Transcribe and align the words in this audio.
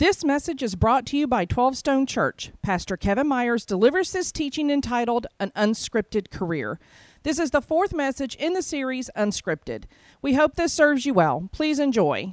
This 0.00 0.24
message 0.24 0.62
is 0.62 0.76
brought 0.76 1.04
to 1.08 1.18
you 1.18 1.26
by 1.26 1.44
12 1.44 1.76
Stone 1.76 2.06
Church. 2.06 2.52
Pastor 2.62 2.96
Kevin 2.96 3.26
Myers 3.26 3.66
delivers 3.66 4.12
this 4.12 4.32
teaching 4.32 4.70
entitled 4.70 5.26
An 5.38 5.52
Unscripted 5.54 6.30
Career. 6.30 6.80
This 7.22 7.38
is 7.38 7.50
the 7.50 7.60
fourth 7.60 7.92
message 7.92 8.34
in 8.36 8.54
the 8.54 8.62
series 8.62 9.10
Unscripted. 9.14 9.84
We 10.22 10.32
hope 10.32 10.54
this 10.54 10.72
serves 10.72 11.04
you 11.04 11.12
well. 11.12 11.50
Please 11.52 11.78
enjoy. 11.78 12.32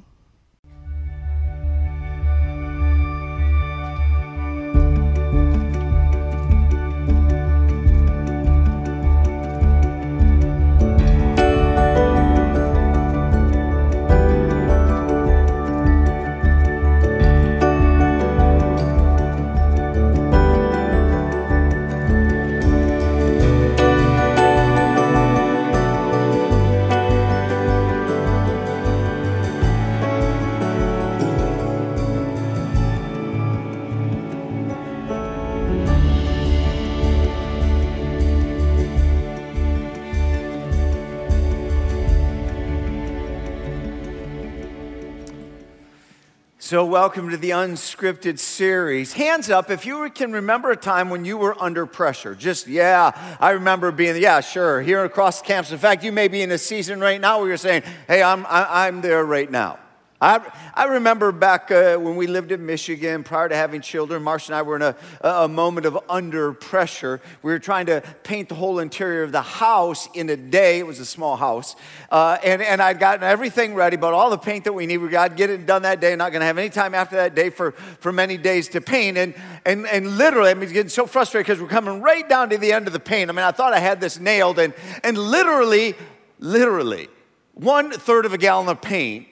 So, 46.68 46.84
welcome 46.84 47.30
to 47.30 47.38
the 47.38 47.48
unscripted 47.48 48.38
series. 48.38 49.14
Hands 49.14 49.48
up 49.48 49.70
if 49.70 49.86
you 49.86 50.10
can 50.10 50.32
remember 50.32 50.70
a 50.70 50.76
time 50.76 51.08
when 51.08 51.24
you 51.24 51.38
were 51.38 51.56
under 51.58 51.86
pressure. 51.86 52.34
Just, 52.34 52.66
yeah, 52.66 53.36
I 53.40 53.52
remember 53.52 53.90
being, 53.90 54.20
yeah, 54.20 54.40
sure, 54.40 54.82
here 54.82 55.02
across 55.02 55.40
the 55.40 55.46
campus. 55.46 55.72
In 55.72 55.78
fact, 55.78 56.04
you 56.04 56.12
may 56.12 56.28
be 56.28 56.42
in 56.42 56.50
a 56.50 56.58
season 56.58 57.00
right 57.00 57.18
now 57.18 57.38
where 57.38 57.48
you're 57.48 57.56
saying, 57.56 57.84
hey, 58.06 58.22
I'm, 58.22 58.44
I'm 58.46 59.00
there 59.00 59.24
right 59.24 59.50
now. 59.50 59.78
I, 60.20 60.40
I 60.74 60.86
remember 60.86 61.30
back 61.30 61.70
uh, 61.70 61.96
when 61.96 62.16
we 62.16 62.26
lived 62.26 62.50
in 62.50 62.66
Michigan 62.66 63.22
prior 63.22 63.48
to 63.48 63.54
having 63.54 63.80
children, 63.80 64.20
Marcia 64.20 64.50
and 64.50 64.56
I 64.56 64.62
were 64.62 64.74
in 64.74 64.82
a, 64.82 64.96
a 65.20 65.46
moment 65.46 65.86
of 65.86 65.96
under 66.08 66.52
pressure. 66.52 67.20
We 67.42 67.52
were 67.52 67.60
trying 67.60 67.86
to 67.86 68.02
paint 68.24 68.48
the 68.48 68.56
whole 68.56 68.80
interior 68.80 69.22
of 69.22 69.30
the 69.30 69.42
house 69.42 70.08
in 70.14 70.28
a 70.28 70.36
day. 70.36 70.80
It 70.80 70.86
was 70.88 70.98
a 70.98 71.06
small 71.06 71.36
house. 71.36 71.76
Uh, 72.10 72.36
and, 72.42 72.60
and 72.62 72.82
I'd 72.82 72.98
gotten 72.98 73.22
everything 73.22 73.74
ready, 73.74 73.96
but 73.96 74.12
all 74.12 74.28
the 74.30 74.38
paint 74.38 74.64
that 74.64 74.72
we 74.72 74.86
need, 74.86 74.96
we 74.96 75.08
got 75.08 75.28
to 75.28 75.34
get 75.36 75.50
it 75.50 75.66
done 75.66 75.82
that 75.82 76.00
day. 76.00 76.16
Not 76.16 76.32
going 76.32 76.40
to 76.40 76.46
have 76.46 76.58
any 76.58 76.70
time 76.70 76.96
after 76.96 77.14
that 77.14 77.36
day 77.36 77.50
for, 77.50 77.70
for 78.00 78.10
many 78.10 78.36
days 78.36 78.66
to 78.70 78.80
paint. 78.80 79.16
And, 79.16 79.36
and, 79.64 79.86
and 79.86 80.18
literally, 80.18 80.50
I 80.50 80.54
mean, 80.54 80.68
getting 80.72 80.90
so 80.90 81.06
frustrated 81.06 81.46
because 81.46 81.62
we're 81.62 81.68
coming 81.68 82.02
right 82.02 82.28
down 82.28 82.50
to 82.50 82.58
the 82.58 82.72
end 82.72 82.88
of 82.88 82.92
the 82.92 82.98
paint. 82.98 83.30
I 83.30 83.32
mean, 83.34 83.44
I 83.44 83.52
thought 83.52 83.72
I 83.72 83.78
had 83.78 84.00
this 84.00 84.18
nailed. 84.18 84.58
And, 84.58 84.74
and 85.04 85.16
literally, 85.16 85.94
literally, 86.40 87.06
one 87.54 87.92
third 87.92 88.26
of 88.26 88.32
a 88.32 88.38
gallon 88.38 88.68
of 88.68 88.80
paint 88.80 89.28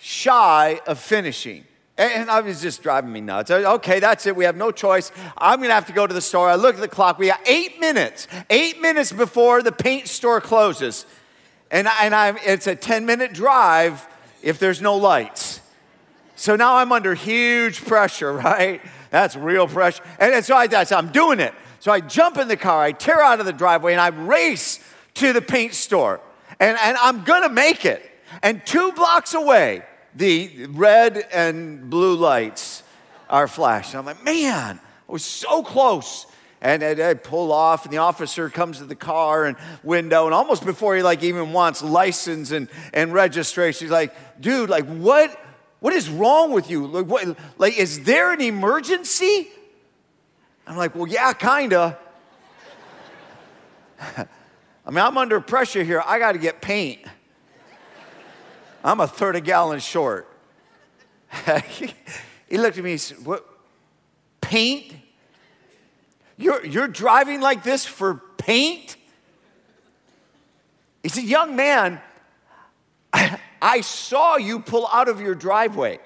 shy 0.00 0.80
of 0.86 0.98
finishing. 0.98 1.64
And 1.98 2.30
I 2.30 2.40
was 2.40 2.62
just 2.62 2.82
driving 2.82 3.12
me 3.12 3.20
nuts. 3.20 3.50
Okay, 3.50 4.00
that's 4.00 4.24
it. 4.24 4.34
We 4.34 4.44
have 4.44 4.56
no 4.56 4.70
choice. 4.70 5.12
I'm 5.36 5.58
going 5.58 5.68
to 5.68 5.74
have 5.74 5.86
to 5.86 5.92
go 5.92 6.06
to 6.06 6.14
the 6.14 6.22
store. 6.22 6.48
I 6.48 6.54
look 6.54 6.74
at 6.74 6.80
the 6.80 6.88
clock. 6.88 7.18
We 7.18 7.26
got 7.26 7.46
eight 7.46 7.78
minutes, 7.78 8.26
eight 8.48 8.80
minutes 8.80 9.12
before 9.12 9.62
the 9.62 9.72
paint 9.72 10.08
store 10.08 10.40
closes. 10.40 11.04
And, 11.70 11.86
and 12.00 12.14
I'm, 12.14 12.38
it's 12.42 12.66
a 12.66 12.74
10 12.74 13.04
minute 13.04 13.34
drive 13.34 14.06
if 14.42 14.58
there's 14.58 14.80
no 14.80 14.96
lights. 14.96 15.60
So 16.36 16.56
now 16.56 16.76
I'm 16.76 16.90
under 16.90 17.14
huge 17.14 17.84
pressure, 17.84 18.32
right? 18.44 18.80
That's 19.10 19.36
real 19.36 19.68
pressure. 19.68 20.02
And, 20.18 20.32
and 20.32 20.44
so 20.44 20.56
I, 20.56 20.66
that's, 20.68 20.92
I'm 20.92 21.12
doing 21.12 21.38
it. 21.38 21.52
So 21.80 21.92
I 21.92 22.00
jump 22.00 22.38
in 22.38 22.48
the 22.48 22.56
car, 22.56 22.82
I 22.82 22.92
tear 22.92 23.22
out 23.22 23.40
of 23.40 23.46
the 23.46 23.52
driveway, 23.52 23.92
and 23.92 24.00
I 24.00 24.08
race 24.08 24.80
to 25.14 25.34
the 25.34 25.42
paint 25.42 25.74
store. 25.74 26.20
And, 26.58 26.78
and 26.80 26.96
I'm 26.96 27.24
going 27.24 27.42
to 27.42 27.50
make 27.50 27.84
it. 27.84 28.06
And 28.42 28.64
two 28.64 28.92
blocks 28.92 29.34
away, 29.34 29.82
the 30.14 30.66
red 30.70 31.26
and 31.32 31.88
blue 31.90 32.14
lights 32.14 32.82
are 33.28 33.46
flashing. 33.46 33.98
I'm 33.98 34.06
like, 34.06 34.24
man, 34.24 34.80
I 35.08 35.12
was 35.12 35.24
so 35.24 35.62
close. 35.62 36.26
And 36.62 36.84
I 36.84 37.14
pull 37.14 37.52
off, 37.52 37.86
and 37.86 37.92
the 37.92 37.98
officer 37.98 38.50
comes 38.50 38.78
to 38.78 38.84
the 38.84 38.94
car 38.94 39.46
and 39.46 39.56
window, 39.82 40.26
and 40.26 40.34
almost 40.34 40.66
before 40.66 40.94
he 40.94 41.02
like 41.02 41.22
even 41.22 41.54
wants 41.54 41.82
license 41.82 42.50
and, 42.50 42.68
and 42.92 43.14
registration, 43.14 43.86
he's 43.86 43.90
like, 43.90 44.14
dude, 44.42 44.68
like 44.68 44.84
what 44.84 45.40
what 45.80 45.94
is 45.94 46.08
wrong 46.08 46.52
with 46.52 46.70
you? 46.70 46.86
Like, 46.86 47.06
what, 47.06 47.36
like, 47.58 47.76
is 47.78 48.04
there 48.04 48.32
an 48.32 48.40
emergency? 48.40 49.48
I'm 50.66 50.76
like, 50.76 50.94
well, 50.94 51.06
yeah, 51.06 51.32
kinda. 51.32 51.98
I 54.16 54.26
mean, 54.86 54.98
I'm 54.98 55.18
under 55.18 55.40
pressure 55.40 55.82
here. 55.82 56.02
I 56.04 56.18
got 56.18 56.32
to 56.32 56.38
get 56.38 56.60
paint. 56.60 57.00
I'm 58.82 59.00
a 59.00 59.06
third 59.06 59.36
a 59.36 59.40
gallon 59.40 59.80
short. 59.80 60.26
he 62.48 62.58
looked 62.58 62.78
at 62.78 62.84
me 62.84 62.92
and 62.92 63.00
said, 63.00 63.24
What? 63.24 63.46
Paint? 64.40 64.94
You're, 66.36 66.64
you're 66.64 66.88
driving 66.88 67.40
like 67.40 67.62
this 67.62 67.84
for 67.84 68.14
paint? 68.38 68.96
He 71.02 71.08
said, 71.08 71.24
Young 71.24 71.56
man, 71.56 72.00
I 73.62 73.82
saw 73.82 74.36
you 74.36 74.60
pull 74.60 74.88
out 74.88 75.08
of 75.08 75.20
your 75.20 75.34
driveway 75.34 76.00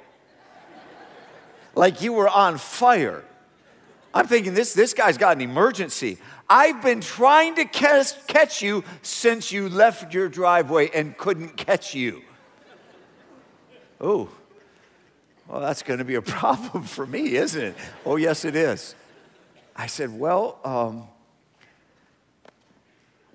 like 1.75 2.03
you 2.03 2.13
were 2.13 2.29
on 2.29 2.59
fire. 2.59 3.25
I'm 4.13 4.27
thinking, 4.29 4.55
this, 4.55 4.75
this 4.75 4.95
guy's 4.95 5.19
got 5.19 5.37
an 5.37 5.43
emergency. 5.43 6.19
I've 6.49 6.83
been 6.83 7.01
trying 7.01 7.57
to 7.57 7.65
catch, 7.65 8.27
catch 8.27 8.63
you 8.63 8.85
since 9.03 9.51
you 9.51 9.69
left 9.69 10.15
your 10.15 10.29
driveway 10.29 10.91
and 10.95 11.17
couldn't 11.17 11.57
catch 11.57 11.95
you. 11.95 12.23
Oh, 14.01 14.29
well, 15.49 15.61
that's 15.61 15.83
going 15.83 15.99
to 15.99 16.05
be 16.05 16.15
a 16.15 16.23
problem 16.41 16.85
for 16.85 17.07
me, 17.07 17.37
isn't 17.37 17.63
it? 17.63 17.75
Oh, 18.05 18.17
yes, 18.17 18.45
it 18.45 18.57
is. 18.57 18.95
I 19.77 19.87
said, 19.87 20.19
Well, 20.19 20.59
um, 20.65 21.09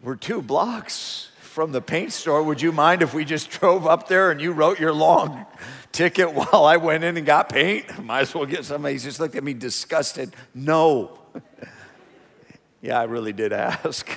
we're 0.02 0.16
two 0.16 0.42
blocks 0.42 1.30
from 1.42 1.72
the 1.74 1.82
paint 1.82 2.14
store. 2.14 2.42
Would 2.42 2.62
you 2.62 2.72
mind 2.72 3.02
if 3.02 3.14
we 3.14 3.26
just 3.26 3.50
drove 3.50 3.86
up 3.86 4.08
there 4.08 4.32
and 4.32 4.40
you 4.40 4.54
wrote 4.54 4.80
your 4.80 4.94
long 4.94 5.46
ticket 5.92 6.34
while 6.34 6.64
I 6.64 6.78
went 6.78 7.04
in 7.04 7.18
and 7.18 7.26
got 7.26 7.50
paint? 7.50 8.04
Might 8.04 8.22
as 8.22 8.34
well 8.34 8.46
get 8.46 8.64
somebody. 8.64 8.94
He 8.94 9.00
just 9.00 9.20
looked 9.20 9.36
at 9.36 9.44
me 9.44 9.54
disgusted. 9.54 10.34
No. 10.54 11.20
yeah, 12.82 13.00
I 13.00 13.04
really 13.04 13.34
did 13.34 13.52
ask. 13.52 14.10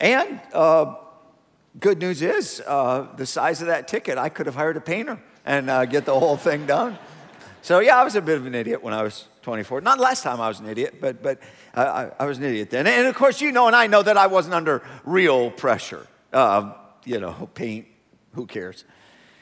and 0.00 0.40
uh, 0.52 0.94
good 1.78 1.98
news 1.98 2.22
is, 2.22 2.62
uh, 2.66 3.08
the 3.16 3.26
size 3.26 3.60
of 3.60 3.68
that 3.68 3.88
ticket, 3.88 4.18
I 4.18 4.28
could 4.28 4.46
have 4.46 4.54
hired 4.54 4.76
a 4.76 4.80
painter 4.80 5.18
and 5.44 5.70
uh, 5.70 5.84
get 5.84 6.04
the 6.04 6.18
whole 6.18 6.36
thing 6.36 6.66
done. 6.66 6.98
So, 7.62 7.80
yeah, 7.80 7.96
I 7.96 8.04
was 8.04 8.14
a 8.14 8.22
bit 8.22 8.38
of 8.38 8.46
an 8.46 8.54
idiot 8.54 8.82
when 8.82 8.94
I 8.94 9.02
was 9.02 9.26
24. 9.42 9.80
Not 9.80 9.98
last 9.98 10.22
time 10.22 10.40
I 10.40 10.48
was 10.48 10.60
an 10.60 10.68
idiot, 10.68 10.96
but, 11.00 11.22
but 11.22 11.40
I, 11.74 12.10
I, 12.18 12.24
was 12.24 12.38
an 12.38 12.44
idiot 12.44 12.70
then. 12.70 12.86
And 12.86 13.06
of 13.06 13.14
course, 13.16 13.40
you 13.40 13.50
know, 13.50 13.66
and 13.66 13.74
I 13.74 13.88
know 13.88 14.02
that 14.02 14.16
I 14.16 14.28
wasn't 14.28 14.54
under 14.54 14.82
real 15.04 15.50
pressure. 15.50 16.06
Uh, 16.32 16.74
you 17.04 17.18
know, 17.18 17.48
paint, 17.54 17.86
who 18.34 18.46
cares? 18.46 18.84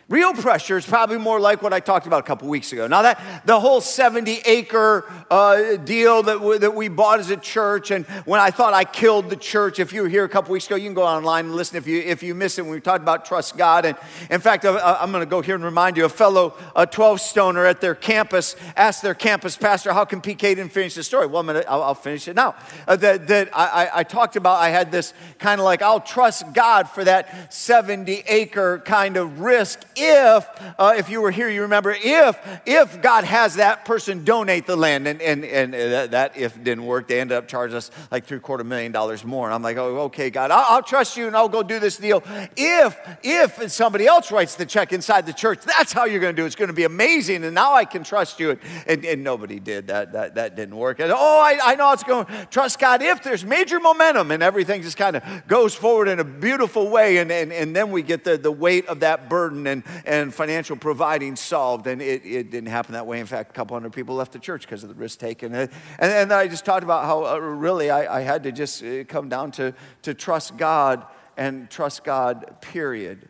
Real 0.09 0.35
pressure 0.35 0.77
is 0.77 0.85
probably 0.85 1.17
more 1.17 1.41
like 1.41 1.63
what 1.63 1.73
I 1.73 1.81
talked 1.81 2.07
about 2.07 2.21
a 2.21 2.25
couple 2.25 2.47
weeks 2.49 2.73
ago. 2.75 2.87
Now, 2.87 3.03
that 3.03 3.43
the 3.47 3.59
whole 3.59 3.81
70 3.81 4.41
acre 4.45 5.11
uh, 5.31 5.77
deal 5.77 6.23
that 6.25 6.43
we, 6.43 6.59
that 6.59 6.75
we 6.75 6.89
bought 6.89 7.21
as 7.21 7.31
a 7.31 7.39
church, 7.39 7.91
and 7.91 8.05
when 8.27 8.39
I 8.39 8.51
thought 8.51 8.75
I 8.75 8.85
killed 8.85 9.31
the 9.31 9.37
church, 9.37 9.79
if 9.79 9.95
you 9.95 10.03
were 10.03 10.09
here 10.09 10.25
a 10.25 10.29
couple 10.29 10.53
weeks 10.53 10.67
ago, 10.67 10.77
you 10.77 10.85
can 10.85 10.95
go 10.95 11.05
online 11.05 11.47
and 11.47 11.55
listen 11.55 11.79
if 11.79 11.87
you, 11.87 12.01
if 12.01 12.23
you 12.23 12.35
missed 12.35 12.59
it 12.59 12.63
when 12.63 12.73
we 12.73 12.81
talked 12.81 13.03
about 13.03 13.25
trust 13.25 13.57
God. 13.57 13.87
And 13.87 13.97
in 14.31 14.41
fact, 14.41 14.67
I, 14.67 15.03
am 15.03 15.11
going 15.11 15.23
to 15.23 15.31
go 15.31 15.41
here 15.41 15.55
and 15.55 15.65
remind 15.65 15.97
you 15.97 16.05
a 16.05 16.11
fellow 16.11 16.55
12 16.91 17.21
stoner 17.23 17.65
at 17.65 17.81
their 17.81 17.95
campus 17.95 18.57
asked 18.77 19.01
their 19.01 19.15
campus 19.15 19.57
pastor, 19.57 19.95
How 19.95 20.05
can 20.05 20.21
PK 20.21 20.39
didn't 20.39 20.69
finish 20.69 20.95
the 20.95 21.03
story? 21.03 21.27
Well, 21.27 21.49
i 21.49 21.63
I'll, 21.63 21.83
I'll 21.83 21.95
finish 21.95 22.29
it 22.29 22.37
now. 22.37 22.57
Uh, 22.87 22.97
that 22.97 23.27
that 23.29 23.49
I, 23.55 23.89
I 23.95 24.03
talked 24.03 24.37
about, 24.37 24.61
I 24.61 24.69
had 24.69 24.93
this 24.93 25.15
kind 25.39 25.63
of 25.63 25.65
like, 25.65 25.81
I'll 25.81 26.01
trust 26.01 26.53
God 26.53 26.91
for 26.91 27.05
that 27.05 27.55
70 27.55 28.25
acre 28.27 28.81
kind 28.81 29.17
of 29.17 29.41
risk 29.41 29.81
if, 29.97 30.49
uh, 30.79 30.95
if 30.97 31.09
you 31.09 31.21
were 31.21 31.31
here, 31.31 31.49
you 31.49 31.63
remember, 31.63 31.95
if, 31.97 32.39
if 32.67 33.01
God 33.01 33.25
has 33.25 33.57
that 33.57 33.85
person 33.85 34.25
donate 34.25 34.67
the 34.67 34.77
land, 34.77 35.07
and, 35.07 35.21
and, 35.23 35.45
and 35.45 35.73
that, 35.73 36.11
that 36.13 36.37
if 36.37 36.63
didn't 36.63 36.87
work, 36.87 37.09
they 37.09 37.21
ended 37.21 37.37
up 37.37 37.49
charging 37.49 37.77
us 37.77 37.91
like 38.11 38.25
three 38.25 38.41
quarter 38.41 38.65
million 38.65 38.93
dollars 38.93 39.25
more. 39.25 39.47
And 39.47 39.55
I'm 39.55 39.63
like, 39.63 39.77
oh, 39.77 40.01
okay, 40.03 40.31
God, 40.31 40.51
I'll, 40.51 40.77
I'll 40.77 40.83
trust 40.83 41.17
you 41.17 41.27
and 41.27 41.37
I'll 41.37 41.49
go 41.49 41.63
do 41.63 41.79
this 41.79 41.97
deal. 41.97 42.23
If, 42.57 42.99
if 43.23 43.71
somebody 43.71 44.07
else 44.07 44.33
writes 44.33 44.55
the 44.55 44.67
check 44.67 44.93
inside 44.93 45.27
the 45.27 45.33
church, 45.33 45.61
that's 45.63 45.93
how 45.93 46.05
you're 46.05 46.21
going 46.21 46.35
to 46.35 46.41
do 46.41 46.45
it. 46.45 46.47
It's 46.47 46.57
going 46.57 46.69
to 46.69 46.75
be 46.75 46.85
amazing. 46.85 47.45
And 47.45 47.55
now 47.55 47.75
I 47.75 47.85
can 47.85 48.05
trust 48.05 48.41
you. 48.41 48.51
And, 48.51 48.61
and, 48.87 49.05
and 49.05 49.25
nobody 49.25 49.61
did. 49.61 49.89
That, 49.89 50.13
that, 50.13 50.35
that 50.37 50.57
didn't 50.57 50.77
work. 50.77 51.01
And, 51.01 51.13
oh, 51.13 51.41
I, 51.41 51.73
I 51.73 51.75
know 51.75 51.93
it's 51.93 52.03
going 52.03 52.27
to 52.27 52.47
trust 52.51 52.79
God 52.79 53.03
if 53.03 53.23
there's 53.23 53.45
major 53.45 53.81
momentum 53.81 54.31
and 54.31 54.43
everything 54.43 54.83
just 54.83 54.97
kind 54.97 55.17
of 55.17 55.47
goes 55.47 55.75
forward 55.75 56.09
in 56.09 56.21
a 56.21 56.25
beautiful 56.25 56.89
way. 56.89 57.19
And, 57.19 57.31
and, 57.31 57.53
and 57.53 57.75
then 57.75 57.91
we 57.91 58.03
get 58.03 58.25
the, 58.25 58.37
the 58.37 58.53
weight 58.53 58.87
of 58.87 59.01
that 59.01 59.29
burden 59.29 59.67
and 59.67 59.84
and, 60.05 60.35
financial 60.35 60.77
providing 60.77 61.37
solved. 61.37 61.87
And 61.87 62.03
it, 62.03 62.25
it 62.25 62.51
didn't 62.51 62.71
happen 62.71 62.93
that 62.93 63.07
way. 63.07 63.21
In 63.21 63.27
fact, 63.27 63.51
a 63.51 63.53
couple 63.53 63.75
hundred 63.75 63.93
people 63.93 64.15
left 64.15 64.33
the 64.33 64.39
church 64.39 64.63
because 64.63 64.83
of 64.83 64.89
the 64.89 64.95
risk 64.95 65.19
taken. 65.19 65.55
And, 65.55 65.71
and, 65.99 66.13
and 66.13 66.33
I 66.33 66.49
just 66.49 66.65
talked 66.65 66.85
about 66.85 67.05
how 67.05 67.27
uh, 67.27 67.39
really 67.39 67.91
I, 67.91 68.19
I 68.19 68.21
had 68.23 68.43
to 68.45 68.53
just 68.53 68.83
uh, 68.83 69.05
come 69.05 69.29
down 69.29 69.51
to, 69.53 69.75
to 70.03 70.15
trust 70.15 70.57
God 70.57 71.05
and 71.37 71.69
trust 71.71 72.05
God, 72.05 72.57
period. 72.61 73.29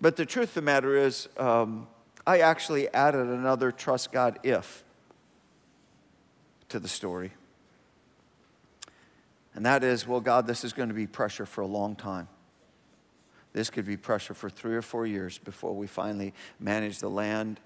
But 0.00 0.16
the 0.16 0.26
truth 0.26 0.48
of 0.48 0.54
the 0.54 0.62
matter 0.62 0.96
is, 0.96 1.28
um, 1.36 1.88
I 2.26 2.40
actually 2.40 2.92
added 2.92 3.26
another 3.26 3.72
trust 3.72 4.12
God 4.12 4.38
if 4.42 4.84
to 6.68 6.78
the 6.78 6.88
story. 6.88 7.32
And 9.54 9.66
that 9.66 9.82
is, 9.82 10.06
well, 10.06 10.20
God, 10.20 10.46
this 10.46 10.62
is 10.62 10.72
going 10.72 10.88
to 10.88 10.94
be 10.94 11.06
pressure 11.06 11.46
for 11.46 11.62
a 11.62 11.66
long 11.66 11.96
time. 11.96 12.28
This 13.52 13.70
could 13.70 13.86
be 13.86 13.96
pressure 13.96 14.34
for 14.34 14.50
three 14.50 14.74
or 14.74 14.82
four 14.82 15.06
years 15.06 15.38
before 15.38 15.74
we 15.74 15.86
finally 15.86 16.34
manage 16.60 16.98
the 16.98 17.08
land 17.08 17.60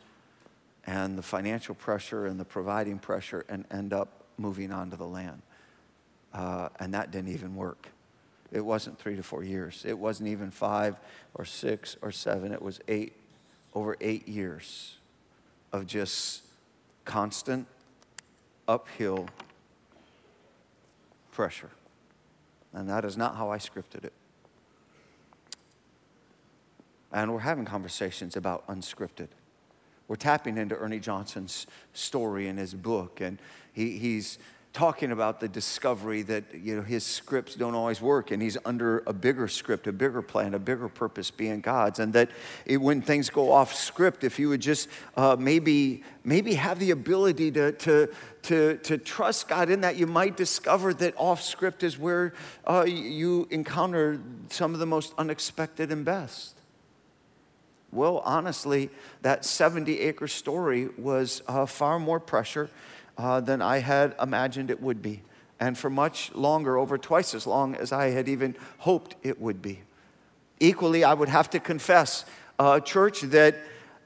and 0.87 1.17
the 1.17 1.23
financial 1.23 1.75
pressure 1.75 2.27
and 2.27 2.39
the 2.39 2.45
providing 2.45 2.99
pressure 2.99 3.45
and 3.49 3.65
end 3.71 3.93
up 3.93 4.25
moving 4.39 4.73
on 4.73 4.91
to 4.91 4.97
the 4.97 5.07
land. 5.07 5.43
Uh, 6.33 6.69
and 6.81 6.95
that 6.95 7.11
didn't 7.11 7.33
even 7.33 7.55
work. 7.55 7.89
It 8.51 8.61
wasn't 8.61 8.99
three 8.99 9.17
to 9.17 9.23
four 9.23 9.43
years. 9.43 9.85
It 9.87 9.99
wasn't 9.99 10.29
even 10.29 10.51
five 10.51 10.97
or 11.35 11.45
six 11.45 11.97
or 12.03 12.13
seven. 12.13 12.53
It 12.53 12.63
was 12.63 12.81
eight, 12.89 13.15
over 13.75 13.97
eight 14.01 14.29
years 14.29 14.97
of 15.73 15.87
just 15.87 16.43
constant 17.05 17.67
uphill 18.69 19.29
pressure. 21.33 21.71
And 22.73 22.89
that 22.89 23.05
is 23.05 23.17
not 23.17 23.37
how 23.37 23.51
I 23.51 23.59
scripted 23.59 24.05
it. 24.05 24.13
And 27.13 27.33
we're 27.33 27.41
having 27.41 27.65
conversations 27.65 28.37
about 28.37 28.67
unscripted. 28.69 29.29
We're 30.09 30.17
tapping 30.17 30.59
into 30.59 30.77
Ernie 30.77 31.01
Johnson's 31.01 31.67
story 31.93 32.49
in 32.49 32.57
his 32.57 32.75
book, 32.75 33.21
and 33.21 33.39
he, 33.73 33.99
he's 33.99 34.39
talking 34.73 35.13
about 35.13 35.39
the 35.39 35.49
discovery 35.49 36.23
that 36.23 36.45
you 36.55 36.75
know 36.75 36.83
his 36.83 37.05
scripts 37.05 37.55
don't 37.55 37.75
always 37.75 38.01
work 38.01 38.31
and 38.31 38.43
he's 38.43 38.57
under 38.65 39.03
a 39.07 39.13
bigger 39.13 39.47
script 39.47 39.87
a 39.87 39.93
bigger 39.93 40.23
plan 40.23 40.55
a 40.55 40.59
bigger 40.59 40.89
purpose 40.89 41.31
being 41.31 41.61
god's 41.61 41.99
and 41.99 42.15
that 42.15 42.31
it, 42.65 42.79
when 42.79 43.03
things 43.03 43.29
go 43.29 43.53
off 43.53 43.75
script 43.75 44.25
if 44.25 44.39
you 44.39 44.49
would 44.49 44.63
just 44.63 44.89
uh, 45.17 45.37
maybe 45.39 46.03
maybe 46.25 46.55
have 46.55 46.79
the 46.79 46.91
ability 46.91 47.51
to, 47.51 47.73
to, 47.73 48.09
to, 48.41 48.79
to 48.79 48.97
trust 48.97 49.47
god 49.47 49.69
in 49.69 49.83
that 49.83 49.97
you 49.97 50.07
might 50.07 50.39
discover 50.39 50.95
that 50.95 51.13
off 51.19 51.43
script 51.43 51.83
is 51.83 51.99
where 51.99 52.33
uh, 52.67 52.85
you 52.87 53.47
encounter 53.51 54.19
some 54.49 54.73
of 54.73 54.81
the 54.81 54.87
most 54.87 55.13
unexpected 55.19 55.93
and 55.93 56.03
best 56.03 56.62
well 57.93 58.19
honestly 58.25 58.91
that 59.21 59.45
70 59.45 60.01
acre 60.01 60.27
story 60.27 60.89
was 60.99 61.43
uh, 61.47 61.67
far 61.67 61.99
more 61.99 62.19
pressure 62.19 62.71
uh, 63.19 63.41
than 63.41 63.63
I 63.63 63.79
had 63.79 64.15
imagined 64.21 64.71
it 64.71 64.81
would 64.81 65.03
be. 65.03 65.23
And 65.61 65.79
for 65.79 65.91
much 65.91 66.35
longer, 66.35 66.77
over 66.77 66.99
twice 66.99 67.35
as 67.35 67.47
long 67.47 67.77
as 67.77 67.93
I 67.93 68.11
had 68.11 68.29
even 68.29 68.57
hoped 68.79 69.15
it 69.23 69.41
would 69.41 69.63
be. 69.63 69.81
Equally, 70.59 71.05
I 71.05 71.15
would 71.15 71.29
have 71.29 71.51
to 71.51 71.61
confess, 71.61 72.25
uh, 72.59 72.81
church, 72.81 73.21
that, 73.21 73.57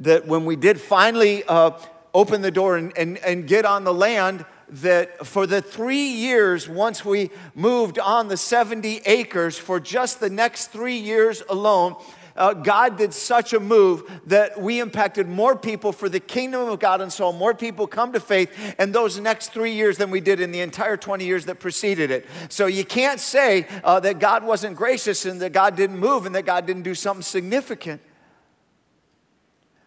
that 0.01 0.27
when 0.27 0.45
we 0.45 0.57
did 0.57 0.79
finally 0.79 1.45
uh, 1.45 1.71
open 2.13 2.43
the 2.43 2.51
door 2.51 2.77
and, 2.77 2.97
and, 2.99 3.17
and 3.19 3.47
get 3.47 3.65
on 3.65 3.85
the 3.85 3.95
land, 3.95 4.45
that 4.69 5.27
for 5.27 5.47
the 5.47 5.63
three 5.63 6.09
years, 6.09 6.69
once 6.69 7.05
we 7.05 7.31
moved 7.55 7.99
on 7.99 8.29
the 8.29 8.37
70 8.37 9.03
acres, 9.07 9.57
for 9.57 9.79
just 9.79 10.21
the 10.21 10.31
next 10.31 10.69
three 10.69 10.99
years 10.99 11.43
alone, 11.49 11.97
uh, 12.37 12.55
God 12.55 12.97
did 12.97 13.13
such 13.13 13.53
a 13.53 13.61
move 13.61 14.11
that 14.27 14.61
we 14.61 14.81
impacted 14.81 15.29
more 15.29 15.57
people 15.57 15.93
for 15.93 16.09
the 16.09 16.21
kingdom 16.21 16.69
of 16.69 16.79
God 16.79 17.01
and 17.01 17.13
saw 17.13 17.33
more 17.33 17.55
people 17.55 17.87
come 17.87 18.13
to 18.13 18.21
faith 18.21 18.51
in 18.79 18.93
those 18.93 19.19
next 19.19 19.53
three 19.53 19.73
years 19.73 19.99
than 19.99 20.11
we 20.11 20.21
did 20.21 20.41
in 20.41 20.53
the 20.53 20.61
entire 20.61 20.97
20 20.97 21.25
years 21.25 21.47
that 21.47 21.61
preceded 21.61 22.11
it. 22.11 22.27
So 22.49 22.67
you 22.67 22.85
can't 22.85 23.21
say 23.21 23.67
uh, 23.85 24.01
that 24.01 24.19
God 24.19 24.45
wasn't 24.45 24.77
gracious 24.77 25.25
and 25.25 25.41
that 25.41 25.53
God 25.53 25.77
didn't 25.77 25.99
move 25.99 26.27
and 26.27 26.35
that 26.35 26.47
God 26.47 26.67
didn't 26.67 26.83
do 26.83 26.95
something 26.95 27.23
significant. 27.23 28.01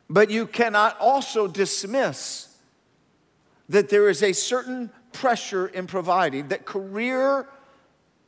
But 0.10 0.31
you 0.31 0.48
cannot 0.48 1.00
also 1.00 1.48
dismiss 1.48 2.48
that 3.69 3.90
there 3.90 4.10
is 4.10 4.24
a 4.24 4.34
certain 4.34 4.90
pressure 5.12 5.68
in 5.68 5.86
providing, 5.88 6.48
that 6.48 6.66
career 6.66 7.48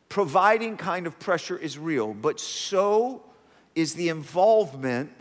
providing 0.09 0.77
kind 0.77 1.07
of 1.07 1.17
pressure 1.19 1.57
is 1.57 1.79
real, 1.79 2.13
but 2.13 2.39
so 2.39 3.23
is 3.75 3.93
the 3.93 4.09
involvement 4.09 5.11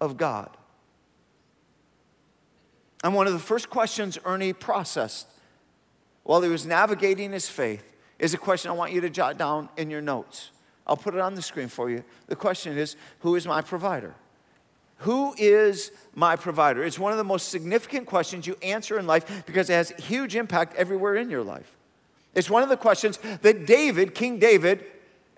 of 0.00 0.16
God. 0.16 0.50
And 3.02 3.14
one 3.14 3.26
of 3.26 3.32
the 3.32 3.38
first 3.38 3.68
questions 3.68 4.18
Ernie 4.24 4.52
processed 4.52 5.28
while 6.22 6.40
he 6.40 6.48
was 6.48 6.64
navigating 6.64 7.32
his 7.32 7.48
faith 7.48 7.84
is 8.18 8.32
a 8.32 8.38
question 8.38 8.70
I 8.70 8.74
want 8.74 8.92
you 8.92 9.00
to 9.02 9.10
jot 9.10 9.36
down 9.36 9.68
in 9.76 9.90
your 9.90 10.00
notes. 10.00 10.50
I'll 10.86 10.96
put 10.96 11.14
it 11.14 11.20
on 11.20 11.34
the 11.34 11.42
screen 11.42 11.68
for 11.68 11.90
you. 11.90 12.04
The 12.28 12.36
question 12.36 12.76
is 12.76 12.96
Who 13.20 13.36
is 13.36 13.46
my 13.46 13.60
provider? 13.60 14.14
Who 14.98 15.34
is 15.36 15.90
my 16.14 16.36
provider? 16.36 16.82
It's 16.84 16.98
one 16.98 17.12
of 17.12 17.18
the 17.18 17.24
most 17.24 17.48
significant 17.48 18.06
questions 18.06 18.46
you 18.46 18.56
answer 18.62 18.98
in 18.98 19.06
life 19.06 19.44
because 19.44 19.68
it 19.68 19.74
has 19.74 19.90
huge 19.90 20.36
impact 20.36 20.74
everywhere 20.76 21.16
in 21.16 21.28
your 21.28 21.42
life. 21.42 21.76
It's 22.34 22.48
one 22.48 22.62
of 22.62 22.68
the 22.68 22.76
questions 22.76 23.18
that 23.42 23.66
David, 23.66 24.14
King 24.14 24.38
David, 24.38 24.84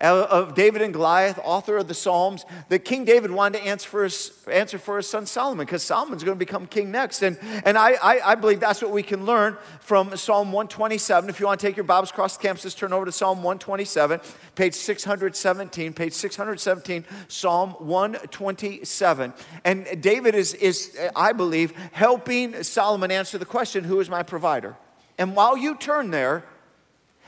of 0.01 0.55
David 0.55 0.83
and 0.83 0.93
Goliath, 0.93 1.39
author 1.43 1.79
of 1.79 1.89
the 1.89 1.95
Psalms, 1.95 2.45
that 2.69 2.81
King 2.81 3.05
David 3.05 3.31
wanted 3.31 3.59
to 3.59 3.65
answer 3.65 3.89
for 3.89 4.05
his, 4.05 4.31
answer 4.51 4.79
for 4.79 4.99
his 4.99 5.09
son 5.09 5.25
Solomon, 5.25 5.65
because 5.65 5.83
Solomon's 5.83 6.23
going 6.23 6.37
to 6.37 6.39
become 6.39 6.67
king 6.67 6.91
next. 6.91 7.23
And, 7.23 7.39
and 7.65 7.79
I, 7.79 7.93
I, 8.03 8.33
I, 8.33 8.35
believe 8.35 8.61
that's 8.61 8.83
what 8.83 8.91
we 8.91 9.03
can 9.03 9.25
learn 9.25 9.57
from 9.81 10.15
Psalm 10.17 10.53
127. 10.53 11.31
If 11.31 11.41
you 11.41 11.47
want 11.47 11.61
to 11.61 11.67
take 11.67 11.77
your 11.77 11.85
Bibles 11.85 12.11
across 12.11 12.37
the 12.37 12.43
campus, 12.43 12.75
turn 12.75 12.93
over 12.93 13.07
to 13.07 13.13
Psalm 13.13 13.39
127, 13.39 14.21
page 14.55 14.75
617, 14.75 15.95
page 15.95 16.13
617, 16.13 17.05
Psalm 17.29 17.71
127. 17.71 19.33
And 19.65 20.03
David 20.03 20.35
is, 20.35 20.53
is, 20.55 20.99
I 21.17 21.33
believe, 21.33 21.73
helping 21.93 22.63
Solomon 22.63 23.11
answer 23.11 23.39
the 23.39 23.47
question, 23.47 23.85
Who 23.85 24.01
is 24.01 24.11
my 24.11 24.23
provider? 24.23 24.77
And 25.19 25.35
while 25.35 25.57
you 25.57 25.75
turn 25.75 26.11
there, 26.11 26.45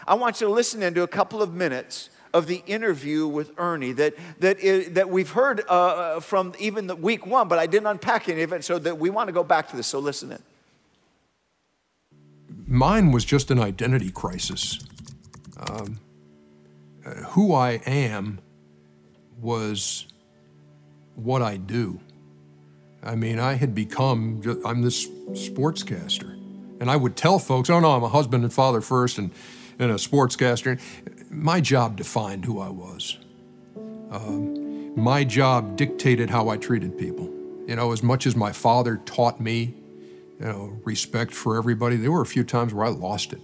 I 0.06 0.14
want 0.14 0.40
you 0.40 0.46
to 0.46 0.52
listen 0.52 0.82
into 0.82 1.02
a 1.02 1.08
couple 1.08 1.42
of 1.42 1.54
minutes 1.54 2.10
of 2.32 2.46
the 2.46 2.62
interview 2.66 3.26
with 3.26 3.52
Ernie 3.58 3.92
that, 3.92 4.14
that, 4.40 4.58
is, 4.60 4.90
that 4.92 5.08
we've 5.08 5.30
heard 5.30 5.64
uh, 5.68 6.20
from 6.20 6.54
even 6.58 6.86
the 6.86 6.96
week 6.96 7.26
one, 7.26 7.48
but 7.48 7.58
I 7.58 7.66
didn't 7.66 7.86
unpack 7.86 8.28
any 8.28 8.42
of 8.42 8.52
it, 8.52 8.64
so 8.64 8.78
that 8.78 8.98
we 8.98 9.10
want 9.10 9.28
to 9.28 9.32
go 9.32 9.44
back 9.44 9.68
to 9.70 9.76
this. 9.76 9.86
So 9.86 9.98
listen 9.98 10.32
in. 10.32 10.42
Mine 12.66 13.12
was 13.12 13.24
just 13.24 13.50
an 13.50 13.58
identity 13.58 14.10
crisis. 14.10 14.78
Um, 15.58 15.98
uh, 17.04 17.14
who 17.30 17.54
I 17.54 17.80
am 17.86 18.40
was 19.40 20.06
what 21.14 21.42
I 21.42 21.56
do. 21.56 22.00
I 23.02 23.14
mean, 23.14 23.38
I 23.38 23.54
had 23.54 23.74
become, 23.74 24.42
I'm 24.64 24.82
this 24.82 25.06
sportscaster. 25.06 26.34
And 26.80 26.90
I 26.90 26.96
would 26.96 27.16
tell 27.16 27.38
folks, 27.38 27.70
oh 27.70 27.80
no, 27.80 27.92
I'm 27.92 28.02
a 28.02 28.08
husband 28.08 28.44
and 28.44 28.52
father 28.52 28.80
first 28.80 29.18
and, 29.18 29.30
and 29.78 29.90
a 29.90 29.94
sportscaster 29.94 30.80
my 31.30 31.60
job 31.60 31.96
defined 31.96 32.44
who 32.44 32.60
I 32.60 32.68
was. 32.68 33.18
Um, 34.10 34.94
my 35.00 35.24
job 35.24 35.76
dictated 35.76 36.30
how 36.30 36.48
I 36.48 36.56
treated 36.56 36.96
people. 36.98 37.26
You 37.66 37.76
know, 37.76 37.92
as 37.92 38.02
much 38.02 38.26
as 38.26 38.34
my 38.34 38.52
father 38.52 38.96
taught 39.04 39.40
me, 39.40 39.74
you 40.40 40.46
know, 40.46 40.78
respect 40.84 41.32
for 41.32 41.56
everybody, 41.56 41.96
there 41.96 42.10
were 42.10 42.22
a 42.22 42.26
few 42.26 42.44
times 42.44 42.72
where 42.72 42.86
I 42.86 42.88
lost 42.88 43.32
it. 43.32 43.40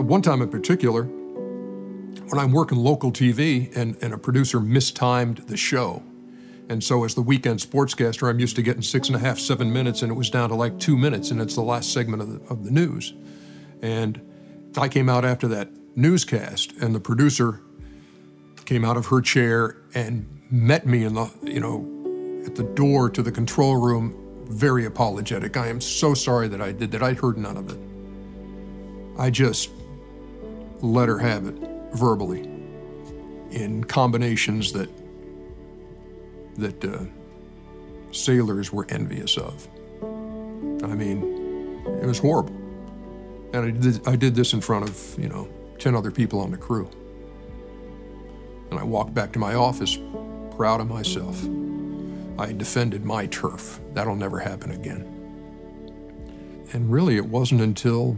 One 0.00 0.22
time 0.22 0.40
in 0.40 0.48
particular, 0.48 1.02
when 1.02 2.38
I'm 2.38 2.52
working 2.52 2.78
local 2.78 3.12
TV 3.12 3.74
and, 3.76 3.96
and 4.02 4.14
a 4.14 4.18
producer 4.18 4.60
mistimed 4.60 5.38
the 5.48 5.56
show. 5.56 6.02
And 6.68 6.82
so, 6.82 7.02
as 7.02 7.16
the 7.16 7.22
weekend 7.22 7.58
sportscaster, 7.58 8.30
I'm 8.30 8.38
used 8.38 8.54
to 8.56 8.62
getting 8.62 8.82
six 8.82 9.08
and 9.08 9.16
a 9.16 9.18
half, 9.18 9.40
seven 9.40 9.72
minutes, 9.72 10.02
and 10.02 10.12
it 10.12 10.14
was 10.14 10.30
down 10.30 10.50
to 10.50 10.54
like 10.54 10.78
two 10.78 10.96
minutes, 10.96 11.32
and 11.32 11.40
it's 11.40 11.56
the 11.56 11.62
last 11.62 11.92
segment 11.92 12.22
of 12.22 12.32
the, 12.32 12.40
of 12.48 12.64
the 12.64 12.70
news. 12.70 13.12
And 13.82 14.20
I 14.76 14.88
came 14.88 15.08
out 15.08 15.24
after 15.24 15.48
that 15.48 15.68
newscast, 16.00 16.72
and 16.80 16.94
the 16.94 17.00
producer 17.00 17.60
came 18.64 18.84
out 18.84 18.96
of 18.96 19.06
her 19.06 19.20
chair 19.20 19.76
and 19.94 20.40
met 20.50 20.86
me 20.86 21.04
in 21.04 21.14
the, 21.14 21.30
you 21.42 21.60
know, 21.60 21.86
at 22.46 22.54
the 22.54 22.62
door 22.74 23.10
to 23.10 23.22
the 23.22 23.32
control 23.32 23.76
room, 23.76 24.44
very 24.46 24.84
apologetic. 24.84 25.56
I 25.56 25.68
am 25.68 25.80
so 25.80 26.14
sorry 26.14 26.48
that 26.48 26.60
I 26.60 26.72
did 26.72 26.90
that. 26.92 27.02
I 27.02 27.12
heard 27.12 27.36
none 27.36 27.56
of 27.56 27.70
it. 27.70 27.78
I 29.18 29.30
just 29.30 29.70
let 30.80 31.08
her 31.08 31.18
have 31.18 31.46
it 31.46 31.54
verbally 31.92 32.40
in 33.50 33.84
combinations 33.84 34.72
that 34.72 34.88
that 36.56 36.84
uh, 36.84 37.04
sailors 38.12 38.72
were 38.72 38.86
envious 38.88 39.36
of. 39.36 39.68
I 40.82 40.94
mean, 40.94 41.22
it 42.02 42.06
was 42.06 42.18
horrible. 42.18 42.54
And 43.52 43.56
I 43.56 43.70
did, 43.70 44.08
I 44.08 44.16
did 44.16 44.34
this 44.34 44.52
in 44.52 44.60
front 44.60 44.88
of, 44.88 45.18
you 45.18 45.28
know, 45.28 45.48
10 45.80 45.94
other 45.94 46.10
people 46.10 46.40
on 46.40 46.50
the 46.50 46.56
crew. 46.56 46.88
And 48.70 48.78
I 48.78 48.84
walked 48.84 49.14
back 49.14 49.32
to 49.32 49.38
my 49.38 49.54
office 49.54 49.98
proud 50.56 50.80
of 50.80 50.88
myself. 50.88 51.42
I 52.38 52.52
defended 52.52 53.04
my 53.04 53.26
turf. 53.26 53.80
That'll 53.94 54.14
never 54.14 54.38
happen 54.38 54.70
again. 54.70 55.06
And 56.72 56.90
really, 56.92 57.16
it 57.16 57.26
wasn't 57.26 57.62
until 57.62 58.16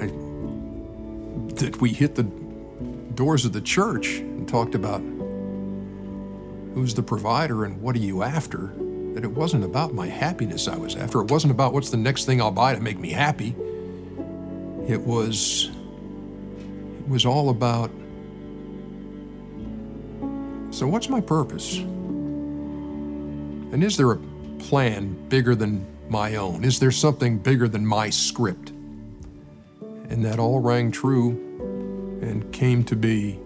I, 0.00 0.06
that 1.56 1.78
we 1.80 1.90
hit 1.90 2.14
the 2.14 2.24
doors 3.14 3.44
of 3.44 3.52
the 3.52 3.60
church 3.60 4.18
and 4.18 4.48
talked 4.48 4.74
about 4.74 5.00
who's 6.74 6.94
the 6.94 7.02
provider 7.02 7.64
and 7.64 7.80
what 7.80 7.96
are 7.96 8.00
you 8.00 8.22
after 8.22 8.72
that 9.14 9.24
it 9.24 9.30
wasn't 9.30 9.64
about 9.64 9.92
my 9.92 10.06
happiness 10.06 10.68
I 10.68 10.76
was 10.76 10.94
after. 10.94 11.20
It 11.20 11.30
wasn't 11.30 11.50
about 11.50 11.72
what's 11.72 11.90
the 11.90 11.96
next 11.96 12.26
thing 12.26 12.40
I'll 12.40 12.52
buy 12.52 12.74
to 12.74 12.80
make 12.80 12.98
me 12.98 13.10
happy. 13.10 13.56
It 14.88 15.00
was 15.00 15.70
it 16.98 17.08
was 17.08 17.26
all 17.26 17.50
about 17.50 17.90
so 20.70 20.86
what's 20.86 21.08
my 21.08 21.20
purpose? 21.20 21.76
And 23.72 23.84
is 23.84 23.96
there 23.96 24.12
a 24.12 24.16
plan 24.58 25.28
bigger 25.28 25.54
than 25.54 25.86
my 26.08 26.36
own? 26.36 26.64
Is 26.64 26.78
there 26.78 26.90
something 26.90 27.38
bigger 27.38 27.68
than 27.68 27.84
my 27.84 28.10
script? 28.10 28.70
And 28.70 30.24
that 30.24 30.38
all 30.38 30.60
rang 30.60 30.90
true 30.90 31.30
and 32.22 32.52
came 32.52 32.84
to 32.84 32.96
be 32.96 33.38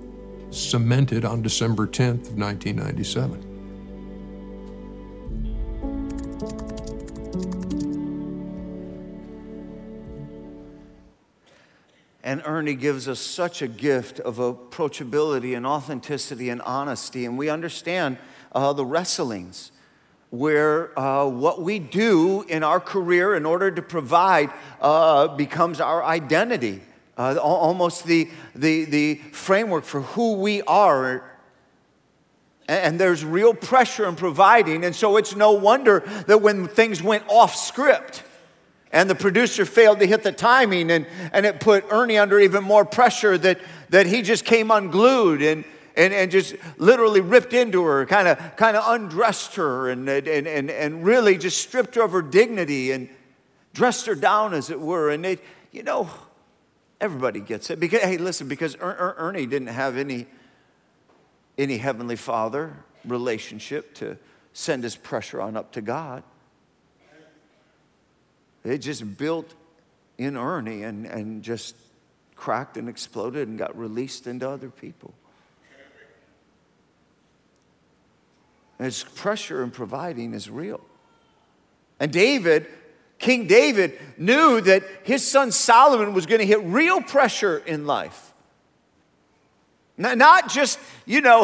cemented 0.50 1.24
on 1.24 1.42
December 1.42 1.86
10th 1.86 2.30
of 2.30 2.38
1997. 2.38 3.53
And 12.34 12.42
Ernie 12.46 12.74
gives 12.74 13.06
us 13.06 13.20
such 13.20 13.62
a 13.62 13.68
gift 13.68 14.18
of 14.18 14.38
approachability 14.38 15.56
and 15.56 15.64
authenticity 15.64 16.48
and 16.48 16.60
honesty. 16.62 17.26
And 17.26 17.38
we 17.38 17.48
understand 17.48 18.18
uh, 18.50 18.72
the 18.72 18.84
wrestlings 18.84 19.70
where 20.30 20.98
uh, 20.98 21.28
what 21.28 21.62
we 21.62 21.78
do 21.78 22.42
in 22.48 22.64
our 22.64 22.80
career 22.80 23.36
in 23.36 23.46
order 23.46 23.70
to 23.70 23.80
provide 23.80 24.50
uh, 24.80 25.28
becomes 25.28 25.80
our 25.80 26.02
identity, 26.02 26.82
uh, 27.16 27.36
almost 27.36 28.04
the, 28.04 28.28
the, 28.56 28.84
the 28.86 29.14
framework 29.30 29.84
for 29.84 30.00
who 30.00 30.32
we 30.32 30.60
are. 30.62 31.30
And 32.66 32.98
there's 32.98 33.24
real 33.24 33.54
pressure 33.54 34.08
in 34.08 34.16
providing. 34.16 34.84
And 34.84 34.96
so 34.96 35.18
it's 35.18 35.36
no 35.36 35.52
wonder 35.52 36.00
that 36.26 36.42
when 36.42 36.66
things 36.66 37.00
went 37.00 37.22
off 37.28 37.54
script, 37.54 38.24
and 38.94 39.10
the 39.10 39.14
producer 39.14 39.64
failed 39.64 39.98
to 39.98 40.06
hit 40.06 40.22
the 40.22 40.30
timing 40.30 40.90
and, 40.90 41.06
and 41.32 41.44
it 41.44 41.58
put 41.58 41.84
ernie 41.90 42.16
under 42.16 42.38
even 42.38 42.62
more 42.62 42.84
pressure 42.84 43.36
that, 43.36 43.60
that 43.90 44.06
he 44.06 44.22
just 44.22 44.44
came 44.44 44.70
unglued 44.70 45.42
and, 45.42 45.64
and, 45.96 46.14
and 46.14 46.30
just 46.30 46.54
literally 46.78 47.20
ripped 47.20 47.52
into 47.52 47.82
her 47.82 48.06
kind 48.06 48.28
of 48.28 48.38
kind 48.56 48.76
of 48.76 48.84
undressed 48.86 49.56
her 49.56 49.90
and, 49.90 50.08
and, 50.08 50.46
and, 50.46 50.70
and 50.70 51.04
really 51.04 51.36
just 51.36 51.58
stripped 51.58 51.96
her 51.96 52.02
of 52.02 52.12
her 52.12 52.22
dignity 52.22 52.92
and 52.92 53.08
dressed 53.74 54.06
her 54.06 54.14
down 54.14 54.54
as 54.54 54.70
it 54.70 54.80
were. 54.80 55.10
And 55.10 55.26
it, 55.26 55.44
you 55.72 55.82
know 55.82 56.08
everybody 57.00 57.40
gets 57.40 57.70
it. 57.70 57.80
Because 57.80 58.00
hey 58.00 58.16
listen 58.16 58.46
because 58.46 58.76
er, 58.76 58.96
er, 58.98 59.14
ernie 59.18 59.46
didn't 59.46 59.68
have 59.68 59.96
any 59.96 60.26
any 61.58 61.78
heavenly 61.78 62.16
father 62.16 62.76
relationship 63.04 63.92
to 63.94 64.16
send 64.52 64.84
his 64.84 64.94
pressure 64.94 65.40
on 65.40 65.56
up 65.56 65.72
to 65.72 65.80
god 65.80 66.22
it 68.64 68.78
just 68.78 69.18
built 69.18 69.54
in 70.18 70.36
Ernie 70.36 70.82
and, 70.82 71.06
and 71.06 71.42
just 71.42 71.76
cracked 72.34 72.76
and 72.76 72.88
exploded 72.88 73.48
and 73.48 73.58
got 73.58 73.76
released 73.78 74.26
into 74.26 74.48
other 74.48 74.70
people. 74.70 75.14
His 78.78 79.04
pressure 79.14 79.62
in 79.62 79.70
providing 79.70 80.34
is 80.34 80.50
real. 80.50 80.80
And 82.00 82.12
David, 82.12 82.66
King 83.18 83.46
David, 83.46 83.98
knew 84.18 84.60
that 84.60 84.82
his 85.04 85.26
son 85.26 85.52
Solomon 85.52 86.12
was 86.12 86.26
going 86.26 86.40
to 86.40 86.46
hit 86.46 86.62
real 86.64 87.00
pressure 87.00 87.58
in 87.58 87.86
life. 87.86 88.32
Not 89.96 90.48
just, 90.48 90.78
you 91.06 91.20
know, 91.20 91.42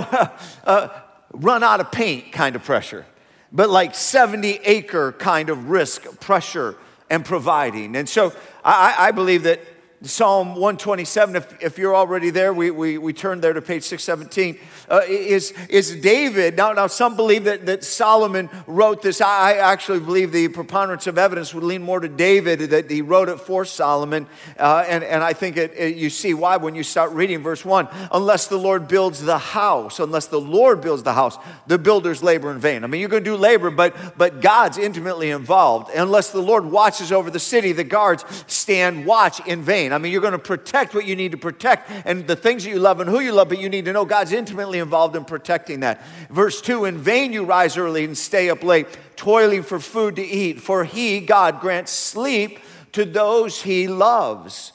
uh, 0.64 0.88
run 1.32 1.62
out 1.62 1.80
of 1.80 1.92
paint 1.92 2.32
kind 2.32 2.56
of 2.56 2.64
pressure, 2.64 3.06
but 3.52 3.70
like 3.70 3.94
70 3.94 4.60
acre 4.64 5.12
kind 5.12 5.50
of 5.50 5.70
risk 5.70 6.20
pressure 6.20 6.76
and 7.10 7.24
providing. 7.24 7.96
And 7.96 8.08
so 8.08 8.32
I, 8.64 8.94
I 8.98 9.10
believe 9.10 9.42
that 9.42 9.60
Psalm 10.02 10.54
127, 10.54 11.36
if, 11.36 11.62
if 11.62 11.76
you're 11.76 11.94
already 11.94 12.30
there, 12.30 12.54
we, 12.54 12.70
we, 12.70 12.96
we 12.96 13.12
turn 13.12 13.42
there 13.42 13.52
to 13.52 13.60
page 13.60 13.82
617, 13.82 14.58
uh, 14.88 15.02
is, 15.06 15.52
is 15.68 15.94
David. 15.96 16.56
Now, 16.56 16.72
now, 16.72 16.86
some 16.86 17.16
believe 17.16 17.44
that, 17.44 17.66
that 17.66 17.84
Solomon 17.84 18.48
wrote 18.66 19.02
this. 19.02 19.20
I, 19.20 19.26
I 19.26 19.72
actually 19.72 20.00
believe 20.00 20.32
the 20.32 20.48
preponderance 20.48 21.06
of 21.06 21.18
evidence 21.18 21.52
would 21.52 21.64
lean 21.64 21.82
more 21.82 22.00
to 22.00 22.08
David, 22.08 22.70
that 22.70 22.90
he 22.90 23.02
wrote 23.02 23.28
it 23.28 23.40
for 23.40 23.66
Solomon. 23.66 24.26
Uh, 24.58 24.86
and, 24.88 25.04
and 25.04 25.22
I 25.22 25.34
think 25.34 25.58
it, 25.58 25.74
it, 25.76 25.96
you 25.96 26.08
see 26.08 26.32
why 26.32 26.56
when 26.56 26.74
you 26.74 26.82
start 26.82 27.12
reading 27.12 27.42
verse 27.42 27.62
1 27.62 27.86
unless 28.10 28.46
the 28.46 28.56
Lord 28.56 28.88
builds 28.88 29.20
the 29.20 29.36
house, 29.36 30.00
unless 30.00 30.28
the 30.28 30.40
Lord 30.40 30.80
builds 30.80 31.02
the 31.02 31.12
house, 31.12 31.36
the 31.66 31.76
builders 31.76 32.22
labor 32.22 32.50
in 32.50 32.58
vain. 32.58 32.84
I 32.84 32.86
mean, 32.86 33.02
you're 33.02 33.10
going 33.10 33.22
to 33.22 33.30
do 33.30 33.36
labor, 33.36 33.70
but, 33.70 33.94
but 34.16 34.40
God's 34.40 34.78
intimately 34.78 35.28
involved. 35.28 35.90
Unless 35.94 36.30
the 36.30 36.40
Lord 36.40 36.64
watches 36.64 37.12
over 37.12 37.30
the 37.30 37.38
city, 37.38 37.72
the 37.72 37.84
guards 37.84 38.24
stand 38.46 39.04
watch 39.04 39.46
in 39.46 39.60
vain. 39.60 39.89
I 39.92 39.98
mean, 39.98 40.12
you're 40.12 40.20
going 40.20 40.32
to 40.32 40.38
protect 40.38 40.94
what 40.94 41.06
you 41.06 41.16
need 41.16 41.32
to 41.32 41.38
protect 41.38 41.90
and 42.04 42.26
the 42.26 42.36
things 42.36 42.64
that 42.64 42.70
you 42.70 42.78
love 42.78 43.00
and 43.00 43.08
who 43.08 43.20
you 43.20 43.32
love, 43.32 43.48
but 43.48 43.58
you 43.58 43.68
need 43.68 43.84
to 43.86 43.92
know 43.92 44.04
God's 44.04 44.32
intimately 44.32 44.78
involved 44.78 45.16
in 45.16 45.24
protecting 45.24 45.80
that. 45.80 46.02
Verse 46.28 46.60
2 46.60 46.84
In 46.84 46.98
vain 46.98 47.32
you 47.32 47.44
rise 47.44 47.76
early 47.76 48.04
and 48.04 48.16
stay 48.16 48.50
up 48.50 48.62
late, 48.62 48.86
toiling 49.16 49.62
for 49.62 49.80
food 49.80 50.16
to 50.16 50.22
eat, 50.22 50.60
for 50.60 50.84
He, 50.84 51.20
God, 51.20 51.60
grants 51.60 51.92
sleep 51.92 52.60
to 52.92 53.04
those 53.04 53.62
He 53.62 53.88
loves. 53.88 54.72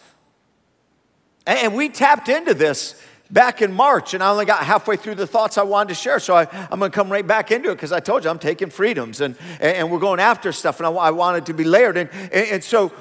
And 1.48 1.76
we 1.76 1.90
tapped 1.90 2.28
into 2.28 2.54
this 2.54 3.02
back 3.30 3.62
in 3.62 3.72
March, 3.74 4.14
and 4.14 4.24
I 4.24 4.30
only 4.30 4.46
got 4.46 4.64
halfway 4.64 4.98
through 4.98 5.16
the 5.16 5.28
thoughts 5.28 5.58
I 5.58 5.64
wanted 5.64 5.90
to 5.90 5.96
share. 5.96 6.20
So 6.20 6.36
I, 6.36 6.48
am 6.72 6.80
going 6.80 6.92
to 6.92 6.96
come 6.96 7.12
right 7.12 7.26
back 7.26 7.52
into 7.52 7.72
it 7.72 7.76
because 7.76 7.92
I 7.92 8.00
told 8.00 8.24
you 8.24 8.30
I'm 8.30 8.40
taking 8.40 8.70
freedoms 8.70 9.22
and, 9.22 9.36
and 9.60 9.92
we're 9.92 10.00
going 10.00 10.20
after 10.20 10.52
stuff, 10.52 10.80
and 10.80 10.88
I, 10.88 10.92
I 10.92 11.12
wanted 11.12 11.48
to 11.48 11.54
be 11.54 11.64
layered. 11.64 11.98
And, 11.98 12.10
and 12.32 12.64
so 12.64 12.92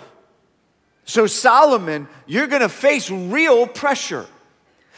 so, 1.04 1.26
Solomon, 1.26 2.08
you're 2.26 2.46
to 2.62 2.68
face 2.68 3.10
real 3.10 3.66
pressure. 3.66 4.26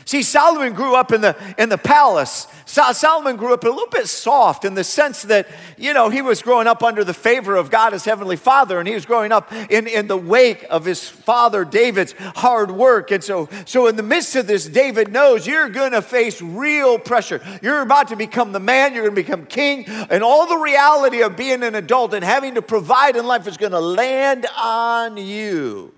See, 0.07 0.23
Solomon 0.23 0.73
grew 0.73 0.95
up 0.95 1.11
in 1.11 1.21
the, 1.21 1.37
in 1.59 1.69
the 1.69 1.77
palace. 1.77 2.47
So, 2.65 2.93
Solomon 2.93 3.35
grew 3.35 3.53
up 3.53 3.65
a 3.65 3.69
little 3.69 3.89
bit 3.89 4.07
soft 4.07 4.65
in 4.65 4.75
the 4.75 4.85
sense 4.85 5.23
that, 5.23 5.49
you 5.77 5.93
know, 5.93 6.11
he 6.11 6.23
was 6.23 6.43
growing 6.43 6.69
up 6.69 6.85
under 6.85 7.03
the 7.03 7.13
favor 7.13 7.57
of 7.57 7.73
God 7.73 7.93
as 7.93 8.05
Heavenly 8.05 8.37
Father, 8.37 8.79
and 8.79 8.87
he 8.87 8.95
was 8.95 9.05
growing 9.05 9.33
up 9.33 9.53
in, 9.53 9.89
in 9.89 10.07
the 10.07 10.17
wake 10.17 10.65
of 10.71 10.85
his 10.85 11.09
father 11.09 11.65
David's 11.65 12.15
hard 12.37 12.71
work. 12.71 13.11
And 13.11 13.25
so, 13.25 13.49
so, 13.65 13.89
in 13.89 13.97
the 13.97 14.05
midst 14.05 14.37
of 14.37 14.47
this, 14.47 14.69
David 14.69 15.13
knows 15.13 15.45
you're 15.45 15.69
going 15.69 15.91
to 15.91 16.03
face 16.03 16.41
real 16.41 17.01
pressure. 17.01 17.41
You're 17.61 17.83
about 17.83 18.07
to 18.09 18.17
become 18.17 18.53
the 18.53 18.61
man, 18.61 18.95
you're 18.95 19.03
going 19.03 19.17
to 19.17 19.21
become 19.21 19.45
king, 19.45 19.87
and 19.89 20.23
all 20.23 20.47
the 20.47 20.59
reality 20.59 21.23
of 21.23 21.37
being 21.37 21.65
an 21.65 21.75
adult 21.75 22.15
and 22.15 22.25
having 22.25 22.55
to 22.55 22.63
provide 22.63 23.17
in 23.17 23.27
life 23.27 23.49
is 23.49 23.57
going 23.57 23.73
to 23.73 23.81
land 23.81 24.47
on 24.57 25.17
you. 25.17 25.96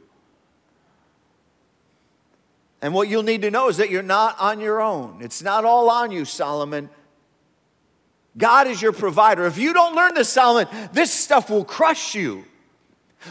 And 2.80 2.94
what 2.94 3.08
you'll 3.08 3.24
need 3.24 3.42
to 3.42 3.50
know 3.50 3.68
is 3.68 3.78
that 3.78 3.90
you're 3.90 4.02
not 4.02 4.38
on 4.38 4.60
your 4.60 4.80
own. 4.80 5.18
It's 5.20 5.42
not 5.42 5.64
all 5.64 5.90
on 5.90 6.10
you, 6.10 6.24
Solomon. 6.24 6.88
God 8.36 8.68
is 8.68 8.80
your 8.80 8.92
provider. 8.92 9.46
If 9.46 9.58
you 9.58 9.72
don't 9.72 9.96
learn 9.96 10.14
this, 10.14 10.28
Solomon, 10.28 10.68
this 10.92 11.12
stuff 11.12 11.50
will 11.50 11.64
crush 11.64 12.14
you. 12.14 12.44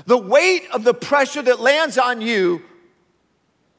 The 0.05 0.17
weight 0.17 0.67
of 0.73 0.83
the 0.83 0.93
pressure 0.93 1.41
that 1.41 1.61
lands 1.61 1.97
on 1.97 2.21
you 2.21 2.61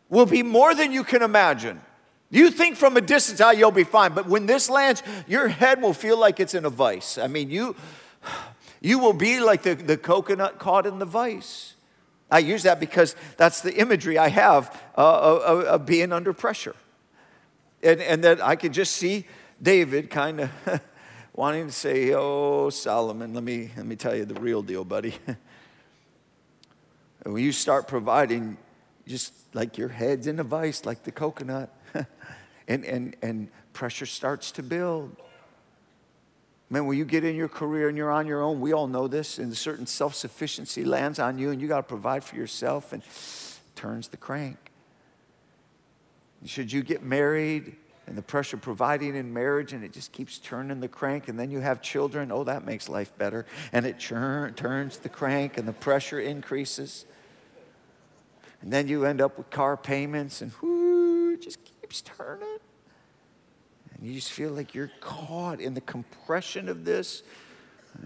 will 0.08 0.24
be 0.24 0.42
more 0.42 0.74
than 0.74 0.90
you 0.90 1.04
can 1.04 1.20
imagine. 1.20 1.82
You 2.30 2.50
think 2.50 2.76
from 2.76 2.96
a 2.96 3.00
distance, 3.00 3.40
how 3.40 3.48
oh, 3.48 3.52
you'll 3.52 3.70
be 3.70 3.84
fine, 3.84 4.12
but 4.14 4.26
when 4.26 4.46
this 4.46 4.68
lands, 4.68 5.02
your 5.26 5.48
head 5.48 5.80
will 5.80 5.94
feel 5.94 6.18
like 6.18 6.40
it's 6.40 6.54
in 6.54 6.64
a 6.64 6.70
vice. 6.70 7.18
I 7.18 7.26
mean, 7.26 7.50
you, 7.50 7.76
you 8.80 8.98
will 8.98 9.12
be 9.12 9.40
like 9.40 9.62
the, 9.62 9.74
the 9.74 9.96
coconut 9.96 10.58
caught 10.58 10.86
in 10.86 10.98
the 10.98 11.06
vice. 11.06 11.74
I 12.30 12.40
use 12.40 12.64
that 12.64 12.78
because 12.78 13.16
that's 13.36 13.62
the 13.62 13.74
imagery 13.74 14.18
I 14.18 14.28
have 14.28 14.82
uh, 14.96 15.40
of, 15.44 15.64
of, 15.64 15.86
being 15.86 16.12
under 16.12 16.32
pressure. 16.32 16.76
And, 17.82 18.00
and 18.00 18.24
that 18.24 18.42
I 18.42 18.56
can 18.56 18.72
just 18.72 18.96
see 18.96 19.24
David 19.62 20.10
kind 20.10 20.40
of 20.40 20.50
wanting 21.34 21.66
to 21.66 21.72
say, 21.72 22.12
Oh, 22.12 22.70
Solomon, 22.70 23.32
let 23.32 23.44
me, 23.44 23.70
let 23.76 23.86
me 23.86 23.96
tell 23.96 24.14
you 24.14 24.24
the 24.24 24.38
real 24.40 24.62
deal, 24.62 24.84
buddy. 24.84 25.14
and 25.26 27.32
when 27.32 27.42
you 27.42 27.52
start 27.52 27.88
providing, 27.88 28.58
just 29.06 29.32
like 29.54 29.78
your 29.78 29.88
head's 29.88 30.26
in 30.26 30.38
a 30.38 30.44
vice, 30.44 30.84
like 30.84 31.04
the 31.04 31.12
coconut, 31.12 31.74
and, 32.68 32.84
and, 32.84 33.16
and 33.22 33.48
pressure 33.72 34.06
starts 34.06 34.52
to 34.52 34.62
build. 34.62 35.16
Man, 36.70 36.86
when 36.86 36.98
you 36.98 37.04
get 37.04 37.24
in 37.24 37.34
your 37.34 37.48
career 37.48 37.88
and 37.88 37.96
you're 37.96 38.10
on 38.10 38.26
your 38.26 38.42
own, 38.42 38.60
we 38.60 38.72
all 38.72 38.86
know 38.86 39.08
this, 39.08 39.38
and 39.38 39.50
a 39.50 39.56
certain 39.56 39.86
self 39.86 40.14
sufficiency 40.14 40.84
lands 40.84 41.18
on 41.18 41.38
you, 41.38 41.50
and 41.50 41.60
you 41.60 41.68
got 41.68 41.78
to 41.78 41.82
provide 41.82 42.22
for 42.22 42.36
yourself 42.36 42.92
and 42.92 43.02
turns 43.74 44.08
the 44.08 44.16
crank. 44.16 44.56
Should 46.44 46.70
you 46.70 46.82
get 46.82 47.02
married 47.02 47.76
and 48.08 48.16
the 48.16 48.22
pressure 48.22 48.56
providing 48.56 49.16
in 49.16 49.34
marriage, 49.34 49.74
and 49.74 49.84
it 49.84 49.92
just 49.92 50.12
keeps 50.12 50.38
turning 50.38 50.80
the 50.80 50.88
crank. 50.88 51.28
And 51.28 51.38
then 51.38 51.50
you 51.50 51.60
have 51.60 51.82
children. 51.82 52.32
Oh, 52.32 52.42
that 52.44 52.64
makes 52.64 52.88
life 52.88 53.16
better. 53.18 53.44
And 53.70 53.84
it 53.84 53.98
churn, 53.98 54.54
turns 54.54 54.96
the 54.96 55.10
crank, 55.10 55.58
and 55.58 55.68
the 55.68 55.74
pressure 55.74 56.18
increases. 56.18 57.04
And 58.62 58.72
then 58.72 58.88
you 58.88 59.04
end 59.04 59.20
up 59.20 59.36
with 59.36 59.50
car 59.50 59.76
payments, 59.76 60.40
and 60.40 60.52
whoo, 60.62 61.34
it 61.34 61.42
just 61.42 61.58
keeps 61.62 62.00
turning. 62.00 62.58
And 63.98 64.06
you 64.06 64.14
just 64.14 64.32
feel 64.32 64.50
like 64.50 64.74
you're 64.74 64.90
caught 65.00 65.60
in 65.60 65.74
the 65.74 65.80
compression 65.80 66.68
of 66.68 66.84
this. 66.84 67.22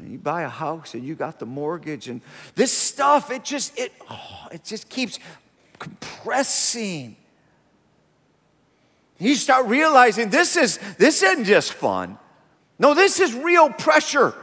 You 0.02 0.18
buy 0.18 0.42
a 0.42 0.48
house 0.48 0.94
and 0.94 1.04
you 1.04 1.14
got 1.14 1.38
the 1.38 1.44
mortgage 1.46 2.08
and 2.08 2.22
this 2.54 2.72
stuff 2.72 3.30
it 3.30 3.44
just 3.44 3.78
it 3.78 3.92
oh, 4.08 4.48
it 4.50 4.64
just 4.64 4.88
keeps 4.88 5.18
compressing 5.78 7.16
you 9.22 9.36
start 9.36 9.66
realizing 9.66 10.30
this 10.30 10.56
is 10.56 10.78
this 10.98 11.22
isn't 11.22 11.44
just 11.44 11.74
fun. 11.74 12.18
No, 12.78 12.92
this 12.92 13.20
is 13.20 13.32
real 13.34 13.70
pressure. 13.70 14.34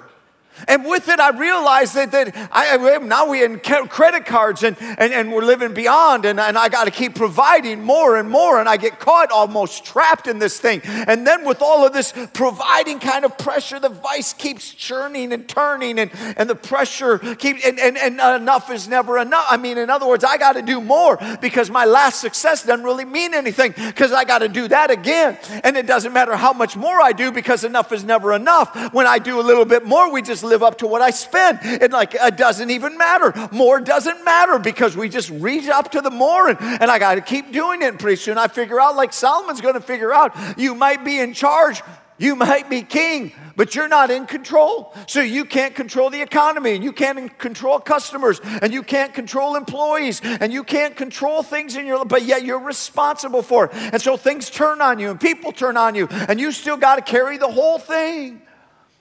And 0.68 0.86
with 0.86 1.08
it, 1.10 1.20
I 1.20 1.30
realized 1.30 1.96
that, 1.96 2.12
that 2.12 2.50
I, 2.52 2.98
now 2.98 3.30
we're 3.30 3.46
in 3.46 3.60
credit 3.60 4.26
cards 4.26 4.64
and, 4.64 4.76
and, 4.80 5.14
and 5.14 5.32
we're 5.32 5.44
living 5.44 5.74
beyond, 5.74 6.26
and, 6.26 6.40
and 6.40 6.58
I 6.58 6.70
got 6.70 6.86
to 6.86 6.92
keep 6.92 7.16
providing 7.16 7.84
more 7.84 8.18
and 8.18 8.30
more, 8.30 8.60
and 8.60 8.68
I 8.68 8.78
get 8.78 9.00
caught 9.00 9.32
almost 9.32 9.86
trapped 9.86 10.28
in 10.28 10.40
this 10.40 10.60
thing. 10.60 10.82
And 10.84 11.26
then, 11.26 11.46
with 11.46 11.62
all 11.62 11.86
of 11.86 11.94
this 11.94 12.14
providing 12.34 13.00
kind 13.00 13.26
of 13.26 13.38
pressure, 13.38 13.80
the 13.80 13.90
vice 13.90 14.34
keeps 14.34 14.74
churning 14.74 15.34
and 15.34 15.48
turning, 15.48 16.00
and, 16.00 16.12
and 16.38 16.50
the 16.50 16.56
pressure 16.56 17.20
keeps, 17.20 17.66
and, 17.66 17.80
and, 17.80 17.98
and 17.98 18.20
enough 18.42 18.70
is 18.72 18.88
never 18.88 19.18
enough. 19.18 19.46
I 19.50 19.58
mean, 19.58 19.78
in 19.78 19.90
other 19.90 20.08
words, 20.08 20.24
I 20.24 20.38
got 20.38 20.54
to 20.54 20.62
do 20.62 20.82
more 20.82 21.18
because 21.42 21.70
my 21.70 21.86
last 21.86 22.20
success 22.20 22.66
doesn't 22.66 22.86
really 22.86 23.06
mean 23.06 23.34
anything 23.34 23.74
because 23.76 24.12
I 24.12 24.24
got 24.24 24.40
to 24.40 24.50
do 24.50 24.68
that 24.68 24.92
again. 24.92 25.38
And 25.64 25.78
it 25.78 25.88
doesn't 25.88 26.14
matter 26.14 26.36
how 26.36 26.54
much 26.54 26.76
more 26.76 27.02
I 27.02 27.12
do 27.12 27.32
because 27.32 27.64
enough 27.64 27.92
is 27.92 28.04
never 28.04 28.34
enough. 28.34 28.94
When 28.94 29.08
I 29.08 29.20
do 29.20 29.40
a 29.40 29.44
little 29.44 29.66
bit 29.66 29.86
more, 29.86 30.12
we 30.12 30.22
just 30.22 30.44
live 30.50 30.64
up 30.64 30.80
to 30.80 30.88
what 30.88 31.02
I 31.02 31.12
spend. 31.12 31.60
And 31.64 31.94
like, 31.94 32.16
it 32.16 32.38
doesn't 32.38 32.70
even 32.70 32.98
matter. 32.98 33.34
More 33.52 33.80
doesn't 33.80 34.26
matter 34.26 34.60
because 34.60 34.98
we 34.98 35.10
just 35.10 35.30
reach 35.30 35.68
up 35.68 35.92
to 35.92 36.02
the 36.02 36.12
more 36.12 36.50
and, 36.50 36.60
and 36.60 36.92
I 36.92 37.00
got 37.00 37.16
to 37.16 37.22
keep 37.22 37.52
doing 37.52 37.82
it. 37.82 37.90
And 37.90 38.00
pretty 38.00 38.18
soon 38.18 38.38
I 38.38 38.48
figure 38.48 38.80
out, 38.80 38.96
like 38.96 39.14
Solomon's 39.14 39.62
going 39.62 39.76
to 39.76 39.82
figure 39.82 40.14
out, 40.14 40.36
you 40.58 40.76
might 40.76 41.06
be 41.06 41.20
in 41.20 41.34
charge. 41.34 41.82
You 42.20 42.36
might 42.36 42.70
be 42.70 42.82
king, 42.82 43.32
but 43.56 43.76
you're 43.76 43.88
not 43.88 44.12
in 44.12 44.26
control. 44.26 44.94
So 45.08 45.22
you 45.22 45.46
can't 45.46 45.74
control 45.74 46.10
the 46.10 46.22
economy, 46.22 46.76
and 46.76 46.84
you 46.84 46.92
can't 46.92 47.40
control 47.40 47.80
customers, 47.80 48.42
and 48.44 48.74
you 48.74 48.84
can't 48.84 49.14
control 49.14 49.56
employees, 49.56 50.20
and 50.22 50.52
you 50.52 50.66
can't 50.66 50.98
control 50.98 51.44
things 51.44 51.78
in 51.78 51.86
your 51.86 52.00
life, 52.00 52.10
but 52.10 52.24
yet 52.24 52.44
you're 52.44 52.60
responsible 52.60 53.42
for 53.42 53.66
it. 53.66 53.72
And 53.74 54.02
so 54.02 54.18
things 54.18 54.50
turn 54.50 54.82
on 54.82 55.00
you, 55.00 55.12
and 55.12 55.20
people 55.20 55.54
turn 55.54 55.78
on 55.78 55.96
you, 55.96 56.10
and 56.12 56.42
you 56.42 56.52
still 56.52 56.76
got 56.76 56.98
to 56.98 57.02
carry 57.02 57.38
the 57.38 57.48
whole 57.48 57.80
thing 57.80 58.42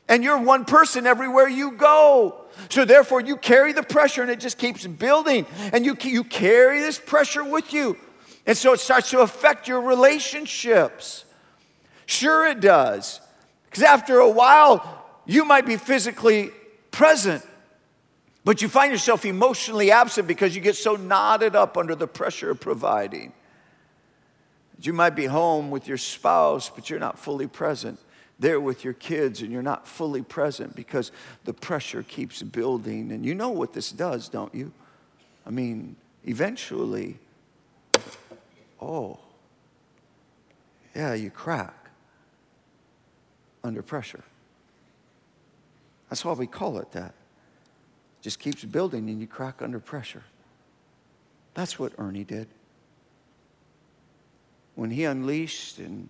and 0.09 0.25
you're 0.25 0.41
one 0.41 0.65
person 0.65 1.07
everywhere 1.07 1.49
you 1.49 1.73
go. 1.73 2.45
So 2.71 2.85
therefore, 2.85 3.21
you 3.21 3.37
carry 3.37 3.73
the 3.73 3.83
pressure 3.83 4.23
and 4.23 4.31
it 4.31 4.41
just 4.41 4.59
keeps 4.59 4.87
building, 4.87 5.47
and 5.73 5.85
you, 5.85 5.97
you 6.03 6.25
carry 6.25 6.81
this 6.81 6.99
pressure 6.99 7.45
with 7.45 7.73
you. 7.73 7.97
And 8.47 8.57
so 8.57 8.73
it 8.73 8.81
starts 8.81 9.11
to 9.11 9.21
affect 9.21 9.69
your 9.69 9.81
relationships. 9.81 11.25
Sure, 12.07 12.47
it 12.47 12.61
does. 12.61 13.21
Because 13.67 13.83
after 13.83 14.19
a 14.19 14.31
while, 14.31 15.05
you 15.27 15.45
might 15.45 15.67
be 15.67 15.77
physically 15.77 16.51
present, 16.91 17.47
but 18.45 18.63
you 18.63 18.69
find 18.69 18.91
yourself 18.91 19.27
emotionally 19.27 19.91
absent 19.91 20.27
because 20.27 20.55
you 20.55 20.63
get 20.63 20.75
so 20.75 20.97
knotted 20.97 21.55
up 21.55 21.77
under 21.77 21.95
the 21.95 22.07
pressure 22.07 22.51
of 22.51 22.61
providing. 22.61 23.35
You 24.81 24.95
might 24.95 25.11
be 25.11 25.27
home 25.27 25.71
with 25.71 25.87
your 25.87 25.99
spouse, 25.99 26.71
but 26.71 26.89
you're 26.89 27.01
not 27.01 27.19
fully 27.19 27.47
present 27.47 28.01
there 28.39 28.61
with 28.61 28.85
your 28.85 28.93
kids 28.93 29.43
and 29.43 29.51
you're 29.51 29.63
not 29.63 29.87
fully 29.87 30.23
present 30.23 30.77
because 30.77 31.11
the 31.45 31.53
pressure 31.53 32.03
keeps 32.03 32.43
building. 32.43 33.11
And 33.11 33.25
you 33.25 33.35
know 33.35 33.51
what 33.51 33.73
this 33.73 33.91
does, 33.91 34.29
don't 34.29 34.55
you? 34.55 34.73
I 35.47 35.51
mean, 35.51 35.97
eventually, 36.25 37.19
oh, 38.81 39.19
yeah, 40.95 41.15
you 41.15 41.31
crack 41.31 41.91
under 43.65 43.83
pressure. 43.83 44.23
That's 46.09 46.25
why 46.25 46.33
we 46.33 46.47
call 46.47 46.79
it 46.79 46.93
that. 46.93 47.15
Just 48.21 48.39
keeps 48.39 48.65
building 48.65 49.11
and 49.11 49.21
you 49.21 49.27
crack 49.27 49.63
under 49.63 49.79
pressure. 49.79 50.25
That's 51.55 51.79
what 51.79 51.93
Ernie 51.99 52.25
did. 52.25 52.49
When 54.75 54.91
he 54.91 55.05
unleashed 55.05 55.79
and 55.79 56.09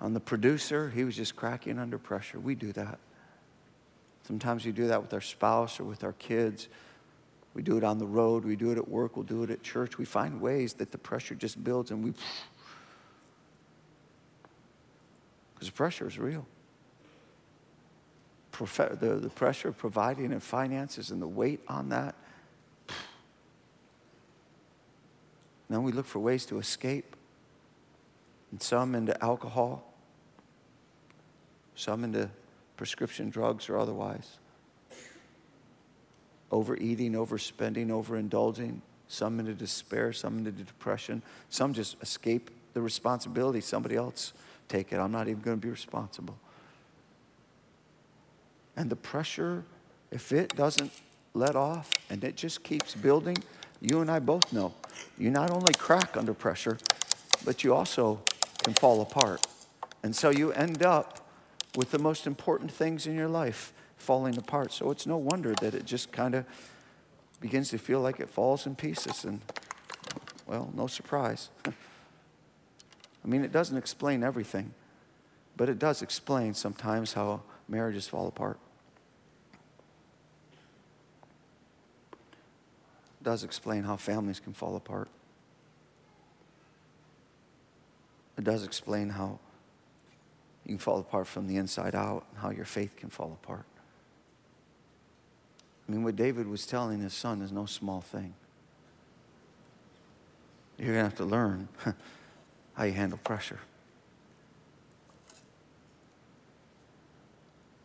on 0.00 0.14
the 0.14 0.20
producer, 0.20 0.90
he 0.90 1.04
was 1.04 1.16
just 1.16 1.34
cracking 1.34 1.78
under 1.78 1.98
pressure. 1.98 2.38
We 2.38 2.54
do 2.54 2.72
that. 2.72 2.98
Sometimes 4.26 4.64
we 4.64 4.72
do 4.72 4.88
that 4.88 5.02
with 5.02 5.12
our 5.12 5.20
spouse 5.20 5.80
or 5.80 5.84
with 5.84 6.04
our 6.04 6.12
kids. 6.12 6.68
We 7.54 7.62
do 7.62 7.76
it 7.76 7.82
on 7.82 7.98
the 7.98 8.06
road. 8.06 8.44
We 8.44 8.56
do 8.56 8.70
it 8.70 8.78
at 8.78 8.86
work. 8.86 9.16
We'll 9.16 9.24
do 9.24 9.42
it 9.42 9.50
at 9.50 9.62
church. 9.62 9.98
We 9.98 10.04
find 10.04 10.40
ways 10.40 10.74
that 10.74 10.92
the 10.92 10.98
pressure 10.98 11.34
just 11.34 11.62
builds 11.64 11.90
and 11.90 12.04
we. 12.04 12.12
Because 15.54 15.70
the 15.70 15.74
pressure 15.74 16.06
is 16.06 16.20
real. 16.20 16.46
The, 18.52 19.18
the 19.20 19.30
pressure 19.34 19.68
of 19.68 19.76
providing 19.76 20.30
and 20.30 20.40
finances 20.40 21.10
and 21.10 21.20
the 21.20 21.26
weight 21.26 21.60
on 21.66 21.88
that. 21.88 22.14
Then 25.68 25.82
we 25.82 25.90
look 25.90 26.06
for 26.06 26.20
ways 26.20 26.46
to 26.46 26.60
escape. 26.60 27.16
And 28.52 28.62
some 28.62 28.94
into 28.94 29.20
alcohol, 29.24 29.87
some 31.78 32.02
into 32.02 32.28
prescription 32.76 33.30
drugs 33.30 33.68
or 33.68 33.78
otherwise. 33.78 34.38
Overeating, 36.50 37.12
overspending, 37.12 37.88
overindulging, 37.88 38.80
some 39.06 39.38
into 39.38 39.54
despair, 39.54 40.12
some 40.12 40.38
into 40.38 40.50
depression, 40.50 41.22
some 41.50 41.72
just 41.72 41.96
escape 42.02 42.50
the 42.74 42.80
responsibility. 42.80 43.60
Somebody 43.60 43.94
else 43.94 44.32
take 44.68 44.92
it. 44.92 44.98
I'm 44.98 45.12
not 45.12 45.28
even 45.28 45.40
going 45.40 45.56
to 45.56 45.60
be 45.60 45.70
responsible. 45.70 46.36
And 48.76 48.90
the 48.90 48.96
pressure, 48.96 49.64
if 50.10 50.32
it 50.32 50.56
doesn't 50.56 50.90
let 51.32 51.54
off 51.54 51.92
and 52.10 52.24
it 52.24 52.36
just 52.36 52.64
keeps 52.64 52.94
building, 52.94 53.36
you 53.80 54.00
and 54.00 54.10
I 54.10 54.18
both 54.18 54.52
know 54.52 54.74
you 55.16 55.30
not 55.30 55.50
only 55.50 55.74
crack 55.74 56.16
under 56.16 56.34
pressure, 56.34 56.78
but 57.44 57.62
you 57.62 57.72
also 57.72 58.20
can 58.64 58.74
fall 58.74 59.00
apart. 59.00 59.46
And 60.02 60.14
so 60.14 60.30
you 60.30 60.52
end 60.52 60.82
up 60.82 61.27
with 61.78 61.92
the 61.92 61.98
most 61.98 62.26
important 62.26 62.72
things 62.72 63.06
in 63.06 63.14
your 63.14 63.28
life 63.28 63.72
falling 63.96 64.36
apart. 64.36 64.72
So 64.72 64.90
it's 64.90 65.06
no 65.06 65.16
wonder 65.16 65.54
that 65.60 65.76
it 65.76 65.84
just 65.84 66.10
kind 66.10 66.34
of 66.34 66.44
begins 67.40 67.70
to 67.70 67.78
feel 67.78 68.00
like 68.00 68.18
it 68.18 68.28
falls 68.28 68.66
in 68.66 68.74
pieces. 68.74 69.24
And, 69.24 69.40
well, 70.44 70.72
no 70.74 70.88
surprise. 70.88 71.50
I 71.64 71.72
mean, 73.28 73.44
it 73.44 73.52
doesn't 73.52 73.76
explain 73.76 74.24
everything, 74.24 74.74
but 75.56 75.68
it 75.68 75.78
does 75.78 76.02
explain 76.02 76.52
sometimes 76.52 77.12
how 77.12 77.42
marriages 77.68 78.08
fall 78.08 78.26
apart. 78.26 78.58
It 83.20 83.22
does 83.22 83.44
explain 83.44 83.84
how 83.84 83.94
families 83.94 84.40
can 84.40 84.52
fall 84.52 84.74
apart. 84.74 85.06
It 88.36 88.42
does 88.42 88.64
explain 88.64 89.10
how 89.10 89.38
you 90.68 90.74
can 90.74 90.78
fall 90.78 91.00
apart 91.00 91.26
from 91.26 91.48
the 91.48 91.56
inside 91.56 91.94
out, 91.94 92.26
and 92.30 92.40
how 92.40 92.50
your 92.50 92.66
faith 92.66 92.94
can 92.94 93.08
fall 93.08 93.38
apart. 93.42 93.64
I 95.88 95.92
mean, 95.92 96.04
what 96.04 96.14
David 96.14 96.46
was 96.46 96.66
telling 96.66 97.00
his 97.00 97.14
son 97.14 97.40
is 97.40 97.50
no 97.50 97.64
small 97.64 98.02
thing. 98.02 98.34
You're 100.76 100.92
going 100.92 100.98
to 100.98 101.04
have 101.04 101.16
to 101.16 101.24
learn 101.24 101.68
how 102.74 102.84
you 102.84 102.92
handle 102.92 103.18
pressure. 103.24 103.58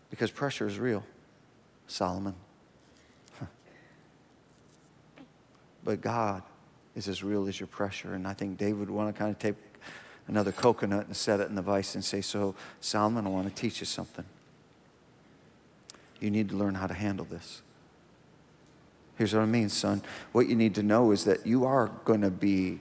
Because 0.09 0.29
pressure 0.29 0.67
is 0.67 0.77
real, 0.77 1.05
Solomon. 1.87 2.35
but 5.85 6.01
God 6.01 6.43
is 6.95 7.07
as 7.07 7.23
real 7.23 7.47
as 7.47 7.57
your 7.59 7.67
pressure. 7.67 8.13
And 8.13 8.27
I 8.27 8.33
think 8.33 8.57
David 8.57 8.79
would 8.79 8.89
want 8.89 9.15
to 9.15 9.17
kind 9.17 9.31
of 9.31 9.39
take 9.39 9.55
another 10.27 10.51
coconut 10.51 11.07
and 11.07 11.15
set 11.15 11.39
it 11.39 11.49
in 11.49 11.55
the 11.55 11.61
vise 11.61 11.95
and 11.95 12.03
say, 12.03 12.21
So, 12.21 12.55
Solomon, 12.79 13.25
I 13.25 13.29
want 13.29 13.47
to 13.47 13.61
teach 13.61 13.79
you 13.79 13.85
something. 13.85 14.25
You 16.19 16.31
need 16.31 16.49
to 16.49 16.55
learn 16.55 16.75
how 16.75 16.87
to 16.87 16.93
handle 16.93 17.25
this. 17.25 17.61
Here's 19.17 19.33
what 19.33 19.41
I 19.41 19.45
mean, 19.45 19.69
son. 19.69 20.01
What 20.31 20.47
you 20.47 20.55
need 20.55 20.75
to 20.75 20.83
know 20.83 21.11
is 21.11 21.25
that 21.25 21.45
you 21.45 21.65
are 21.65 21.91
going 22.05 22.21
to 22.21 22.31
be 22.31 22.79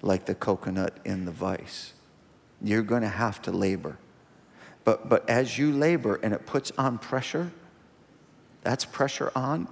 like 0.00 0.26
the 0.26 0.34
coconut 0.34 0.96
in 1.04 1.24
the 1.24 1.32
vise. 1.32 1.92
You're 2.62 2.82
going 2.82 3.02
to 3.02 3.08
have 3.08 3.42
to 3.42 3.52
labor. 3.52 3.98
But, 4.84 5.08
but 5.08 5.28
as 5.28 5.58
you 5.58 5.72
labor 5.72 6.20
and 6.22 6.32
it 6.32 6.46
puts 6.46 6.70
on 6.78 6.98
pressure, 6.98 7.50
that's 8.62 8.84
pressure 8.84 9.32
on. 9.34 9.68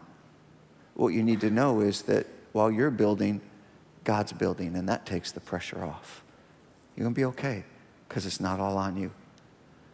What 0.95 1.09
you 1.09 1.23
need 1.23 1.41
to 1.41 1.51
know 1.51 1.81
is 1.81 2.03
that 2.03 2.27
while 2.53 2.71
you're 2.71 2.91
building, 2.91 3.41
God's 4.05 4.33
building, 4.33 4.77
and 4.77 4.89
that 4.89 5.07
takes 5.07 5.33
the 5.33 5.41
pressure 5.41 5.85
off. 5.85 6.23
You're 6.97 7.05
going 7.05 7.15
to 7.15 7.19
be 7.19 7.25
okay. 7.27 7.65
because 8.13 8.27
it's 8.27 8.41
not 8.41 8.61
all 8.61 8.77
on 8.77 8.99
you. 8.99 9.11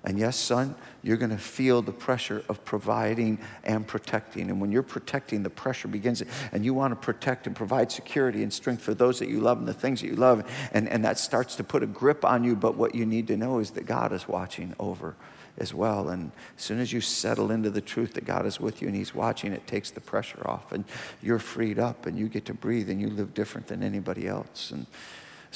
And 0.03 0.19
yes, 0.19 0.37
son, 0.37 0.75
you're 1.03 1.17
going 1.17 1.31
to 1.31 1.39
feel 1.39 1.83
the 1.83 1.93
pressure 1.93 2.43
of 2.49 2.65
providing 2.65 3.39
and 3.63 3.87
protecting. 3.87 4.51
And 4.51 4.61
when 4.61 4.73
you're 4.73 4.83
protecting, 4.83 5.45
the 5.45 5.51
pressure 5.51 5.87
begins, 5.87 6.25
and 6.51 6.65
you 6.65 6.75
want 6.75 6.91
to 6.91 6.97
protect 6.97 7.47
and 7.47 7.55
provide 7.55 7.93
security 7.93 8.43
and 8.43 8.53
strength 8.53 8.83
for 8.83 8.93
those 8.93 9.21
that 9.21 9.29
you 9.29 9.41
love 9.41 9.59
and 9.59 9.69
the 9.69 9.75
things 9.75 10.01
that 10.01 10.09
you 10.09 10.17
love. 10.17 10.51
And, 10.73 10.89
and 10.89 11.05
that 11.05 11.17
starts 11.17 11.55
to 11.57 11.65
put 11.65 11.85
a 11.85 11.87
grip 11.87 12.25
on 12.25 12.43
you. 12.43 12.57
But 12.57 12.77
what 12.77 12.97
you 12.97 13.07
need 13.07 13.29
to 13.29 13.37
know 13.37 13.61
is 13.61 13.71
that 13.73 13.87
God 13.87 14.13
is 14.13 14.27
watching 14.27 14.75
over 14.81 15.15
as 15.59 15.73
well. 15.73 16.09
And 16.09 16.33
as 16.57 16.65
soon 16.65 16.81
as 16.81 16.93
you 16.93 17.01
settle 17.01 17.53
into 17.53 17.71
the 17.71 17.81
truth 17.81 18.15
that 18.15 18.25
God 18.25 18.47
is 18.47 18.59
with 18.59 18.83
you 18.83 18.89
and 18.89 18.97
He's 18.97 19.15
watching, 19.15 19.53
it 19.53 19.65
takes 19.69 19.93
the 19.93 20.01
pressure 20.01 20.45
off, 20.45 20.73
and 20.73 20.85
you're 21.23 21.39
freed 21.39 21.79
up, 21.79 22.07
and 22.07 22.19
you 22.19 22.29
get 22.29 22.47
to 22.47 22.55
breathe, 22.55 22.91
and 22.91 23.01
you 23.01 23.11
live 23.11 23.35
different 23.35 23.69
than 23.69 23.85
anybody 23.85 24.27
else. 24.27 24.73
And 24.73 24.87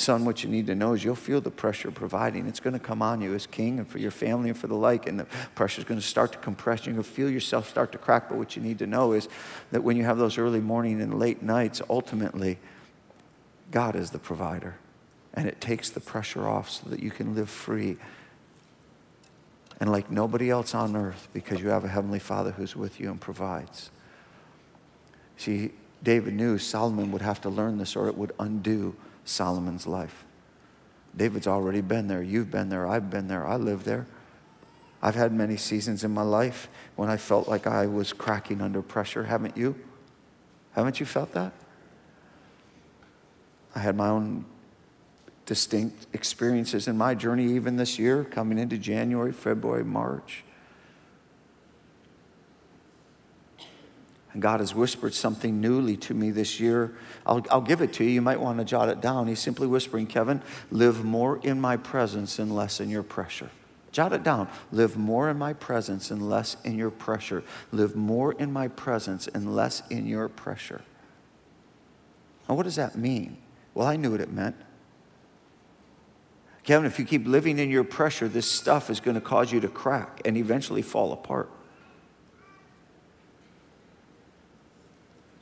Son, 0.02 0.24
what 0.24 0.42
you 0.42 0.50
need 0.50 0.66
to 0.66 0.74
know 0.74 0.94
is 0.94 1.04
you'll 1.04 1.14
feel 1.14 1.40
the 1.40 1.50
pressure 1.50 1.90
providing. 1.90 2.46
It's 2.46 2.60
going 2.60 2.74
to 2.74 2.80
come 2.80 3.02
on 3.02 3.20
you 3.20 3.34
as 3.34 3.46
king 3.46 3.78
and 3.78 3.88
for 3.88 3.98
your 3.98 4.10
family 4.10 4.50
and 4.50 4.58
for 4.58 4.66
the 4.66 4.74
like, 4.74 5.06
and 5.06 5.20
the 5.20 5.24
pressure 5.54 5.80
is 5.80 5.84
going 5.84 6.00
to 6.00 6.06
start 6.06 6.32
to 6.32 6.38
compress. 6.38 6.84
You're 6.84 6.94
going 6.94 7.04
to 7.04 7.10
feel 7.10 7.30
yourself 7.30 7.68
start 7.68 7.92
to 7.92 7.98
crack. 7.98 8.28
But 8.28 8.38
what 8.38 8.56
you 8.56 8.62
need 8.62 8.78
to 8.80 8.86
know 8.86 9.12
is 9.12 9.28
that 9.70 9.82
when 9.82 9.96
you 9.96 10.04
have 10.04 10.18
those 10.18 10.38
early 10.38 10.60
morning 10.60 11.00
and 11.00 11.18
late 11.18 11.42
nights, 11.42 11.80
ultimately, 11.88 12.58
God 13.70 13.94
is 13.94 14.10
the 14.10 14.18
provider. 14.18 14.74
And 15.34 15.48
it 15.48 15.60
takes 15.60 15.88
the 15.90 16.00
pressure 16.00 16.48
off 16.48 16.68
so 16.68 16.90
that 16.90 17.00
you 17.00 17.10
can 17.10 17.34
live 17.34 17.48
free 17.48 17.96
and 19.80 19.90
like 19.90 20.10
nobody 20.12 20.48
else 20.48 20.76
on 20.76 20.94
earth 20.94 21.28
because 21.32 21.60
you 21.60 21.68
have 21.70 21.84
a 21.84 21.88
Heavenly 21.88 22.20
Father 22.20 22.52
who's 22.52 22.76
with 22.76 23.00
you 23.00 23.10
and 23.10 23.20
provides. 23.20 23.90
See, 25.36 25.72
David 26.02 26.34
knew 26.34 26.56
Solomon 26.58 27.10
would 27.10 27.22
have 27.22 27.40
to 27.40 27.48
learn 27.48 27.78
this 27.78 27.96
or 27.96 28.06
it 28.06 28.16
would 28.16 28.32
undo 28.38 28.94
Solomon's 29.24 29.86
life. 29.86 30.24
David's 31.16 31.46
already 31.46 31.80
been 31.80 32.08
there. 32.08 32.22
You've 32.22 32.50
been 32.50 32.68
there. 32.68 32.86
I've 32.86 33.10
been 33.10 33.28
there. 33.28 33.46
I 33.46 33.56
live 33.56 33.84
there. 33.84 34.06
I've 35.02 35.14
had 35.14 35.32
many 35.32 35.56
seasons 35.56 36.04
in 36.04 36.12
my 36.12 36.22
life 36.22 36.68
when 36.96 37.10
I 37.10 37.16
felt 37.16 37.48
like 37.48 37.66
I 37.66 37.86
was 37.86 38.12
cracking 38.12 38.60
under 38.60 38.82
pressure. 38.82 39.24
Haven't 39.24 39.56
you? 39.56 39.74
Haven't 40.72 41.00
you 41.00 41.06
felt 41.06 41.32
that? 41.32 41.52
I 43.74 43.80
had 43.80 43.96
my 43.96 44.08
own 44.08 44.44
distinct 45.44 46.06
experiences 46.12 46.88
in 46.88 46.96
my 46.96 47.14
journey, 47.14 47.52
even 47.54 47.76
this 47.76 47.98
year, 47.98 48.24
coming 48.24 48.58
into 48.58 48.78
January, 48.78 49.32
February, 49.32 49.84
March. 49.84 50.44
And 54.32 54.40
God 54.40 54.60
has 54.60 54.74
whispered 54.74 55.12
something 55.14 55.60
newly 55.60 55.96
to 55.98 56.14
me 56.14 56.30
this 56.30 56.58
year. 56.58 56.94
I'll, 57.26 57.44
I'll 57.50 57.60
give 57.60 57.82
it 57.82 57.92
to 57.94 58.04
you. 58.04 58.10
You 58.10 58.22
might 58.22 58.40
want 58.40 58.58
to 58.58 58.64
jot 58.64 58.88
it 58.88 59.00
down. 59.00 59.28
He's 59.28 59.40
simply 59.40 59.66
whispering, 59.66 60.06
Kevin, 60.06 60.42
live 60.70 61.04
more 61.04 61.38
in 61.42 61.60
my 61.60 61.76
presence 61.76 62.38
and 62.38 62.54
less 62.54 62.80
in 62.80 62.88
your 62.88 63.02
pressure. 63.02 63.50
Jot 63.92 64.14
it 64.14 64.22
down. 64.22 64.48
Live 64.70 64.96
more 64.96 65.28
in 65.28 65.36
my 65.36 65.52
presence 65.52 66.10
and 66.10 66.30
less 66.30 66.56
in 66.64 66.78
your 66.78 66.90
pressure. 66.90 67.44
Live 67.72 67.94
more 67.94 68.32
in 68.32 68.50
my 68.50 68.68
presence 68.68 69.28
and 69.28 69.54
less 69.54 69.82
in 69.90 70.06
your 70.06 70.30
pressure. 70.30 70.80
Now, 72.48 72.54
what 72.54 72.62
does 72.62 72.76
that 72.76 72.96
mean? 72.96 73.36
Well, 73.74 73.86
I 73.86 73.96
knew 73.96 74.10
what 74.10 74.20
it 74.20 74.32
meant. 74.32 74.56
Kevin, 76.64 76.86
if 76.86 76.98
you 76.98 77.04
keep 77.04 77.26
living 77.26 77.58
in 77.58 77.70
your 77.70 77.84
pressure, 77.84 78.28
this 78.28 78.50
stuff 78.50 78.88
is 78.88 79.00
going 79.00 79.16
to 79.16 79.20
cause 79.20 79.52
you 79.52 79.60
to 79.60 79.68
crack 79.68 80.22
and 80.24 80.38
eventually 80.38 80.80
fall 80.80 81.12
apart. 81.12 81.50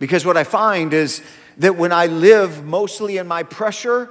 Because 0.00 0.26
what 0.26 0.36
I 0.36 0.42
find 0.42 0.92
is 0.92 1.22
that 1.58 1.76
when 1.76 1.92
I 1.92 2.06
live 2.06 2.64
mostly 2.64 3.18
in 3.18 3.28
my 3.28 3.44
pressure, 3.44 4.10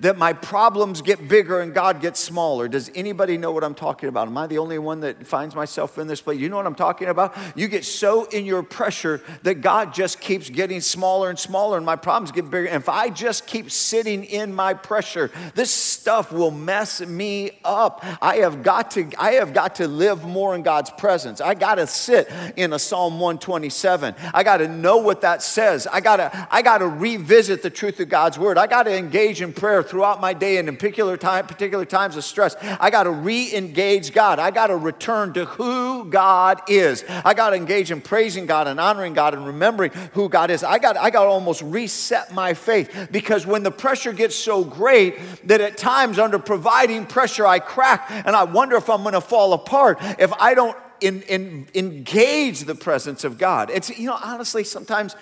that 0.00 0.16
my 0.16 0.32
problems 0.32 1.02
get 1.02 1.28
bigger 1.28 1.60
and 1.60 1.74
God 1.74 2.00
gets 2.00 2.20
smaller. 2.20 2.68
Does 2.68 2.90
anybody 2.94 3.36
know 3.36 3.52
what 3.52 3.64
I'm 3.64 3.74
talking 3.74 4.08
about? 4.08 4.28
Am 4.28 4.36
I 4.38 4.46
the 4.46 4.58
only 4.58 4.78
one 4.78 5.00
that 5.00 5.26
finds 5.26 5.54
myself 5.54 5.98
in 5.98 6.06
this 6.06 6.20
place? 6.20 6.38
You 6.38 6.48
know 6.48 6.56
what 6.56 6.66
I'm 6.66 6.74
talking 6.74 7.08
about? 7.08 7.36
You 7.56 7.68
get 7.68 7.84
so 7.84 8.24
in 8.26 8.46
your 8.46 8.62
pressure 8.62 9.22
that 9.42 9.56
God 9.56 9.92
just 9.92 10.20
keeps 10.20 10.48
getting 10.48 10.80
smaller 10.80 11.28
and 11.28 11.38
smaller 11.38 11.76
and 11.76 11.84
my 11.84 11.96
problems 11.96 12.30
get 12.32 12.50
bigger. 12.50 12.68
And 12.68 12.82
if 12.82 12.88
I 12.88 13.10
just 13.10 13.46
keep 13.46 13.70
sitting 13.70 14.24
in 14.24 14.54
my 14.54 14.74
pressure, 14.74 15.30
this 15.54 15.70
stuff 15.70 16.32
will 16.32 16.50
mess 16.50 17.00
me 17.00 17.58
up. 17.64 18.04
I 18.22 18.36
have 18.36 18.62
got 18.62 18.92
to 18.92 19.10
I 19.18 19.32
have 19.32 19.52
got 19.52 19.76
to 19.76 19.88
live 19.88 20.24
more 20.24 20.54
in 20.54 20.62
God's 20.62 20.90
presence. 20.90 21.40
I 21.40 21.54
got 21.54 21.76
to 21.76 21.86
sit 21.86 22.30
in 22.56 22.72
a 22.72 22.78
Psalm 22.78 23.14
127. 23.14 24.14
I 24.32 24.42
got 24.42 24.58
to 24.58 24.68
know 24.68 24.98
what 24.98 25.22
that 25.22 25.42
says. 25.42 25.86
I 25.86 26.00
got 26.00 26.16
to 26.16 26.48
I 26.50 26.62
got 26.62 26.78
to 26.78 26.88
revisit 26.88 27.62
the 27.62 27.70
truth 27.70 28.00
of 28.00 28.08
God's 28.08 28.38
word. 28.38 28.58
I 28.58 28.66
got 28.66 28.84
to 28.84 28.96
engage 28.96 29.42
in 29.42 29.52
prayer 29.52 29.79
throughout 29.82 30.20
my 30.20 30.32
day 30.34 30.58
and 30.58 30.68
in 30.68 30.76
particular, 30.76 31.16
time, 31.16 31.46
particular 31.46 31.84
times 31.84 32.16
of 32.16 32.24
stress, 32.24 32.56
I 32.60 32.90
got 32.90 33.04
to 33.04 33.10
re 33.10 33.54
engage 33.54 34.12
God. 34.12 34.38
I 34.38 34.50
got 34.50 34.68
to 34.68 34.76
return 34.76 35.32
to 35.34 35.44
who 35.44 36.04
God 36.10 36.62
is. 36.68 37.04
I 37.08 37.34
got 37.34 37.50
to 37.50 37.56
engage 37.56 37.90
in 37.90 38.00
praising 38.00 38.46
God 38.46 38.66
and 38.66 38.80
honoring 38.80 39.14
God 39.14 39.34
and 39.34 39.46
remembering 39.46 39.92
who 40.12 40.28
God 40.28 40.50
is. 40.50 40.62
I 40.62 40.78
got, 40.78 40.96
I 40.96 41.10
got 41.10 41.24
to 41.24 41.30
almost 41.30 41.62
reset 41.62 42.32
my 42.32 42.54
faith 42.54 43.08
because 43.10 43.46
when 43.46 43.62
the 43.62 43.70
pressure 43.70 44.12
gets 44.12 44.36
so 44.36 44.64
great 44.64 45.18
that 45.46 45.60
at 45.60 45.76
times 45.76 46.18
under 46.18 46.38
providing 46.38 47.06
pressure 47.06 47.46
I 47.46 47.58
crack 47.58 48.06
and 48.10 48.36
I 48.36 48.44
wonder 48.44 48.76
if 48.76 48.88
I'm 48.88 49.02
going 49.02 49.14
to 49.14 49.20
fall 49.20 49.52
apart 49.52 49.98
if 50.18 50.32
I 50.34 50.54
don't 50.54 50.76
in, 51.00 51.22
in, 51.22 51.66
engage 51.74 52.60
the 52.60 52.74
presence 52.74 53.24
of 53.24 53.38
God. 53.38 53.70
It's, 53.70 53.96
you 53.98 54.06
know, 54.06 54.18
honestly, 54.22 54.64
sometimes, 54.64 55.16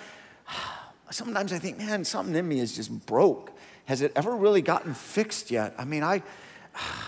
sometimes 1.11 1.53
I 1.53 1.59
think, 1.59 1.77
man, 1.77 2.03
something 2.03 2.35
in 2.35 2.47
me 2.47 2.59
is 2.59 2.75
just 2.75 3.05
broke. 3.05 3.51
Has 3.89 4.03
it 4.03 4.11
ever 4.15 4.35
really 4.35 4.61
gotten 4.61 4.93
fixed 4.93 5.49
yet? 5.49 5.73
I 5.75 5.83
mean, 5.83 6.03
I, 6.03 6.21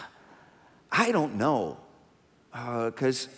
I 0.91 1.11
don't 1.11 1.35
know. 1.35 1.77
Because, 2.51 3.27
uh, 3.27 3.29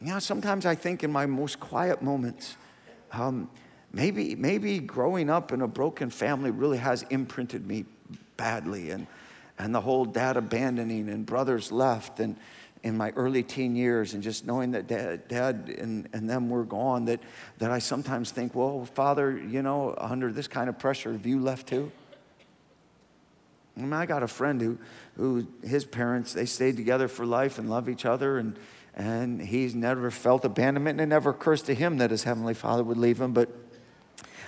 you 0.00 0.12
know, 0.12 0.18
sometimes 0.18 0.66
I 0.66 0.74
think 0.74 1.04
in 1.04 1.12
my 1.12 1.26
most 1.26 1.60
quiet 1.60 2.02
moments, 2.02 2.56
um, 3.12 3.48
maybe, 3.92 4.34
maybe 4.34 4.80
growing 4.80 5.30
up 5.30 5.52
in 5.52 5.62
a 5.62 5.68
broken 5.68 6.10
family 6.10 6.50
really 6.50 6.78
has 6.78 7.04
imprinted 7.04 7.68
me 7.68 7.84
badly. 8.36 8.90
And, 8.90 9.06
and 9.56 9.72
the 9.72 9.80
whole 9.80 10.04
dad 10.04 10.36
abandoning 10.36 11.08
and 11.08 11.24
brothers 11.24 11.70
left 11.70 12.18
and 12.18 12.34
in 12.82 12.96
my 12.96 13.10
early 13.10 13.44
teen 13.44 13.76
years 13.76 14.14
and 14.14 14.24
just 14.24 14.44
knowing 14.44 14.72
that 14.72 14.88
dad, 14.88 15.28
dad 15.28 15.72
and, 15.78 16.08
and 16.12 16.28
them 16.28 16.50
were 16.50 16.64
gone 16.64 17.04
that, 17.04 17.20
that 17.58 17.70
i 17.70 17.78
sometimes 17.78 18.30
think 18.30 18.54
well 18.54 18.86
father 18.94 19.36
you 19.36 19.60
know 19.60 19.94
under 19.98 20.32
this 20.32 20.48
kind 20.48 20.70
of 20.70 20.78
pressure 20.78 21.12
have 21.12 21.26
you 21.26 21.38
left 21.38 21.66
too 21.66 21.92
I 23.80 23.84
mean, 23.84 23.92
I 23.92 24.06
got 24.06 24.22
a 24.22 24.28
friend 24.28 24.60
who, 24.60 24.78
who 25.16 25.46
his 25.62 25.84
parents, 25.84 26.32
they 26.32 26.46
stayed 26.46 26.76
together 26.76 27.08
for 27.08 27.24
life 27.24 27.58
and 27.58 27.70
love 27.70 27.88
each 27.88 28.04
other, 28.04 28.38
and, 28.38 28.58
and 28.94 29.40
he's 29.40 29.74
never 29.74 30.10
felt 30.10 30.44
abandonment, 30.44 31.00
and 31.00 31.10
it 31.10 31.14
never 31.14 31.30
occurs 31.30 31.62
to 31.62 31.74
him 31.74 31.98
that 31.98 32.10
his 32.10 32.24
Heavenly 32.24 32.54
Father 32.54 32.84
would 32.84 32.98
leave 32.98 33.20
him. 33.20 33.32
But 33.32 33.48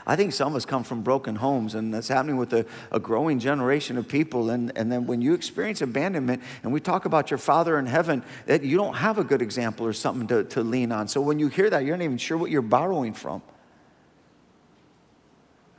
I 0.06 0.16
think 0.16 0.32
some 0.32 0.52
of 0.52 0.56
us 0.56 0.64
come 0.64 0.84
from 0.84 1.02
broken 1.02 1.36
homes, 1.36 1.74
and 1.74 1.94
that's 1.94 2.08
happening 2.08 2.36
with 2.36 2.52
a, 2.52 2.66
a, 2.90 2.98
growing 2.98 3.38
generation 3.38 3.96
of 3.96 4.08
people. 4.08 4.50
And, 4.50 4.76
and 4.76 4.90
then 4.90 5.06
when 5.06 5.22
you 5.22 5.32
experience 5.32 5.80
abandonment, 5.80 6.42
and 6.62 6.72
we 6.72 6.80
talk 6.80 7.04
about 7.04 7.30
your 7.30 7.38
Father 7.38 7.78
in 7.78 7.86
heaven, 7.86 8.24
that 8.46 8.62
you 8.64 8.76
don't 8.76 8.94
have 8.94 9.18
a 9.18 9.24
good 9.24 9.42
example 9.42 9.86
or 9.86 9.92
something 9.92 10.26
to, 10.28 10.44
to 10.44 10.62
lean 10.62 10.90
on. 10.90 11.06
So 11.08 11.20
when 11.20 11.38
you 11.38 11.48
hear 11.48 11.70
that, 11.70 11.84
you're 11.84 11.96
not 11.96 12.04
even 12.04 12.18
sure 12.18 12.36
what 12.36 12.50
you're 12.50 12.62
borrowing 12.62 13.14
from. 13.14 13.42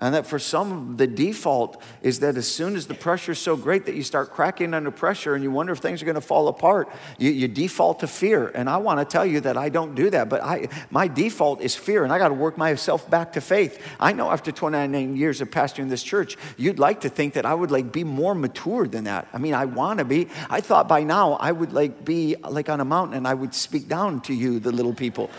And 0.04 0.16
that 0.16 0.26
for 0.26 0.38
some, 0.38 0.98
the 0.98 1.08
default 1.08 1.82
is 2.02 2.20
that 2.20 2.36
as 2.36 2.46
soon 2.46 2.76
as 2.76 2.88
the 2.88 2.94
pressure 2.94 3.32
is 3.32 3.40
so 3.40 3.56
great 3.56 3.86
that 3.86 3.96
you 3.96 4.04
start 4.04 4.32
cracking 4.32 4.74
under 4.74 4.92
pressure 4.92 5.34
and 5.34 5.42
you 5.42 5.50
wonder 5.50 5.72
if 5.72 5.80
things 5.80 6.02
are 6.02 6.06
going 6.06 6.16
to 6.16 6.20
fall 6.20 6.50
apart, 6.50 6.92
you, 7.18 7.32
you 7.32 7.48
default 7.48 8.02
to 8.02 8.08
fear. 8.08 8.52
And 8.54 8.70
I 8.70 8.76
want 8.76 9.00
to 9.00 9.06
tell 9.06 9.26
you 9.26 9.40
that 9.40 9.56
I 9.56 9.70
don't 9.70 9.96
do 9.96 10.10
that, 10.10 10.28
but 10.28 10.44
I, 10.44 10.68
my 10.90 11.08
default 11.08 11.62
is 11.62 11.74
fear, 11.78 12.04
and 12.04 12.12
I 12.12 12.18
got 12.18 12.28
to 12.28 12.34
work 12.34 12.58
myself 12.58 13.10
back 13.10 13.32
to 13.34 13.42
faith. 13.42 13.82
I 13.98 14.12
know 14.12 14.30
after 14.30 14.52
29 14.52 15.16
years 15.16 15.40
of 15.40 15.50
pastoring 15.50 15.88
this 15.88 16.04
church, 16.04 16.36
you'd 16.58 16.80
like 16.80 17.00
to 17.02 17.10
think 17.10 17.36
that 17.36 17.46
I 17.46 17.54
would 17.54 17.72
like 17.72 17.94
be 17.94 18.04
more 18.04 18.36
mature 18.36 18.86
than 18.86 19.06
that. 19.06 19.30
I 19.32 19.38
mean, 19.38 19.54
I 19.54 19.64
want 19.64 20.00
to 20.00 20.06
be. 20.06 20.28
I 20.50 20.60
thought 20.60 20.90
by 20.90 21.04
now 21.04 21.36
I 21.36 21.54
would 21.54 21.72
like 21.72 22.04
be 22.04 22.36
like 22.44 22.68
on 22.68 22.82
a 22.82 22.86
mountain 22.86 23.16
and 23.16 23.26
I 23.26 23.36
would 23.36 23.56
speak 23.56 23.88
down 23.88 24.20
to 24.24 24.34
you, 24.34 24.60
the 24.60 24.74
little 24.74 24.94
people. 24.94 25.30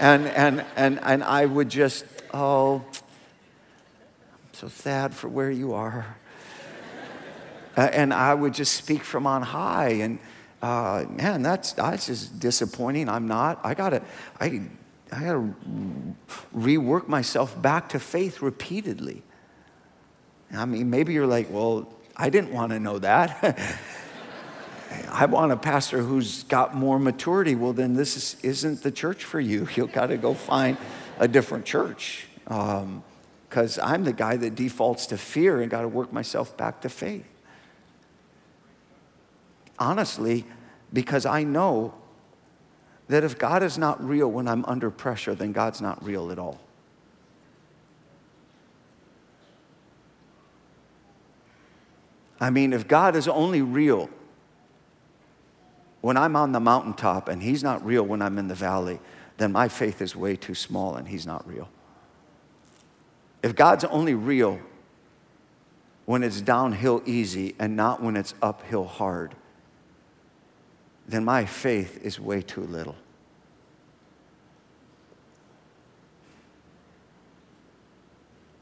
and, 0.00 0.28
and, 0.28 0.64
and, 0.76 0.98
and 1.02 1.22
I 1.22 1.44
would 1.44 1.68
just, 1.68 2.06
oh, 2.32 2.82
so 4.62 4.68
sad 4.68 5.12
for 5.12 5.26
where 5.26 5.50
you 5.50 5.74
are. 5.74 6.06
uh, 7.76 7.80
and 7.80 8.14
I 8.14 8.32
would 8.32 8.54
just 8.54 8.74
speak 8.74 9.02
from 9.02 9.26
on 9.26 9.42
high. 9.42 9.88
And 9.88 10.20
uh, 10.62 11.04
man, 11.08 11.42
that's, 11.42 11.72
that's 11.72 12.06
just 12.06 12.38
disappointing. 12.38 13.08
I'm 13.08 13.26
not. 13.26 13.58
I 13.64 13.74
gotta, 13.74 14.02
I, 14.38 14.62
I 15.10 15.20
gotta 15.20 15.52
rework 16.56 17.08
myself 17.08 17.60
back 17.60 17.88
to 17.88 17.98
faith 17.98 18.40
repeatedly. 18.40 19.24
I 20.52 20.64
mean, 20.64 20.90
maybe 20.90 21.12
you're 21.12 21.26
like, 21.26 21.50
well, 21.50 21.92
I 22.16 22.30
didn't 22.30 22.52
want 22.52 22.70
to 22.70 22.78
know 22.78 23.00
that. 23.00 23.58
I 25.10 25.26
want 25.26 25.50
a 25.50 25.56
pastor 25.56 26.02
who's 26.02 26.44
got 26.44 26.76
more 26.76 27.00
maturity. 27.00 27.56
Well, 27.56 27.72
then 27.72 27.94
this 27.94 28.36
is, 28.44 28.64
not 28.64 28.80
the 28.82 28.92
church 28.92 29.24
for 29.24 29.40
you. 29.40 29.66
You've 29.74 29.92
got 29.92 30.06
to 30.06 30.16
go 30.16 30.34
find 30.34 30.76
a 31.18 31.26
different 31.26 31.64
church. 31.64 32.28
Um, 32.46 33.02
because 33.52 33.78
I'm 33.78 34.04
the 34.04 34.14
guy 34.14 34.38
that 34.38 34.54
defaults 34.54 35.04
to 35.08 35.18
fear 35.18 35.60
and 35.60 35.70
got 35.70 35.82
to 35.82 35.88
work 35.88 36.10
myself 36.10 36.56
back 36.56 36.80
to 36.80 36.88
faith. 36.88 37.26
honestly, 39.78 40.46
because 40.90 41.26
I 41.26 41.42
know 41.42 41.92
that 43.08 43.24
if 43.24 43.36
God 43.36 43.62
is 43.62 43.76
not 43.76 44.02
real 44.02 44.30
when 44.30 44.48
I'm 44.48 44.64
under 44.64 44.90
pressure, 44.90 45.34
then 45.34 45.52
God's 45.52 45.82
not 45.82 46.02
real 46.02 46.32
at 46.32 46.38
all. 46.38 46.60
I 52.40 52.48
mean, 52.48 52.72
if 52.72 52.88
God 52.88 53.16
is 53.16 53.28
only 53.28 53.60
real 53.60 54.08
when 56.00 56.16
I'm 56.16 56.36
on 56.36 56.52
the 56.52 56.60
mountaintop 56.60 57.28
and 57.28 57.42
He's 57.42 57.62
not 57.62 57.84
real 57.84 58.02
when 58.02 58.22
I'm 58.22 58.38
in 58.38 58.48
the 58.48 58.54
valley, 58.54 58.98
then 59.36 59.52
my 59.52 59.68
faith 59.68 60.00
is 60.00 60.16
way 60.16 60.36
too 60.36 60.54
small 60.54 60.96
and 60.96 61.06
He's 61.06 61.26
not 61.26 61.46
real. 61.46 61.68
If 63.42 63.56
God's 63.56 63.84
only 63.84 64.14
real 64.14 64.60
when 66.06 66.22
it's 66.22 66.40
downhill 66.40 67.02
easy 67.04 67.54
and 67.58 67.76
not 67.76 68.02
when 68.02 68.16
it's 68.16 68.34
uphill 68.40 68.84
hard, 68.84 69.34
then 71.06 71.24
my 71.24 71.44
faith 71.44 72.00
is 72.02 72.20
way 72.20 72.42
too 72.42 72.62
little. 72.62 72.96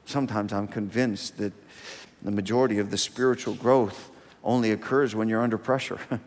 Sometimes 0.07 0.53
I'm 0.53 0.67
convinced 0.67 1.37
that 1.39 1.53
the 2.23 2.31
majority 2.31 2.79
of 2.79 2.91
the 2.91 2.99
spiritual 2.99 3.55
growth 3.55 4.11
only 4.43 4.73
occurs 4.73 5.15
when 5.15 5.29
you're 5.29 5.43
under 5.43 5.59
pressure, 5.59 5.99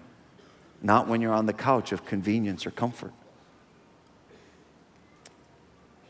not 0.81 1.07
when 1.07 1.19
you're 1.21 1.33
on 1.33 1.47
the 1.47 1.53
couch 1.53 1.91
of 1.91 2.05
convenience 2.05 2.65
or 2.65 2.71
comfort. 2.71 3.11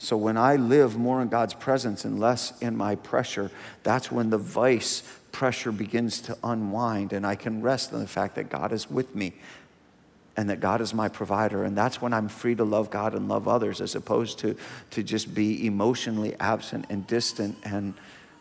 So 0.03 0.17
when 0.17 0.35
I 0.35 0.57
live 0.57 0.97
more 0.97 1.21
in 1.21 1.29
God's 1.29 1.53
presence 1.53 2.03
and 2.03 2.19
less 2.19 2.51
in 2.59 2.75
my 2.75 2.95
pressure, 2.95 3.49
that's 3.83 4.11
when 4.11 4.31
the 4.31 4.37
vice 4.37 5.01
pressure 5.31 5.71
begins 5.71 6.19
to 6.23 6.37
unwind 6.43 7.13
and 7.13 7.25
I 7.25 7.35
can 7.35 7.61
rest 7.61 7.93
in 7.93 7.99
the 7.99 8.07
fact 8.07 8.35
that 8.35 8.49
God 8.49 8.73
is 8.73 8.91
with 8.91 9.15
me 9.15 9.31
and 10.35 10.49
that 10.49 10.59
God 10.59 10.81
is 10.81 10.93
my 10.93 11.07
provider. 11.07 11.63
And 11.63 11.77
that's 11.77 12.01
when 12.01 12.13
I'm 12.13 12.27
free 12.27 12.53
to 12.55 12.65
love 12.65 12.89
God 12.89 13.13
and 13.13 13.29
love 13.29 13.47
others 13.47 13.79
as 13.79 13.95
opposed 13.95 14.39
to, 14.39 14.57
to 14.91 15.03
just 15.03 15.33
be 15.33 15.65
emotionally 15.65 16.35
absent 16.37 16.87
and 16.89 17.07
distant 17.07 17.57
and 17.63 17.93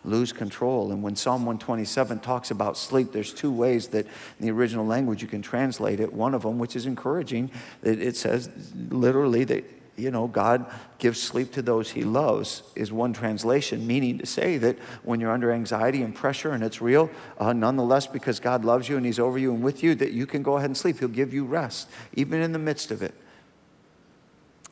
lose 0.04 0.32
control. 0.32 0.90
And 0.90 1.00
when 1.00 1.14
Psalm 1.14 1.46
127 1.46 2.18
talks 2.18 2.50
about 2.50 2.76
sleep, 2.76 3.12
there's 3.12 3.32
two 3.32 3.52
ways 3.52 3.86
that 3.88 4.04
in 4.06 4.46
the 4.46 4.50
original 4.50 4.84
language 4.84 5.22
you 5.22 5.28
can 5.28 5.42
translate 5.42 6.00
it. 6.00 6.12
One 6.12 6.34
of 6.34 6.42
them, 6.42 6.58
which 6.58 6.74
is 6.74 6.86
encouraging, 6.86 7.52
that 7.82 8.00
it 8.00 8.16
says 8.16 8.50
literally 8.90 9.44
that 9.44 9.64
you 9.96 10.10
know, 10.10 10.26
God 10.26 10.66
gives 10.98 11.20
sleep 11.20 11.52
to 11.52 11.62
those 11.62 11.90
he 11.90 12.02
loves, 12.02 12.62
is 12.74 12.90
one 12.90 13.12
translation, 13.12 13.86
meaning 13.86 14.18
to 14.18 14.26
say 14.26 14.56
that 14.58 14.78
when 15.02 15.20
you're 15.20 15.32
under 15.32 15.52
anxiety 15.52 16.02
and 16.02 16.14
pressure 16.14 16.52
and 16.52 16.64
it's 16.64 16.80
real, 16.80 17.10
uh, 17.38 17.52
nonetheless, 17.52 18.06
because 18.06 18.40
God 18.40 18.64
loves 18.64 18.88
you 18.88 18.96
and 18.96 19.04
he's 19.04 19.18
over 19.18 19.38
you 19.38 19.52
and 19.52 19.62
with 19.62 19.82
you, 19.82 19.94
that 19.96 20.12
you 20.12 20.26
can 20.26 20.42
go 20.42 20.56
ahead 20.56 20.70
and 20.70 20.76
sleep. 20.76 20.98
He'll 20.98 21.08
give 21.08 21.34
you 21.34 21.44
rest, 21.44 21.88
even 22.14 22.40
in 22.40 22.52
the 22.52 22.58
midst 22.58 22.90
of 22.90 23.02
it. 23.02 23.14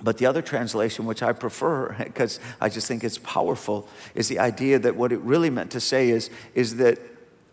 But 0.03 0.17
the 0.17 0.25
other 0.25 0.41
translation, 0.41 1.05
which 1.05 1.23
I 1.23 1.33
prefer 1.33 1.95
because 1.99 2.41
I 2.61 2.71
just 2.71 2.89
think 2.89 3.05
it's 3.05 3.19
powerful, 3.19 3.89
is 4.15 4.29
the 4.29 4.39
idea 4.39 4.79
that 4.79 4.97
what 4.97 5.13
it 5.13 5.21
really 5.21 5.51
meant 5.51 5.73
to 5.73 5.81
say 5.81 6.09
is, 6.09 6.31
is 6.55 6.77
that 6.77 6.99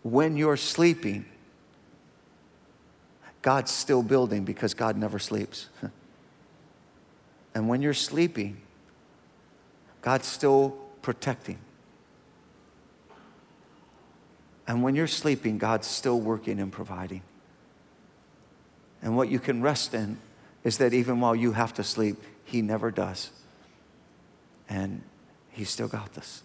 when 0.02 0.36
you're 0.36 0.56
sleeping, 0.56 1.26
God's 3.42 3.70
still 3.70 4.02
building 4.02 4.44
because 4.44 4.72
God 4.74 4.96
never 4.96 5.18
sleeps. 5.18 5.68
and 7.58 7.68
when 7.68 7.82
you're 7.82 7.92
sleeping, 7.92 8.56
God's 10.00 10.28
still 10.28 10.78
protecting. 11.02 11.58
And 14.68 14.84
when 14.84 14.94
you're 14.94 15.08
sleeping, 15.08 15.58
God's 15.58 15.88
still 15.88 16.20
working 16.20 16.60
and 16.60 16.70
providing. 16.70 17.22
And 19.02 19.16
what 19.16 19.28
you 19.28 19.40
can 19.40 19.60
rest 19.60 19.92
in 19.92 20.18
is 20.62 20.78
that 20.78 20.94
even 20.94 21.18
while 21.18 21.34
you 21.34 21.50
have 21.50 21.74
to 21.74 21.82
sleep, 21.82 22.22
he 22.44 22.62
never 22.62 22.92
does. 22.92 23.32
And 24.68 25.02
he 25.50 25.64
still 25.64 25.88
got 25.88 26.14
this. 26.14 26.44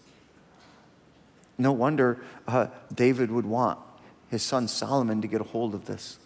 No 1.59 1.73
wonder 1.73 2.23
uh, 2.47 2.69
David 2.91 3.29
would 3.29 3.45
want 3.45 3.77
his 4.31 4.41
son 4.41 4.67
Solomon 4.67 5.21
to 5.21 5.27
get 5.27 5.41
a 5.41 5.43
hold 5.43 5.75
of 5.75 5.85
this. 5.85 6.17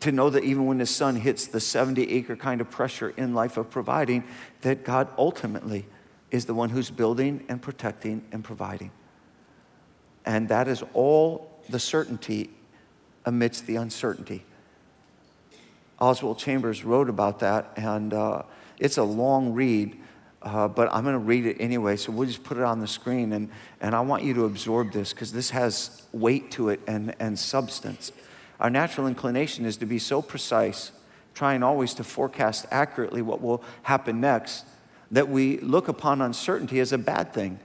To 0.00 0.12
know 0.12 0.30
that 0.30 0.44
even 0.44 0.66
when 0.66 0.78
his 0.78 0.90
son 0.90 1.16
hits 1.16 1.46
the 1.46 1.60
70 1.60 2.10
acre 2.10 2.36
kind 2.36 2.60
of 2.60 2.70
pressure 2.70 3.10
in 3.16 3.34
life 3.34 3.56
of 3.56 3.70
providing, 3.70 4.24
that 4.62 4.84
God 4.84 5.08
ultimately 5.18 5.86
is 6.30 6.46
the 6.46 6.54
one 6.54 6.70
who's 6.70 6.90
building 6.90 7.44
and 7.48 7.60
protecting 7.60 8.22
and 8.32 8.42
providing. 8.42 8.90
And 10.24 10.48
that 10.48 10.68
is 10.68 10.82
all 10.94 11.50
the 11.68 11.78
certainty 11.78 12.50
amidst 13.24 13.66
the 13.66 13.76
uncertainty. 13.76 14.44
Oswald 16.00 16.38
Chambers 16.38 16.84
wrote 16.84 17.08
about 17.08 17.40
that, 17.40 17.72
and 17.76 18.14
uh, 18.14 18.42
it's 18.78 18.96
a 18.96 19.02
long 19.02 19.52
read, 19.52 19.98
uh, 20.42 20.66
but 20.66 20.88
I'm 20.92 21.04
going 21.04 21.14
to 21.14 21.18
read 21.18 21.44
it 21.44 21.58
anyway, 21.60 21.96
so 21.96 22.10
we'll 22.10 22.26
just 22.26 22.42
put 22.42 22.56
it 22.56 22.62
on 22.62 22.80
the 22.80 22.86
screen, 22.86 23.32
and, 23.34 23.50
and 23.82 23.94
I 23.94 24.00
want 24.00 24.22
you 24.22 24.32
to 24.34 24.46
absorb 24.46 24.92
this 24.92 25.12
because 25.12 25.32
this 25.32 25.50
has 25.50 26.02
weight 26.12 26.50
to 26.52 26.70
it 26.70 26.80
and, 26.86 27.14
and 27.20 27.38
substance. 27.38 28.12
Our 28.60 28.70
natural 28.70 29.06
inclination 29.06 29.64
is 29.64 29.78
to 29.78 29.86
be 29.86 29.98
so 29.98 30.20
precise, 30.20 30.92
trying 31.34 31.62
always 31.62 31.94
to 31.94 32.04
forecast 32.04 32.66
accurately 32.70 33.22
what 33.22 33.40
will 33.40 33.64
happen 33.82 34.20
next, 34.20 34.66
that 35.10 35.28
we 35.28 35.58
look 35.58 35.88
upon 35.88 36.20
uncertainty 36.20 36.78
as 36.78 36.92
a 36.92 36.98
bad 36.98 37.32
thing. 37.32 37.58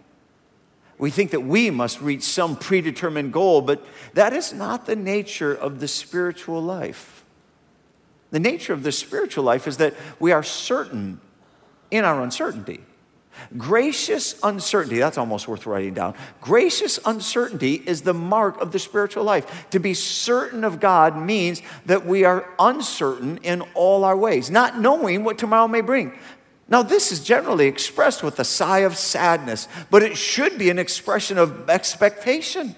We 0.98 1.12
think 1.12 1.32
that 1.32 1.42
we 1.42 1.70
must 1.70 2.00
reach 2.00 2.24
some 2.24 2.56
predetermined 2.56 3.34
goal, 3.34 3.62
but 3.62 3.86
that 4.14 4.32
is 4.32 4.54
not 4.54 4.86
the 4.86 4.96
nature 4.96 5.54
of 5.54 5.82
the 5.82 5.90
spiritual 5.90 6.62
life. 6.62 7.26
The 8.32 8.40
nature 8.40 8.72
of 8.72 8.84
the 8.84 8.94
spiritual 8.94 9.44
life 9.44 9.68
is 9.68 9.78
that 9.78 9.94
we 10.20 10.32
are 10.32 10.44
certain 10.44 11.20
in 11.92 12.06
our 12.06 12.24
uncertainty. 12.24 12.80
Gracious 13.58 14.36
uncertainty, 14.44 15.00
that's 15.00 15.18
almost 15.18 15.48
worth 15.48 15.66
writing 15.66 15.94
down. 15.94 16.16
Gracious 16.42 17.00
uncertainty 17.06 17.76
is 17.86 18.02
the 18.02 18.14
mark 18.14 18.60
of 18.62 18.72
the 18.72 18.80
spiritual 18.80 19.24
life. 19.24 19.70
To 19.72 19.80
be 19.80 19.94
certain 19.94 20.64
of 20.64 20.80
God 20.80 21.18
means 21.18 21.62
that 21.86 22.06
we 22.06 22.24
are 22.24 22.48
uncertain 22.60 23.38
in 23.44 23.62
all 23.74 24.04
our 24.04 24.18
ways, 24.18 24.50
not 24.50 24.80
knowing 24.80 25.24
what 25.24 25.38
tomorrow 25.38 25.68
may 25.68 25.82
bring. 25.82 26.14
Now, 26.68 26.82
this 26.82 27.12
is 27.12 27.24
generally 27.24 27.68
expressed 27.68 28.24
with 28.24 28.40
a 28.40 28.44
sigh 28.44 28.80
of 28.80 28.98
sadness, 28.98 29.68
but 29.92 30.02
it 30.02 30.18
should 30.18 30.58
be 30.58 30.70
an 30.70 30.80
expression 30.80 31.38
of 31.38 31.70
expectation. 31.70 32.76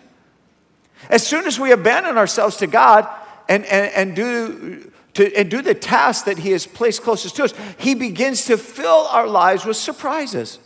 As 1.09 1.25
soon 1.25 1.45
as 1.45 1.59
we 1.59 1.71
abandon 1.71 2.17
ourselves 2.17 2.57
to 2.57 2.67
God 2.67 3.07
and, 3.47 3.63
and, 3.65 3.93
and 3.93 4.15
do 4.15 4.91
to, 5.17 5.35
and 5.35 5.51
do 5.51 5.61
the 5.61 5.75
task 5.75 6.25
that 6.25 6.37
He 6.37 6.51
has 6.51 6.65
placed 6.65 7.03
closest 7.03 7.35
to 7.35 7.43
us, 7.43 7.53
He 7.77 7.93
begins 7.93 8.45
to 8.45 8.57
fill 8.57 9.07
our 9.11 9.27
lives 9.27 9.65
with 9.65 9.77
surprises. 9.77 10.59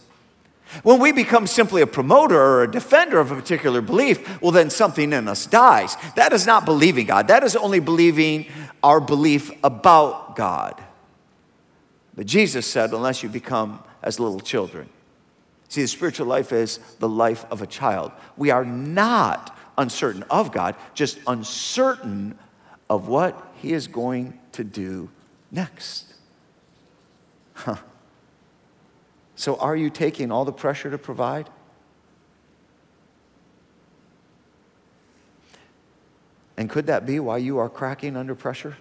When 0.84 1.00
we 1.00 1.12
become 1.12 1.48
simply 1.48 1.82
a 1.82 1.88
promoter 1.88 2.40
or 2.40 2.64
a 2.64 2.72
defender 2.72 3.20
of 3.20 3.32
a 3.32 3.36
particular 3.36 3.82
belief, 3.82 4.42
well, 4.42 4.52
then 4.52 4.70
something 4.70 5.12
in 5.12 5.28
us 5.28 5.46
dies. 5.46 5.98
That 6.16 6.32
is 6.32 6.46
not 6.46 6.66
believing 6.66 7.08
God, 7.08 7.28
that 7.28 7.44
is 7.44 7.56
only 7.56 7.80
believing 7.80 8.48
our 8.84 9.02
belief 9.02 9.52
about 9.64 10.36
God. 10.36 10.82
But 12.14 12.26
Jesus 12.26 12.66
said, 12.66 12.92
unless 12.92 13.24
you 13.24 13.30
become 13.30 13.84
as 14.02 14.20
little 14.20 14.40
children. 14.40 14.90
See, 15.70 15.82
the 15.82 15.88
spiritual 15.88 16.28
life 16.28 16.52
is 16.52 16.80
the 17.00 17.08
life 17.08 17.46
of 17.50 17.62
a 17.62 17.68
child. 17.68 18.12
We 18.36 18.50
are 18.50 18.66
not 18.66 19.58
uncertain 19.78 20.24
of 20.24 20.52
God, 20.52 20.76
just 20.94 21.20
uncertain 21.28 22.38
of 22.90 23.08
what 23.08 23.54
He 23.56 23.72
is 23.72 23.88
going 23.88 24.38
to 24.54 24.64
do 24.64 25.10
next. 25.52 26.14
Huh. 27.54 27.78
So, 29.36 29.56
are 29.56 29.76
you 29.76 29.90
taking 29.90 30.32
all 30.32 30.46
the 30.46 30.52
pressure 30.52 30.90
to 30.92 30.98
provide? 30.98 31.50
And 36.58 36.70
could 36.70 36.88
that 36.88 37.06
be 37.06 37.20
why 37.20 37.38
you 37.38 37.58
are 37.58 37.70
cracking 37.70 38.16
under 38.16 38.36
pressure? 38.36 38.78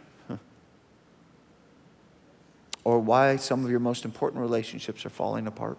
Or 2.85 2.98
why 2.98 3.37
some 3.37 3.64
of 3.64 3.70
your 3.70 3.80
most 3.80 4.04
important 4.04 4.40
relationships 4.40 5.04
are 5.04 5.11
falling 5.11 5.46
apart? 5.46 5.78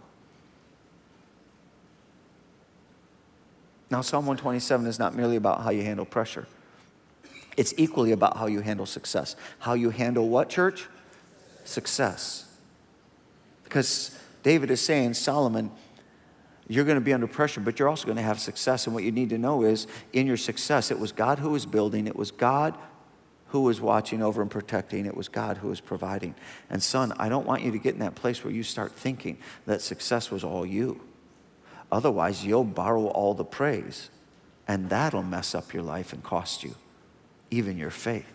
Now, 3.89 4.01
Psalm 4.01 4.25
127 4.25 4.87
is 4.87 4.99
not 4.99 5.15
merely 5.15 5.35
about 5.35 5.63
how 5.63 5.71
you 5.71 5.83
handle 5.83 6.05
pressure. 6.05 6.47
It's 7.57 7.73
equally 7.77 8.11
about 8.11 8.37
how 8.37 8.47
you 8.47 8.61
handle 8.61 8.85
success. 8.85 9.35
How 9.59 9.73
you 9.73 9.89
handle 9.89 10.29
what, 10.29 10.49
church? 10.49 10.87
Success. 11.63 12.45
Because 13.63 14.17
David 14.43 14.71
is 14.71 14.81
saying, 14.81 15.13
Solomon, 15.13 15.71
you're 16.67 16.85
going 16.85 16.95
to 16.95 17.01
be 17.01 17.13
under 17.13 17.27
pressure, 17.27 17.59
but 17.59 17.79
you're 17.79 17.89
also 17.89 18.05
going 18.05 18.17
to 18.17 18.23
have 18.23 18.39
success. 18.39 18.85
And 18.87 18.93
what 18.93 19.03
you 19.03 19.11
need 19.11 19.29
to 19.29 19.37
know 19.37 19.63
is 19.63 19.87
in 20.13 20.27
your 20.27 20.37
success, 20.37 20.91
it 20.91 20.99
was 20.99 21.11
God 21.11 21.39
who 21.39 21.49
was 21.49 21.65
building, 21.65 22.07
it 22.07 22.15
was 22.15 22.31
God 22.31 22.77
who 23.47 23.61
was 23.61 23.81
watching 23.81 24.23
over 24.23 24.41
and 24.41 24.49
protecting, 24.49 25.05
it 25.05 25.15
was 25.15 25.27
God 25.27 25.57
who 25.57 25.67
was 25.67 25.81
providing. 25.81 26.33
And 26.69 26.81
son, 26.81 27.13
I 27.19 27.27
don't 27.27 27.45
want 27.45 27.63
you 27.63 27.71
to 27.71 27.77
get 27.77 27.93
in 27.93 27.99
that 27.99 28.15
place 28.15 28.43
where 28.43 28.53
you 28.53 28.63
start 28.63 28.93
thinking 28.93 29.37
that 29.65 29.81
success 29.81 30.31
was 30.31 30.45
all 30.45 30.65
you. 30.65 31.01
Otherwise, 31.91 32.45
you'll 32.45 32.63
borrow 32.63 33.07
all 33.07 33.33
the 33.33 33.43
praise, 33.43 34.09
and 34.65 34.89
that'll 34.89 35.23
mess 35.23 35.53
up 35.53 35.73
your 35.73 35.83
life 35.83 36.13
and 36.13 36.23
cost 36.23 36.63
you. 36.63 36.75
Even 37.51 37.77
your 37.77 37.91
faith. 37.91 38.25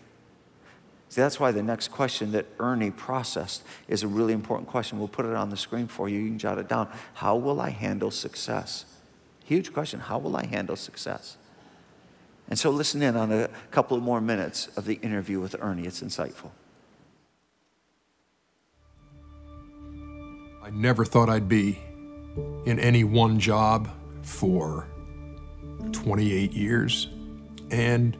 See, 1.09 1.21
that's 1.21 1.39
why 1.39 1.51
the 1.51 1.63
next 1.63 1.89
question 1.89 2.33
that 2.33 2.45
Ernie 2.59 2.91
processed 2.91 3.63
is 3.87 4.03
a 4.03 4.07
really 4.07 4.33
important 4.33 4.69
question. 4.69 4.99
We'll 4.99 5.07
put 5.07 5.25
it 5.25 5.33
on 5.33 5.49
the 5.49 5.57
screen 5.57 5.87
for 5.87 6.09
you. 6.09 6.19
You 6.19 6.29
can 6.29 6.39
jot 6.39 6.57
it 6.57 6.67
down. 6.67 6.89
How 7.13 7.35
will 7.35 7.61
I 7.61 7.69
handle 7.69 8.11
success? 8.11 8.85
Huge 9.45 9.73
question. 9.73 10.01
How 10.01 10.17
will 10.17 10.35
I 10.35 10.45
handle 10.45 10.75
success? 10.75 11.37
And 12.49 12.59
so 12.59 12.69
listen 12.69 13.01
in 13.01 13.15
on 13.15 13.31
a 13.31 13.49
couple 13.71 13.97
more 13.99 14.21
minutes 14.21 14.67
of 14.77 14.85
the 14.85 14.95
interview 14.95 15.39
with 15.39 15.55
Ernie. 15.59 15.85
It's 15.85 16.01
insightful. 16.01 16.51
I 20.61 20.69
never 20.69 21.05
thought 21.05 21.29
I'd 21.29 21.47
be 21.47 21.79
in 22.65 22.79
any 22.79 23.05
one 23.05 23.39
job 23.39 23.89
for 24.21 24.87
28 25.93 26.51
years. 26.51 27.07
And 27.71 28.17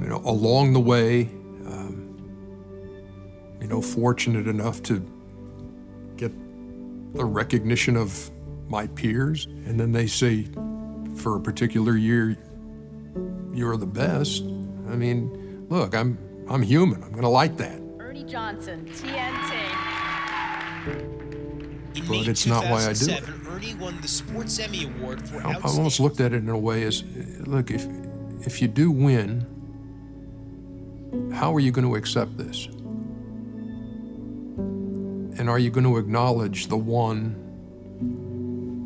you 0.00 0.06
know, 0.08 0.22
along 0.24 0.72
the 0.72 0.80
way, 0.80 1.22
um, 1.66 2.16
you 3.60 3.66
know, 3.66 3.80
fortunate 3.80 4.46
enough 4.48 4.82
to 4.84 5.04
get 6.16 6.32
the 7.14 7.24
recognition 7.24 7.96
of 7.96 8.30
my 8.68 8.86
peers. 8.88 9.46
And 9.46 9.78
then 9.78 9.92
they 9.92 10.06
say, 10.06 10.48
for 11.16 11.36
a 11.36 11.40
particular 11.40 11.96
year, 11.96 12.36
you're 13.52 13.76
the 13.76 13.86
best. 13.86 14.42
I 14.42 14.96
mean, 14.96 15.66
look, 15.68 15.94
I'm 15.94 16.18
I'm 16.48 16.62
human. 16.62 17.02
I'm 17.02 17.10
going 17.12 17.22
to 17.22 17.28
like 17.28 17.56
that. 17.58 17.80
Ernie 17.98 18.24
Johnson, 18.24 18.84
TNT. 18.86 19.52
In 20.86 22.06
But 22.06 22.10
May 22.10 22.20
it's 22.26 22.46
not 22.46 22.64
why 22.64 22.86
I 22.86 22.92
do 22.92 23.12
it. 23.12 23.24
Ernie 23.48 23.74
won 23.74 23.98
the 24.00 24.08
Sports 24.08 24.58
Emmy 24.58 24.84
Award 24.84 25.26
for 25.26 25.46
I, 25.46 25.52
I 25.52 25.60
almost 25.62 26.00
looked 26.00 26.20
at 26.20 26.32
it 26.32 26.38
in 26.38 26.48
a 26.48 26.58
way 26.58 26.82
as, 26.82 27.04
look, 27.46 27.70
if 27.70 27.86
if 28.40 28.60
you 28.60 28.68
do 28.68 28.90
win, 28.90 29.46
how 31.32 31.54
are 31.54 31.60
you 31.60 31.70
going 31.70 31.86
to 31.86 31.96
accept 31.96 32.36
this? 32.38 32.66
And 35.36 35.50
are 35.50 35.58
you 35.58 35.70
going 35.70 35.84
to 35.84 35.98
acknowledge 35.98 36.68
the 36.68 36.76
one 36.76 37.34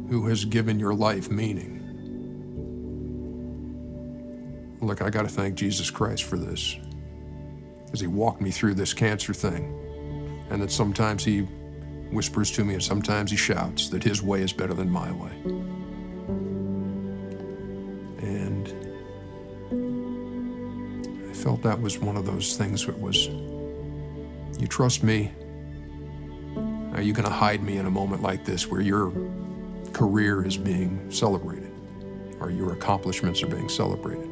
who 0.08 0.26
has 0.28 0.44
given 0.44 0.80
your 0.80 0.94
life 0.94 1.30
meaning? 1.30 1.74
Look, 4.80 5.02
I 5.02 5.10
got 5.10 5.22
to 5.22 5.28
thank 5.28 5.56
Jesus 5.56 5.90
Christ 5.90 6.24
for 6.24 6.38
this. 6.38 6.76
Because 7.84 8.00
he 8.00 8.06
walked 8.06 8.40
me 8.40 8.50
through 8.50 8.74
this 8.74 8.94
cancer 8.94 9.34
thing. 9.34 9.74
And 10.50 10.62
that 10.62 10.70
sometimes 10.70 11.24
he 11.24 11.40
whispers 12.10 12.50
to 12.52 12.64
me 12.64 12.74
and 12.74 12.82
sometimes 12.82 13.30
he 13.30 13.36
shouts 13.36 13.88
that 13.90 14.02
his 14.02 14.22
way 14.22 14.40
is 14.40 14.52
better 14.52 14.74
than 14.74 14.90
my 14.90 15.12
way. 15.12 15.77
Felt 21.38 21.62
that 21.62 21.80
was 21.80 21.98
one 21.98 22.16
of 22.16 22.26
those 22.26 22.56
things 22.56 22.84
that 22.86 22.98
was, 22.98 23.28
you 24.58 24.66
trust 24.68 25.02
me? 25.02 25.30
Are 26.94 27.02
you 27.02 27.12
going 27.12 27.26
to 27.26 27.32
hide 27.32 27.62
me 27.62 27.76
in 27.76 27.86
a 27.86 27.90
moment 27.90 28.22
like 28.22 28.44
this 28.44 28.66
where 28.66 28.80
your 28.80 29.12
career 29.92 30.44
is 30.44 30.56
being 30.56 31.10
celebrated 31.10 31.72
or 32.40 32.50
your 32.50 32.72
accomplishments 32.72 33.42
are 33.42 33.46
being 33.46 33.68
celebrated? 33.68 34.28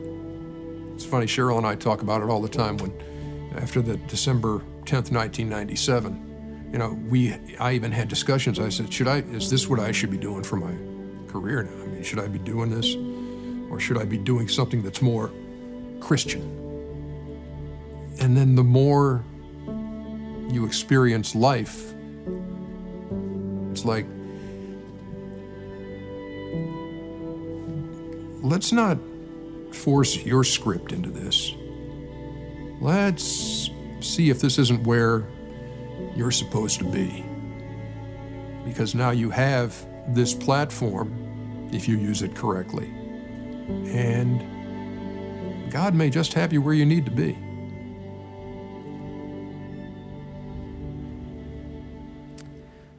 It's 0.94 1.04
funny, 1.04 1.26
Cheryl 1.26 1.58
and 1.58 1.66
I 1.66 1.76
talk 1.76 2.02
about 2.02 2.22
it 2.22 2.28
all 2.28 2.42
the 2.42 2.48
time 2.48 2.76
when, 2.78 2.92
after 3.56 3.80
the 3.80 3.96
December 4.08 4.58
10th, 4.84 5.12
1997, 5.12 6.70
you 6.72 6.78
know, 6.78 6.98
we, 7.08 7.34
I 7.60 7.74
even 7.74 7.92
had 7.92 8.08
discussions. 8.08 8.58
I 8.58 8.68
said, 8.68 8.92
should 8.92 9.06
I, 9.06 9.18
is 9.18 9.48
this 9.48 9.68
what 9.68 9.78
I 9.78 9.92
should 9.92 10.10
be 10.10 10.18
doing 10.18 10.42
for 10.42 10.56
my 10.56 10.74
career 11.30 11.62
now? 11.62 11.82
I 11.84 11.86
mean, 11.86 12.02
should 12.02 12.18
I 12.18 12.26
be 12.26 12.40
doing 12.40 12.70
this 12.70 12.96
or 13.70 13.78
should 13.78 13.98
I 13.98 14.04
be 14.04 14.18
doing 14.18 14.48
something 14.48 14.82
that's 14.82 15.00
more 15.00 15.30
Christian? 16.00 16.65
And 18.18 18.36
then 18.36 18.54
the 18.54 18.64
more 18.64 19.24
you 20.48 20.64
experience 20.64 21.34
life, 21.34 21.92
it's 23.72 23.84
like, 23.84 24.06
let's 28.42 28.72
not 28.72 28.98
force 29.72 30.16
your 30.24 30.44
script 30.44 30.92
into 30.92 31.10
this. 31.10 31.52
Let's 32.80 33.70
see 34.00 34.30
if 34.30 34.40
this 34.40 34.58
isn't 34.58 34.84
where 34.84 35.24
you're 36.14 36.30
supposed 36.30 36.78
to 36.78 36.84
be. 36.84 37.24
Because 38.64 38.94
now 38.94 39.10
you 39.10 39.30
have 39.30 39.74
this 40.08 40.34
platform 40.34 41.68
if 41.72 41.88
you 41.88 41.98
use 41.98 42.22
it 42.22 42.34
correctly. 42.34 42.86
And 43.88 44.40
God 45.70 45.94
may 45.94 46.10
just 46.10 46.32
have 46.34 46.52
you 46.52 46.62
where 46.62 46.74
you 46.74 46.86
need 46.86 47.04
to 47.04 47.10
be. 47.10 47.36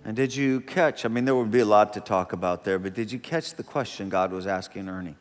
And 0.08 0.16
did 0.16 0.34
you 0.34 0.62
catch? 0.62 1.04
I 1.04 1.10
mean, 1.10 1.26
there 1.26 1.36
would 1.36 1.52
be 1.52 1.60
a 1.60 1.66
lot 1.66 1.92
to 1.94 2.00
talk 2.00 2.32
about 2.32 2.64
there, 2.64 2.80
but 2.80 2.94
did 2.94 3.12
you 3.12 3.20
catch 3.20 3.56
the 3.56 3.62
question 3.62 4.08
God 4.08 4.32
was 4.32 4.48
asking 4.48 4.88
Ernie? 4.88 5.18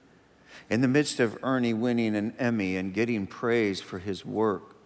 In 0.71 0.81
the 0.81 0.87
midst 0.87 1.19
of 1.19 1.37
Ernie 1.43 1.75
winning 1.75 2.15
an 2.15 2.35
Emmy 2.39 2.77
and 2.77 2.95
getting 2.95 3.27
praise 3.27 3.81
for 3.81 3.99
his 3.99 4.25
work, 4.25 4.77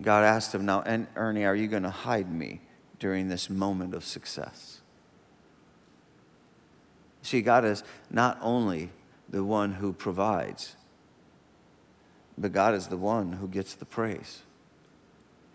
God 0.00 0.24
asked 0.24 0.54
him, 0.54 0.64
Now, 0.64 0.82
Ernie, 1.16 1.44
are 1.44 1.54
you 1.54 1.68
going 1.68 1.82
to 1.82 1.90
hide 1.90 2.32
me 2.32 2.62
during 2.98 3.28
this 3.28 3.50
moment 3.50 3.92
of 3.92 4.06
success? 4.06 4.80
See, 7.20 7.42
God 7.42 7.66
is 7.66 7.84
not 8.10 8.38
only 8.40 8.88
the 9.28 9.44
one 9.44 9.72
who 9.72 9.92
provides, 9.92 10.76
but 12.38 12.52
God 12.52 12.74
is 12.74 12.86
the 12.86 12.96
one 12.96 13.32
who 13.34 13.48
gets 13.48 13.74
the 13.74 13.84
praise. 13.84 14.40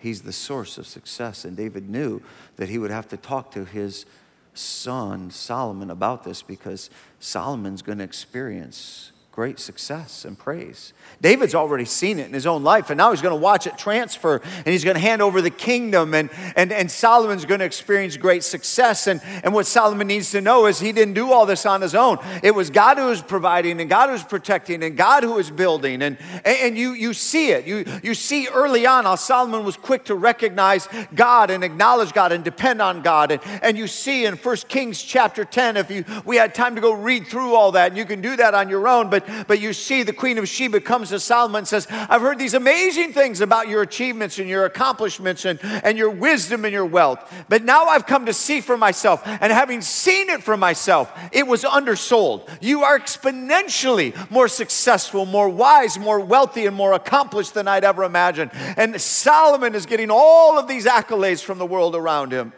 He's 0.04 0.24
the 0.24 0.34
source 0.34 0.78
of 0.78 0.86
success. 0.86 1.46
And 1.46 1.56
David 1.56 1.89
knew 1.89 2.22
that 2.58 2.68
he 2.68 2.78
would 2.78 2.92
have 2.92 3.08
to 3.08 3.16
talk 3.16 3.52
to 3.52 3.63
his 3.63 4.06
son, 4.54 5.32
Solomon, 5.32 5.89
about 5.89 6.26
this 6.26 6.42
because 6.42 6.89
Solomon's 7.22 7.82
going 7.82 8.00
to 8.00 8.04
experience 8.04 9.12
great 9.34 9.58
success 9.58 10.26
and 10.26 10.38
praise. 10.38 10.93
David's 11.19 11.56
already 11.56 11.86
seen 11.86 12.19
it 12.19 12.28
in 12.28 12.34
his 12.34 12.46
own 12.46 12.63
life, 12.63 12.91
and 12.91 13.00
now 13.00 13.10
he's 13.10 13.22
going 13.22 13.34
to 13.34 13.41
watch 13.41 13.65
it 13.65 13.80
transfer, 13.80 14.39
and 14.58 14.67
he's 14.67 14.84
going 14.84 14.93
to 14.93 15.02
hand 15.02 15.24
over 15.24 15.41
the 15.41 15.50
kingdom, 15.50 16.13
and, 16.13 16.30
and, 16.56 16.72
and 16.72 16.91
Solomon's 16.91 17.43
going 17.43 17.60
to 17.60 17.65
experience 17.65 18.15
great 18.15 18.43
success. 18.43 19.08
And, 19.08 19.22
and 19.43 19.52
what 19.52 19.65
Solomon 19.65 20.06
needs 20.06 20.30
to 20.32 20.41
know 20.41 20.67
is 20.67 20.80
he 20.80 20.91
didn't 20.91 21.15
do 21.15 21.32
all 21.32 21.48
this 21.48 21.65
on 21.65 21.82
his 21.82 21.96
own. 21.96 22.19
It 22.43 22.54
was 22.54 22.69
God 22.69 23.00
who 23.00 23.06
was 23.08 23.24
providing, 23.24 23.82
and 23.82 23.89
God 23.89 24.06
who 24.10 24.13
was 24.13 24.24
protecting, 24.24 24.84
and 24.84 24.96
God 24.96 25.24
who 25.24 25.34
was 25.34 25.50
building. 25.50 26.04
And, 26.04 26.19
and 26.46 26.78
you, 26.78 26.93
you 26.93 27.15
see 27.15 27.50
it. 27.50 27.65
You, 27.65 27.86
you 28.04 28.13
see 28.13 28.48
early 28.54 28.86
on 28.86 29.06
how 29.06 29.15
Solomon 29.15 29.65
was 29.65 29.78
quick 29.78 30.06
to 30.06 30.15
recognize 30.15 30.88
God 31.15 31.50
and 31.50 31.63
acknowledge 31.63 32.13
God 32.13 32.34
and 32.34 32.43
depend 32.43 32.84
on 32.84 33.02
God. 33.02 33.32
And, 33.32 33.41
and 33.63 33.80
you 33.80 33.88
see 33.88 34.26
in 34.26 34.36
1 34.36 34.56
Kings 34.67 35.02
chapter 35.02 35.43
10, 35.43 35.78
if 35.78 35.89
you, 35.89 36.06
we 36.24 36.36
had 36.36 36.54
time 36.54 36.76
to 36.76 36.82
go 36.82 36.93
read 36.93 37.26
through 37.26 37.56
all 37.56 37.72
that, 37.72 37.88
and 37.88 37.98
you 37.98 38.06
can 38.06 38.22
do 38.22 38.36
that 38.36 38.54
on 38.54 38.69
your 38.69 38.88
own, 38.88 39.10
but 39.10 39.22
but, 39.47 39.59
you 39.63 39.71
see 39.71 40.03
the 40.03 40.13
Queen 40.13 40.38
of 40.38 40.47
Sheba 40.47 40.81
comes 40.81 41.09
to 41.09 41.19
Solomon 41.19 41.59
and 41.59 41.67
says, 41.67 41.88
I've 41.89 42.21
heard 42.21 42.38
these 42.38 42.53
amazing 42.53 43.13
things 43.13 43.39
about 43.39 43.69
your 43.69 43.81
achievements 43.81 44.39
and 44.39 44.49
your 44.49 44.65
accomplishments 44.65 45.45
and, 45.45 45.59
and 45.63 45.97
your 45.97 46.09
wisdom 46.09 46.65
and 46.65 46.73
your 46.73 46.86
wealth. 46.86 47.31
But 47.47 47.63
now 47.63 47.86
I've 47.86 48.05
come 48.05 48.25
to 48.25 48.33
see 48.33 48.59
for 48.59 48.77
myself. 48.77 49.21
And 49.25 49.53
having 49.53 49.81
seen 49.81 50.29
it 50.29 50.43
for 50.43 50.57
myself, 50.57 51.12
it 51.31 51.47
was 51.47 51.63
undersold. 51.63 52.49
You 52.59 52.83
are 52.83 52.99
exponentially 52.99 54.29
more 54.29 54.47
successful, 54.47 55.25
more 55.25 55.49
wise, 55.49 55.97
more 55.97 56.19
wealthy, 56.19 56.65
and 56.65 56.75
more 56.75 56.93
accomplished 56.93 57.53
than 57.53 57.67
I'd 57.67 57.83
ever 57.83 58.03
imagined. 58.03 58.51
And 58.53 58.99
Solomon 58.99 59.75
is 59.75 59.86
getting 59.86 60.09
all 60.12 60.57
of 60.57 60.67
these 60.67 60.86
accolades 60.86 61.43
from 61.43 61.57
the 61.57 61.65
world 61.65 61.95
around 61.95 62.31
him. 62.31 62.53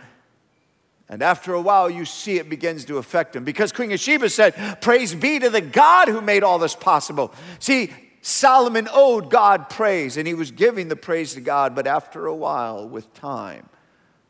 And 1.07 1.21
after 1.21 1.53
a 1.53 1.61
while, 1.61 1.89
you 1.89 2.03
see 2.03 2.37
it 2.37 2.49
begins 2.49 2.85
to 2.85 2.97
affect 2.97 3.35
him 3.35 3.43
because 3.43 3.71
Queen 3.71 3.91
of 3.91 3.99
Sheba 3.99 4.29
said, 4.29 4.81
Praise 4.81 5.13
be 5.13 5.39
to 5.39 5.49
the 5.49 5.61
God 5.61 6.07
who 6.07 6.19
made 6.19 6.43
all 6.43 6.57
this 6.57 6.75
possible. 6.75 7.31
See, 7.59 7.91
Solomon 8.21 8.87
owed 8.91 9.29
God 9.29 9.69
praise 9.69 10.17
and 10.17 10.27
he 10.27 10.33
was 10.33 10.49
giving 10.49 10.87
the 10.87 10.95
praise 10.95 11.35
to 11.35 11.41
God, 11.41 11.75
but 11.75 11.85
after 11.85 12.25
a 12.25 12.33
while, 12.33 12.89
with 12.89 13.13
time, 13.13 13.69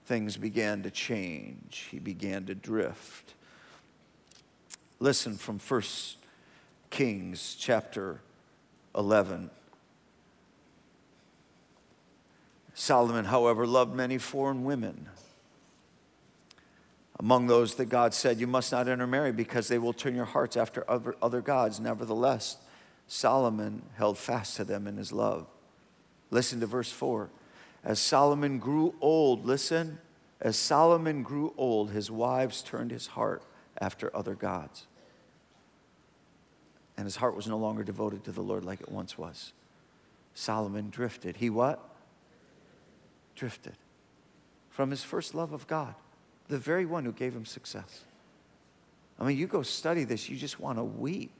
things 0.05 0.35
began 0.35 0.83
to 0.83 0.91
change. 0.91 1.87
He 1.89 1.99
began 1.99 2.45
to 2.47 2.55
drift. 2.55 3.35
Listen 4.99 5.37
from 5.37 5.59
1 5.59 5.81
Kings 6.89 7.55
chapter 7.57 8.19
11. 8.97 9.49
Solomon, 12.73 13.23
however, 13.23 13.65
loved 13.65 13.95
many 13.95 14.17
foreign 14.17 14.65
women. 14.65 15.07
Among 17.19 17.47
those 17.47 17.75
that 17.75 17.85
God 17.85 18.13
said, 18.13 18.39
You 18.39 18.47
must 18.47 18.71
not 18.71 18.87
intermarry 18.87 19.31
because 19.31 19.67
they 19.67 19.77
will 19.77 19.93
turn 19.93 20.15
your 20.15 20.25
hearts 20.25 20.57
after 20.57 20.89
other, 20.89 21.15
other 21.21 21.41
gods. 21.41 21.79
Nevertheless, 21.79 22.57
Solomon 23.07 23.83
held 23.95 24.17
fast 24.17 24.57
to 24.57 24.63
them 24.63 24.87
in 24.87 24.97
his 24.97 25.11
love. 25.11 25.47
Listen 26.29 26.59
to 26.59 26.65
verse 26.65 26.91
4. 26.91 27.29
As 27.83 27.99
Solomon 27.99 28.59
grew 28.59 28.95
old, 28.99 29.45
listen, 29.45 29.99
as 30.41 30.57
Solomon 30.57 31.23
grew 31.23 31.53
old, 31.57 31.91
his 31.91 32.11
wives 32.11 32.61
turned 32.61 32.91
his 32.91 33.07
heart 33.07 33.43
after 33.79 34.13
other 34.15 34.33
gods. 34.35 34.87
And 36.97 37.05
his 37.05 37.17
heart 37.17 37.35
was 37.35 37.47
no 37.47 37.57
longer 37.57 37.83
devoted 37.83 38.23
to 38.25 38.31
the 38.31 38.41
Lord 38.41 38.65
like 38.65 38.81
it 38.81 38.91
once 38.91 39.17
was. 39.17 39.53
Solomon 40.33 40.89
drifted. 40.89 41.37
He 41.37 41.49
what? 41.49 41.79
Drifted 43.35 43.75
from 44.75 44.91
his 44.91 45.03
first 45.03 45.33
love 45.33 45.53
of 45.53 45.67
God, 45.67 45.95
the 46.47 46.57
very 46.57 46.85
one 46.85 47.05
who 47.05 47.11
gave 47.11 47.35
him 47.35 47.45
success. 47.45 48.03
I 49.19 49.23
mean, 49.25 49.37
you 49.37 49.47
go 49.47 49.61
study 49.61 50.03
this, 50.03 50.29
you 50.29 50.37
just 50.37 50.59
want 50.59 50.77
to 50.77 50.83
weep. 50.83 51.31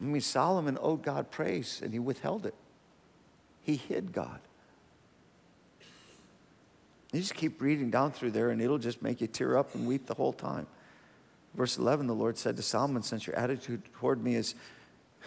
I 0.00 0.04
mean, 0.04 0.20
Solomon 0.20 0.78
owed 0.80 1.02
God 1.02 1.30
praise 1.30 1.80
and 1.82 1.92
he 1.92 1.98
withheld 1.98 2.46
it. 2.46 2.54
He 3.62 3.76
hid 3.76 4.12
God. 4.12 4.40
You 7.12 7.20
just 7.20 7.34
keep 7.34 7.60
reading 7.60 7.90
down 7.90 8.12
through 8.12 8.32
there 8.32 8.50
and 8.50 8.60
it'll 8.60 8.78
just 8.78 9.02
make 9.02 9.20
you 9.20 9.26
tear 9.26 9.56
up 9.56 9.74
and 9.74 9.86
weep 9.86 10.06
the 10.06 10.14
whole 10.14 10.32
time. 10.32 10.66
Verse 11.54 11.78
11, 11.78 12.06
the 12.06 12.14
Lord 12.14 12.36
said 12.36 12.56
to 12.56 12.62
Solomon, 12.62 13.02
Since 13.02 13.26
your 13.26 13.34
attitude 13.34 13.82
toward 13.94 14.22
me 14.22 14.34
is, 14.34 14.54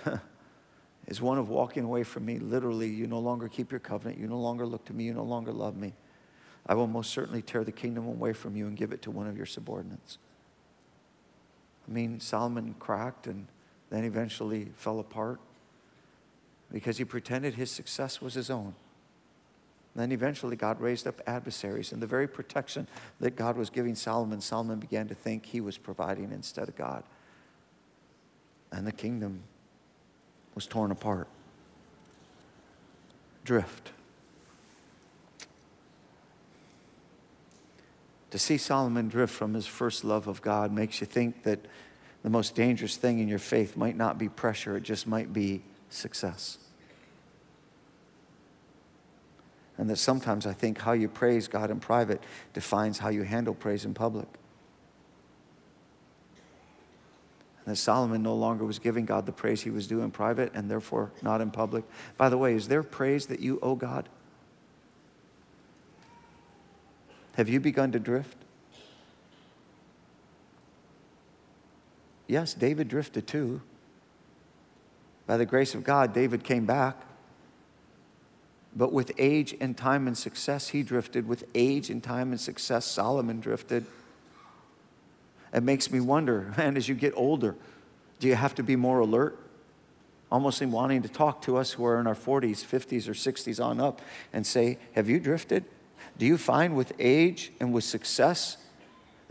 is 1.07 1.21
one 1.21 1.37
of 1.37 1.49
walking 1.49 1.83
away 1.83 2.03
from 2.03 2.25
me, 2.25 2.37
literally, 2.37 2.87
you 2.87 3.07
no 3.07 3.19
longer 3.19 3.49
keep 3.49 3.71
your 3.71 3.79
covenant, 3.79 4.19
you 4.19 4.27
no 4.27 4.39
longer 4.39 4.65
look 4.65 4.85
to 4.85 4.93
me, 4.93 5.05
you 5.05 5.13
no 5.13 5.23
longer 5.23 5.51
love 5.51 5.75
me, 5.75 5.93
I 6.65 6.73
will 6.75 6.87
most 6.87 7.11
certainly 7.11 7.41
tear 7.41 7.63
the 7.63 7.71
kingdom 7.71 8.07
away 8.07 8.33
from 8.33 8.55
you 8.55 8.67
and 8.67 8.77
give 8.77 8.91
it 8.91 9.01
to 9.03 9.11
one 9.11 9.27
of 9.27 9.35
your 9.35 9.45
subordinates. 9.45 10.17
I 11.87 11.91
mean, 11.91 12.19
Solomon 12.19 12.75
cracked 12.79 13.27
and 13.27 13.47
then 13.89 14.03
eventually 14.03 14.69
fell 14.75 14.99
apart 14.99 15.39
because 16.71 16.97
he 16.97 17.05
pretended 17.05 17.55
his 17.55 17.71
success 17.71 18.21
was 18.21 18.33
his 18.33 18.49
own. 18.49 18.75
Then 19.93 20.13
eventually, 20.13 20.55
God 20.55 20.79
raised 20.79 21.05
up 21.05 21.19
adversaries, 21.27 21.91
and 21.91 22.01
the 22.01 22.07
very 22.07 22.27
protection 22.27 22.87
that 23.19 23.35
God 23.35 23.57
was 23.57 23.69
giving 23.69 23.93
Solomon, 23.93 24.39
Solomon 24.39 24.79
began 24.79 25.09
to 25.09 25.15
think 25.15 25.45
he 25.45 25.59
was 25.59 25.77
providing 25.77 26.31
instead 26.31 26.69
of 26.69 26.77
God. 26.77 27.03
And 28.71 28.87
the 28.87 28.93
kingdom 28.93 29.43
was 30.55 30.65
torn 30.65 30.91
apart. 30.91 31.27
Drift. 33.43 33.91
To 38.31 38.39
see 38.39 38.57
Solomon 38.57 39.09
drift 39.09 39.33
from 39.33 39.53
his 39.53 39.67
first 39.67 40.03
love 40.03 40.27
of 40.27 40.41
God 40.41 40.71
makes 40.71 41.01
you 41.01 41.07
think 41.07 41.43
that 41.43 41.59
the 42.23 42.29
most 42.29 42.55
dangerous 42.55 42.95
thing 42.95 43.19
in 43.19 43.27
your 43.27 43.39
faith 43.39 43.75
might 43.75 43.97
not 43.97 44.17
be 44.17 44.29
pressure, 44.29 44.77
it 44.77 44.83
just 44.83 45.05
might 45.05 45.33
be 45.33 45.63
success. 45.89 46.57
And 49.77 49.89
that 49.89 49.97
sometimes 49.97 50.45
I 50.45 50.53
think 50.53 50.79
how 50.79 50.93
you 50.93 51.09
praise 51.09 51.47
God 51.47 51.71
in 51.71 51.79
private 51.79 52.21
defines 52.53 52.99
how 52.99 53.09
you 53.09 53.23
handle 53.23 53.53
praise 53.53 53.83
in 53.83 53.93
public. 53.93 54.27
And 57.65 57.73
that 57.73 57.77
Solomon 57.77 58.23
no 58.23 58.35
longer 58.35 58.63
was 58.63 58.79
giving 58.79 59.05
God 59.05 59.25
the 59.25 59.31
praise 59.31 59.61
he 59.61 59.71
was 59.71 59.87
due 59.87 60.01
in 60.01 60.11
private 60.11 60.51
and 60.53 60.69
therefore 60.69 61.11
not 61.21 61.41
in 61.41 61.51
public. 61.51 61.83
By 62.17 62.29
the 62.29 62.37
way, 62.37 62.53
is 62.53 62.67
there 62.67 62.83
praise 62.83 63.25
that 63.27 63.39
you 63.39 63.59
owe 63.61 63.75
God? 63.75 64.07
Have 67.41 67.49
you 67.49 67.59
begun 67.59 67.91
to 67.93 67.99
drift? 67.99 68.37
Yes, 72.27 72.53
David 72.53 72.87
drifted 72.87 73.25
too. 73.25 73.63
By 75.25 75.37
the 75.37 75.45
grace 75.47 75.73
of 75.73 75.83
God, 75.83 76.13
David 76.13 76.43
came 76.43 76.67
back. 76.67 77.01
But 78.75 78.93
with 78.93 79.11
age 79.17 79.55
and 79.59 79.75
time 79.75 80.05
and 80.05 80.15
success, 80.15 80.67
he 80.67 80.83
drifted. 80.83 81.27
With 81.27 81.45
age 81.55 81.89
and 81.89 82.03
time 82.03 82.29
and 82.29 82.39
success, 82.39 82.85
Solomon 82.85 83.39
drifted. 83.39 83.87
It 85.51 85.63
makes 85.63 85.89
me 85.89 85.99
wonder, 85.99 86.53
man, 86.57 86.77
as 86.77 86.87
you 86.87 86.93
get 86.93 87.13
older, 87.15 87.55
do 88.19 88.27
you 88.27 88.35
have 88.35 88.53
to 88.53 88.61
be 88.61 88.75
more 88.75 88.99
alert? 88.99 89.39
Almost 90.31 90.61
in 90.61 90.71
wanting 90.71 91.01
to 91.01 91.09
talk 91.09 91.41
to 91.41 91.57
us 91.57 91.71
who 91.71 91.85
are 91.85 91.99
in 91.99 92.05
our 92.05 92.13
40s, 92.13 92.63
50s, 92.63 93.07
or 93.07 93.13
60s 93.13 93.59
on 93.59 93.79
up 93.79 93.99
and 94.31 94.45
say, 94.45 94.77
Have 94.93 95.09
you 95.09 95.19
drifted? 95.19 95.65
Do 96.21 96.27
you 96.27 96.37
find 96.37 96.75
with 96.75 96.93
age 96.99 97.51
and 97.59 97.73
with 97.73 97.83
success 97.83 98.57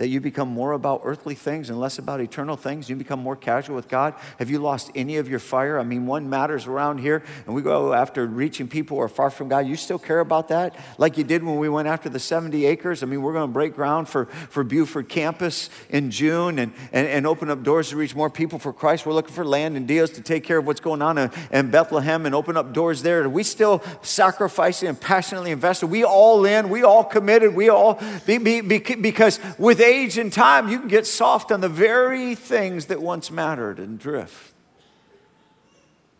that 0.00 0.08
you 0.08 0.18
become 0.18 0.48
more 0.48 0.72
about 0.72 1.02
earthly 1.04 1.34
things 1.34 1.68
and 1.68 1.78
less 1.78 1.98
about 1.98 2.22
eternal 2.22 2.56
things? 2.56 2.88
You 2.88 2.96
become 2.96 3.20
more 3.20 3.36
casual 3.36 3.76
with 3.76 3.86
God? 3.86 4.14
Have 4.38 4.48
you 4.48 4.58
lost 4.58 4.90
any 4.94 5.18
of 5.18 5.28
your 5.28 5.38
fire? 5.38 5.78
I 5.78 5.82
mean, 5.82 6.06
one 6.06 6.30
matters 6.30 6.66
around 6.66 7.00
here, 7.00 7.22
and 7.44 7.54
we 7.54 7.60
go 7.60 7.92
after 7.92 8.24
reaching 8.24 8.66
people 8.66 8.96
who 8.96 9.02
are 9.02 9.10
far 9.10 9.28
from 9.28 9.50
God. 9.50 9.66
You 9.66 9.76
still 9.76 9.98
care 9.98 10.20
about 10.20 10.48
that 10.48 10.74
like 10.96 11.18
you 11.18 11.24
did 11.24 11.44
when 11.44 11.58
we 11.58 11.68
went 11.68 11.86
after 11.86 12.08
the 12.08 12.18
70 12.18 12.64
acres? 12.64 13.02
I 13.02 13.06
mean, 13.06 13.20
we're 13.20 13.34
going 13.34 13.46
to 13.46 13.52
break 13.52 13.74
ground 13.74 14.08
for, 14.08 14.24
for 14.48 14.64
Buford 14.64 15.10
campus 15.10 15.68
in 15.90 16.10
June 16.10 16.58
and, 16.58 16.72
and, 16.92 17.06
and 17.06 17.26
open 17.26 17.50
up 17.50 17.62
doors 17.62 17.90
to 17.90 17.96
reach 17.96 18.14
more 18.14 18.30
people 18.30 18.58
for 18.58 18.72
Christ. 18.72 19.04
We're 19.04 19.12
looking 19.12 19.34
for 19.34 19.44
land 19.44 19.76
and 19.76 19.86
deals 19.86 20.08
to 20.12 20.22
take 20.22 20.44
care 20.44 20.56
of 20.56 20.66
what's 20.66 20.80
going 20.80 21.02
on 21.02 21.18
in, 21.18 21.30
in 21.50 21.70
Bethlehem 21.70 22.24
and 22.24 22.34
open 22.34 22.56
up 22.56 22.72
doors 22.72 23.02
there. 23.02 23.22
Are 23.22 23.28
we 23.28 23.42
still 23.42 23.82
sacrificing 24.00 24.88
and 24.88 24.98
passionately 24.98 25.50
invested? 25.50 25.88
We 25.88 26.04
all 26.04 26.46
in, 26.46 26.70
we 26.70 26.84
all 26.84 27.04
committed, 27.04 27.54
we 27.54 27.68
all, 27.68 28.00
be, 28.24 28.38
be, 28.38 28.62
be, 28.62 28.78
because 28.78 29.38
with 29.58 29.80
age 29.90 30.18
and 30.18 30.32
time, 30.32 30.68
you 30.68 30.78
can 30.78 30.88
get 30.88 31.06
soft 31.06 31.50
on 31.50 31.60
the 31.60 31.68
very 31.68 32.34
things 32.34 32.86
that 32.86 33.02
once 33.02 33.30
mattered 33.30 33.78
and 33.78 33.98
drift. 33.98 34.54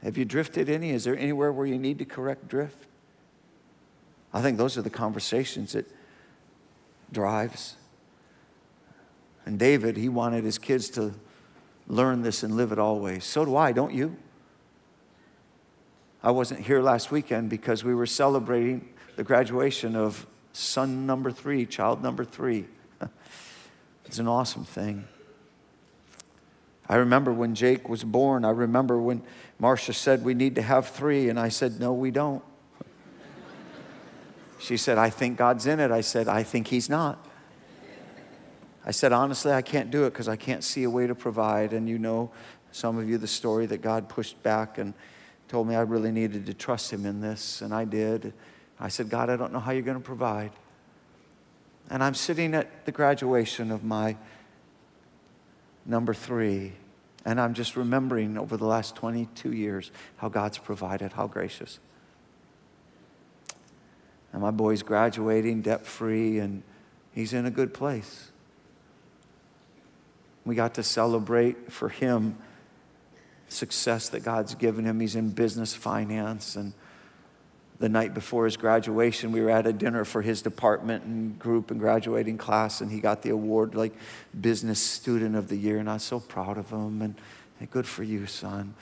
Have 0.02 0.16
you 0.16 0.24
drifted 0.24 0.68
any? 0.68 0.90
Is 0.90 1.04
there 1.04 1.16
anywhere 1.16 1.52
where 1.52 1.66
you 1.66 1.78
need 1.78 1.98
to 1.98 2.04
correct 2.04 2.48
drift? 2.48 2.86
I 4.32 4.40
think 4.40 4.58
those 4.58 4.78
are 4.78 4.82
the 4.82 4.90
conversations 4.90 5.72
that 5.72 5.86
drives. 7.12 7.76
And 9.44 9.58
David, 9.58 9.96
he 9.96 10.08
wanted 10.08 10.44
his 10.44 10.58
kids 10.58 10.90
to 10.90 11.14
learn 11.88 12.22
this 12.22 12.42
and 12.42 12.56
live 12.56 12.72
it 12.72 12.78
always. 12.78 13.24
So 13.24 13.44
do 13.44 13.56
I, 13.56 13.72
don't 13.72 13.92
you? 13.92 14.16
I 16.22 16.30
wasn't 16.30 16.60
here 16.60 16.80
last 16.80 17.10
weekend 17.10 17.50
because 17.50 17.82
we 17.82 17.94
were 17.94 18.06
celebrating 18.06 18.88
the 19.16 19.24
graduation 19.24 19.96
of 19.96 20.26
son 20.52 21.06
number 21.06 21.30
three, 21.30 21.66
child 21.66 22.02
number 22.02 22.24
three. 22.24 22.66
It's 24.06 24.18
an 24.18 24.28
awesome 24.28 24.64
thing. 24.64 25.04
I 26.88 26.96
remember 26.96 27.32
when 27.32 27.54
Jake 27.54 27.88
was 27.88 28.02
born, 28.02 28.44
I 28.44 28.50
remember 28.50 29.00
when 29.00 29.22
Marcia 29.60 29.92
said, 29.92 30.24
We 30.24 30.34
need 30.34 30.56
to 30.56 30.62
have 30.62 30.88
three. 30.88 31.28
And 31.28 31.38
I 31.38 31.48
said, 31.48 31.78
No, 31.78 31.92
we 31.92 32.10
don't. 32.10 32.42
She 34.58 34.76
said, 34.76 34.98
I 34.98 35.08
think 35.08 35.38
God's 35.38 35.66
in 35.66 35.80
it. 35.80 35.90
I 35.90 36.00
said, 36.00 36.28
I 36.28 36.42
think 36.42 36.66
He's 36.66 36.90
not. 36.90 37.24
I 38.84 38.90
said, 38.90 39.12
Honestly, 39.12 39.52
I 39.52 39.62
can't 39.62 39.90
do 39.90 40.04
it 40.04 40.10
because 40.10 40.28
I 40.28 40.36
can't 40.36 40.64
see 40.64 40.82
a 40.82 40.90
way 40.90 41.06
to 41.06 41.14
provide. 41.14 41.72
And 41.72 41.88
you 41.88 41.98
know, 41.98 42.32
some 42.72 42.98
of 42.98 43.08
you, 43.08 43.18
the 43.18 43.28
story 43.28 43.66
that 43.66 43.82
God 43.82 44.08
pushed 44.08 44.42
back 44.42 44.78
and 44.78 44.92
told 45.48 45.68
me 45.68 45.76
I 45.76 45.82
really 45.82 46.10
needed 46.10 46.46
to 46.46 46.54
trust 46.54 46.92
Him 46.92 47.06
in 47.06 47.20
this. 47.20 47.62
And 47.62 47.72
I 47.72 47.84
did. 47.84 48.32
I 48.80 48.88
said, 48.88 49.08
God, 49.08 49.30
I 49.30 49.36
don't 49.36 49.52
know 49.52 49.60
how 49.60 49.70
you're 49.70 49.82
going 49.82 49.96
to 49.96 50.02
provide. 50.02 50.50
And 51.90 52.04
I'm 52.04 52.14
sitting 52.14 52.54
at 52.54 52.86
the 52.86 52.92
graduation 52.92 53.72
of 53.72 53.82
my 53.82 54.16
number 55.84 56.14
three, 56.14 56.72
and 57.24 57.40
I'm 57.40 57.52
just 57.52 57.76
remembering 57.76 58.38
over 58.38 58.56
the 58.56 58.64
last 58.64 58.94
22 58.94 59.52
years 59.52 59.90
how 60.16 60.28
God's 60.28 60.56
provided, 60.56 61.12
how 61.12 61.26
gracious. 61.26 61.80
And 64.32 64.40
my 64.40 64.52
boy's 64.52 64.84
graduating 64.84 65.62
debt 65.62 65.84
free, 65.84 66.38
and 66.38 66.62
he's 67.12 67.32
in 67.32 67.44
a 67.44 67.50
good 67.50 67.74
place. 67.74 68.30
We 70.44 70.54
got 70.54 70.74
to 70.74 70.84
celebrate 70.84 71.72
for 71.72 71.88
him 71.88 72.38
success 73.48 74.08
that 74.10 74.22
God's 74.22 74.54
given 74.54 74.84
him. 74.84 75.00
He's 75.00 75.16
in 75.16 75.30
business 75.30 75.74
finance 75.74 76.54
and 76.54 76.72
the 77.80 77.88
night 77.88 78.12
before 78.12 78.44
his 78.44 78.58
graduation, 78.58 79.32
we 79.32 79.40
were 79.40 79.50
at 79.50 79.66
a 79.66 79.72
dinner 79.72 80.04
for 80.04 80.20
his 80.20 80.42
department 80.42 81.02
and 81.04 81.38
group 81.38 81.70
and 81.70 81.80
graduating 81.80 82.36
class, 82.36 82.82
and 82.82 82.92
he 82.92 83.00
got 83.00 83.22
the 83.22 83.30
award 83.30 83.74
like 83.74 83.94
Business 84.38 84.78
Student 84.78 85.34
of 85.34 85.48
the 85.48 85.56
Year, 85.56 85.78
and 85.78 85.88
I 85.88 85.94
was 85.94 86.02
so 86.02 86.20
proud 86.20 86.58
of 86.58 86.68
him. 86.68 87.00
And 87.00 87.14
hey, 87.58 87.66
good 87.70 87.86
for 87.86 88.02
you, 88.02 88.26
son. 88.26 88.74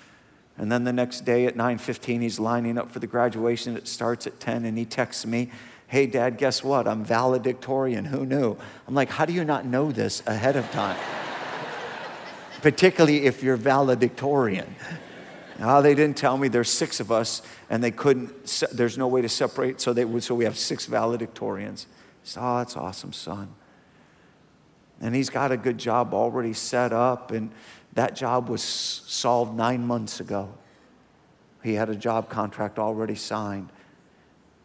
And 0.59 0.70
then 0.70 0.82
the 0.82 0.92
next 0.92 1.24
day 1.24 1.46
at 1.46 1.55
9:15, 1.55 2.20
he's 2.20 2.40
lining 2.40 2.76
up 2.76 2.90
for 2.90 2.99
the 2.99 3.07
graduation. 3.07 3.76
It 3.76 3.86
starts 3.86 4.26
at 4.26 4.40
10, 4.40 4.64
and 4.64 4.76
he 4.76 4.84
texts 4.84 5.24
me, 5.24 5.53
"Hey, 5.86 6.07
Dad, 6.07 6.36
guess 6.36 6.64
what? 6.64 6.88
I'm 6.88 7.05
valedictorian. 7.05 8.07
Who 8.07 8.26
knew?" 8.26 8.57
I'm 8.88 8.94
like, 8.94 9.11
"How 9.11 9.24
do 9.24 9.32
you 9.32 9.44
not 9.44 9.64
know 9.64 9.92
this 9.92 10.24
ahead 10.26 10.57
of 10.57 10.68
time?" 10.72 10.99
Particularly 12.62 13.26
if 13.26 13.44
you're 13.44 13.57
valedictorian. 13.57 14.74
Now, 15.59 15.80
they 15.80 15.94
didn't 15.94 16.16
tell 16.16 16.38
me 16.38 16.48
there's 16.48 16.70
six 16.70 17.00
of 17.00 17.11
us 17.11 17.42
and 17.68 17.82
they 17.82 17.90
couldn't, 17.90 18.62
there's 18.72 18.96
no 18.96 19.09
way 19.09 19.22
to 19.22 19.28
separate, 19.28 19.80
so, 19.80 19.92
they 19.92 20.04
would, 20.04 20.22
so 20.22 20.34
we 20.34 20.44
have 20.44 20.56
six 20.56 20.86
valedictorians. 20.86 21.86
So, 22.22 22.40
oh, 22.40 22.59
that's 22.59 22.76
awesome, 22.76 23.12
son. 23.12 23.48
And 25.00 25.14
he's 25.14 25.30
got 25.30 25.50
a 25.50 25.56
good 25.56 25.78
job 25.78 26.14
already 26.14 26.52
set 26.52 26.92
up, 26.92 27.30
and 27.30 27.50
that 27.94 28.14
job 28.14 28.48
was 28.48 28.62
solved 28.62 29.56
nine 29.56 29.86
months 29.86 30.20
ago. 30.20 30.52
He 31.62 31.74
had 31.74 31.88
a 31.88 31.96
job 31.96 32.28
contract 32.28 32.78
already 32.78 33.14
signed. 33.14 33.70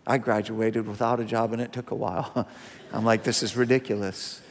I 0.06 0.18
graduated 0.18 0.88
without 0.88 1.20
a 1.20 1.26
job, 1.26 1.54
and 1.54 1.62
it 1.62 1.72
took 1.72 1.92
a 1.92 1.96
while. 1.96 2.48
I'm 2.94 3.06
like, 3.06 3.24
this 3.24 3.42
is 3.42 3.56
ridiculous. 3.56 4.42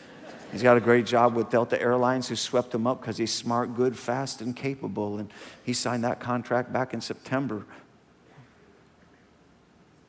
He's 0.52 0.62
got 0.62 0.76
a 0.76 0.80
great 0.80 1.06
job 1.06 1.34
with 1.34 1.48
Delta 1.48 1.80
Airlines, 1.80 2.28
who 2.28 2.36
swept 2.36 2.74
him 2.74 2.86
up 2.86 3.00
because 3.00 3.16
he's 3.16 3.32
smart, 3.32 3.74
good, 3.74 3.98
fast, 3.98 4.42
and 4.42 4.54
capable. 4.54 5.16
And 5.16 5.32
he 5.64 5.72
signed 5.72 6.04
that 6.04 6.20
contract 6.20 6.70
back 6.70 6.92
in 6.92 7.00
September. 7.00 7.64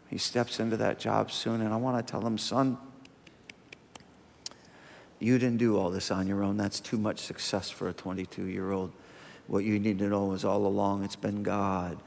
He 0.10 0.18
steps 0.18 0.60
into 0.60 0.76
that 0.78 1.00
job 1.00 1.32
soon, 1.32 1.62
and 1.62 1.74
I 1.74 1.78
want 1.78 2.06
to 2.06 2.12
tell 2.12 2.28
him, 2.28 2.38
son, 2.38 2.78
you 5.20 5.40
didn't 5.40 5.58
do 5.58 5.78
all 5.78 5.90
this 5.90 6.12
on 6.12 6.28
your 6.28 6.44
own. 6.44 6.58
That's 6.58 6.82
too 6.82 6.98
much 6.98 7.20
success 7.20 7.70
for 7.70 7.88
a 7.88 7.94
22 7.94 8.44
year 8.44 8.72
old. 8.72 8.92
What 9.48 9.64
you 9.64 9.80
need 9.80 9.98
to 10.00 10.10
know 10.10 10.34
is 10.34 10.44
all 10.44 10.66
along 10.66 11.06
it's 11.06 11.16
been 11.16 11.42
God 11.42 11.98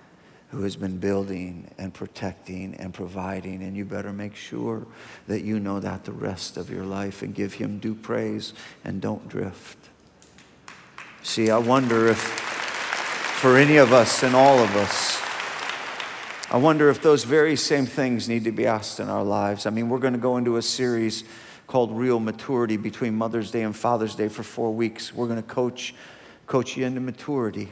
who 0.49 0.62
has 0.62 0.76
been 0.76 0.99
building 0.99 1.68
and 1.78 1.92
protecting 1.92 2.74
and 2.76 2.94
providing. 2.94 3.62
And 3.62 3.76
you 3.76 3.84
better 3.84 4.12
make 4.12 4.36
sure 4.36 4.86
that 5.26 5.42
you 5.42 5.59
know 5.59 5.80
that 5.80 6.05
the 6.05 6.12
rest 6.12 6.57
of 6.57 6.70
your 6.70 6.84
life 6.84 7.22
and 7.22 7.34
give 7.34 7.55
Him 7.55 7.78
due 7.78 7.94
praise 7.94 8.55
and 8.84 9.01
don't 9.01 9.28
drift. 9.28 9.78
See, 11.22 11.51
I 11.51 11.59
wonder 11.59 12.07
if 12.07 12.18
for 12.18 13.57
any 13.57 13.76
of 13.76 13.92
us 13.92 14.22
and 14.22 14.34
all 14.34 14.59
of 14.59 14.74
us, 14.76 15.20
I 16.49 16.59
wonder 16.59 16.88
if 16.88 17.03
those 17.03 17.24
very 17.24 17.57
same 17.57 17.84
things 17.84 18.28
need 18.28 18.44
to 18.44 18.53
be 18.53 18.66
asked 18.66 19.01
in 19.01 19.09
our 19.09 19.24
lives. 19.24 19.66
I 19.66 19.70
mean, 19.70 19.88
we're 19.88 19.99
going 19.99 20.12
to 20.12 20.18
go 20.18 20.36
into 20.36 20.57
a 20.57 20.62
series 20.62 21.24
called 21.66 21.90
Real 21.90 22.20
Maturity 22.20 22.76
between 22.76 23.16
Mother's 23.16 23.51
Day 23.51 23.62
and 23.62 23.74
Father's 23.74 24.14
Day 24.14 24.28
for 24.28 24.44
four 24.44 24.72
weeks. 24.72 25.12
We're 25.12 25.26
going 25.26 25.42
to 25.42 25.49
coach, 25.49 25.94
coach 26.47 26.76
you 26.76 26.86
into 26.86 27.01
maturity. 27.01 27.68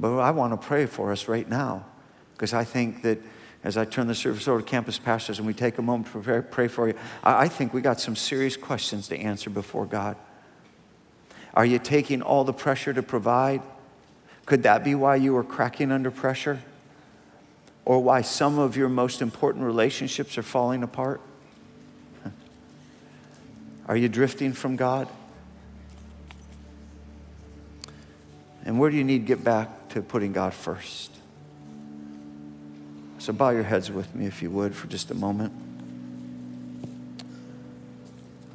But 0.00 0.18
I 0.18 0.30
want 0.30 0.58
to 0.58 0.66
pray 0.66 0.86
for 0.86 1.12
us 1.12 1.28
right 1.28 1.46
now 1.46 1.84
because 2.32 2.54
I 2.54 2.64
think 2.64 3.02
that 3.02 3.18
as 3.62 3.76
I 3.76 3.84
turn 3.84 4.06
the 4.06 4.14
service 4.14 4.48
over 4.48 4.60
to 4.60 4.66
campus 4.66 4.98
pastors 4.98 5.36
and 5.36 5.46
we 5.46 5.52
take 5.52 5.76
a 5.76 5.82
moment 5.82 6.06
to 6.06 6.12
prepare, 6.12 6.40
pray 6.40 6.68
for 6.68 6.88
you, 6.88 6.94
I, 7.22 7.42
I 7.42 7.48
think 7.48 7.74
we 7.74 7.82
got 7.82 8.00
some 8.00 8.16
serious 8.16 8.56
questions 8.56 9.08
to 9.08 9.18
answer 9.18 9.50
before 9.50 9.84
God. 9.84 10.16
Are 11.52 11.66
you 11.66 11.78
taking 11.78 12.22
all 12.22 12.44
the 12.44 12.54
pressure 12.54 12.94
to 12.94 13.02
provide? 13.02 13.60
Could 14.46 14.62
that 14.62 14.82
be 14.84 14.94
why 14.94 15.16
you 15.16 15.36
are 15.36 15.44
cracking 15.44 15.92
under 15.92 16.10
pressure? 16.10 16.60
Or 17.84 18.02
why 18.02 18.22
some 18.22 18.58
of 18.58 18.78
your 18.78 18.88
most 18.88 19.20
important 19.20 19.64
relationships 19.66 20.38
are 20.38 20.42
falling 20.42 20.82
apart? 20.82 21.20
Are 23.86 23.96
you 23.96 24.08
drifting 24.08 24.52
from 24.52 24.76
God? 24.76 25.08
And 28.64 28.78
where 28.78 28.90
do 28.90 28.96
you 28.96 29.04
need 29.04 29.20
to 29.20 29.26
get 29.26 29.42
back 29.42 29.88
to 29.90 30.02
putting 30.02 30.32
God 30.32 30.54
first? 30.54 31.10
So 33.18 33.32
bow 33.32 33.50
your 33.50 33.64
heads 33.64 33.90
with 33.90 34.14
me, 34.14 34.26
if 34.26 34.42
you 34.42 34.50
would, 34.50 34.74
for 34.74 34.86
just 34.86 35.10
a 35.10 35.14
moment. 35.14 35.52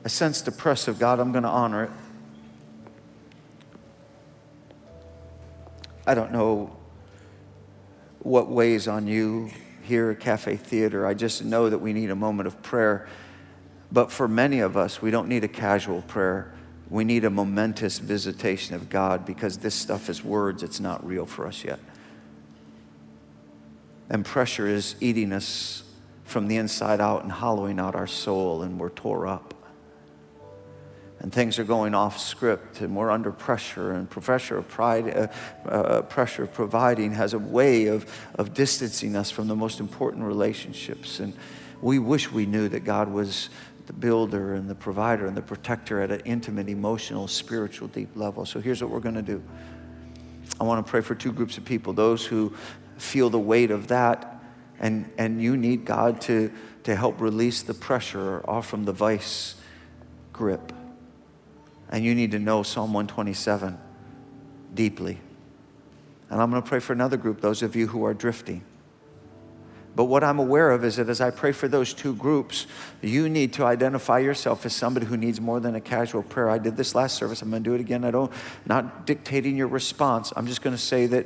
I 0.03 0.07
sense 0.07 0.41
the 0.41 0.51
press 0.51 0.87
of 0.87 0.99
God. 0.99 1.19
I'm 1.19 1.31
going 1.31 1.43
to 1.43 1.49
honor 1.49 1.83
it. 1.83 1.91
I 6.07 6.13
don't 6.13 6.31
know 6.31 6.75
what 8.19 8.49
weighs 8.49 8.87
on 8.87 9.07
you 9.07 9.49
here 9.83 10.11
at 10.11 10.19
Cafe 10.19 10.55
Theater. 10.57 11.05
I 11.05 11.13
just 11.13 11.43
know 11.43 11.69
that 11.69 11.77
we 11.79 11.93
need 11.93 12.09
a 12.09 12.15
moment 12.15 12.47
of 12.47 12.61
prayer. 12.61 13.07
But 13.91 14.11
for 14.11 14.27
many 14.27 14.59
of 14.59 14.75
us, 14.75 15.01
we 15.01 15.11
don't 15.11 15.27
need 15.27 15.43
a 15.43 15.47
casual 15.47 16.01
prayer. 16.03 16.51
We 16.89 17.03
need 17.03 17.25
a 17.25 17.29
momentous 17.29 17.97
visitation 17.97 18.75
of 18.75 18.89
God 18.89 19.25
because 19.25 19.57
this 19.57 19.73
stuff 19.73 20.09
is 20.09 20.23
words, 20.23 20.61
it's 20.63 20.79
not 20.79 21.05
real 21.05 21.25
for 21.25 21.47
us 21.47 21.63
yet. 21.63 21.79
And 24.09 24.23
pressure 24.23 24.67
is 24.67 24.95
eating 24.99 25.33
us 25.33 25.83
from 26.25 26.47
the 26.47 26.57
inside 26.57 27.01
out 27.01 27.23
and 27.23 27.31
hollowing 27.31 27.79
out 27.79 27.95
our 27.95 28.07
soul, 28.07 28.61
and 28.61 28.79
we're 28.79 28.89
tore 28.89 29.25
up. 29.27 29.53
And 31.19 31.33
things 31.33 31.57
are 31.57 31.63
going 31.63 31.95
off 31.95 32.19
script, 32.19 32.81
and 32.81 32.95
we're 32.95 33.09
under 33.09 33.31
pressure. 33.31 33.93
And 33.93 34.07
pressure 34.07 34.57
of 34.57 34.67
pride, 34.67 35.15
uh, 35.15 35.67
uh, 35.67 36.01
pressure 36.03 36.45
providing 36.45 37.13
has 37.13 37.33
a 37.33 37.39
way 37.39 37.87
of, 37.87 38.05
of 38.35 38.53
distancing 38.53 39.15
us 39.15 39.31
from 39.31 39.47
the 39.47 39.55
most 39.55 39.79
important 39.79 40.23
relationships. 40.23 41.19
And 41.19 41.33
we 41.81 41.99
wish 41.99 42.31
we 42.31 42.45
knew 42.45 42.67
that 42.69 42.81
God 42.81 43.11
was 43.11 43.49
the 43.87 43.93
builder 43.93 44.55
and 44.55 44.69
the 44.69 44.75
provider 44.75 45.27
and 45.27 45.37
the 45.37 45.41
protector 45.41 46.01
at 46.01 46.11
an 46.11 46.21
intimate, 46.21 46.69
emotional, 46.69 47.27
spiritual, 47.27 47.87
deep 47.87 48.09
level. 48.15 48.45
So 48.45 48.59
here's 48.59 48.81
what 48.81 48.91
we're 48.91 48.99
going 48.99 49.15
to 49.15 49.21
do 49.21 49.43
I 50.59 50.63
want 50.63 50.85
to 50.85 50.89
pray 50.89 51.01
for 51.01 51.15
two 51.15 51.31
groups 51.31 51.57
of 51.57 51.65
people 51.65 51.93
those 51.93 52.25
who 52.25 52.53
feel 52.97 53.29
the 53.29 53.39
weight 53.39 53.71
of 53.71 53.87
that, 53.87 54.41
and, 54.79 55.11
and 55.17 55.41
you 55.41 55.57
need 55.57 55.85
God 55.85 56.21
to, 56.21 56.51
to 56.83 56.95
help 56.95 57.19
release 57.19 57.61
the 57.61 57.73
pressure 57.73 58.47
off 58.49 58.67
from 58.67 58.85
the 58.85 58.93
vice 58.93 59.55
grip. 60.31 60.71
And 61.89 62.03
you 62.03 62.15
need 62.15 62.31
to 62.31 62.39
know 62.39 62.63
Psalm 62.63 62.93
127 62.93 63.77
deeply. 64.73 65.19
And 66.29 66.41
I'm 66.41 66.49
going 66.49 66.61
to 66.61 66.67
pray 66.67 66.79
for 66.79 66.93
another 66.93 67.17
group, 67.17 67.41
those 67.41 67.61
of 67.61 67.75
you 67.75 67.87
who 67.87 68.05
are 68.05 68.13
drifting. 68.13 68.63
But 69.95 70.05
what 70.05 70.23
I'm 70.23 70.39
aware 70.39 70.71
of 70.71 70.83
is 70.83 70.97
that 70.97 71.07
as 71.07 71.21
I 71.21 71.31
pray 71.31 71.53
for 71.53 71.67
those 71.67 71.93
two 71.93 72.13
groups, 72.15 72.67
you 73.01 73.29
need 73.29 73.53
to 73.53 73.63
identify 73.63 74.19
yourself 74.19 74.65
as 74.65 74.73
somebody 74.73 75.05
who 75.05 75.15
needs 75.15 75.39
more 75.39 75.59
than 75.59 75.75
a 75.75 75.81
casual 75.81 76.21
prayer. 76.21 76.49
I 76.49 76.57
did 76.57 76.75
this 76.75 76.93
last 76.95 77.15
service. 77.15 77.41
I'm 77.41 77.49
going 77.49 77.63
to 77.63 77.69
do 77.69 77.75
it 77.75 77.79
again. 77.79 78.03
I 78.03 78.11
don't 78.11 78.31
not 78.65 79.05
dictating 79.05 79.55
your 79.55 79.67
response. 79.67 80.33
I'm 80.35 80.47
just 80.47 80.61
going 80.61 80.75
to 80.75 80.81
say 80.81 81.05
that 81.07 81.25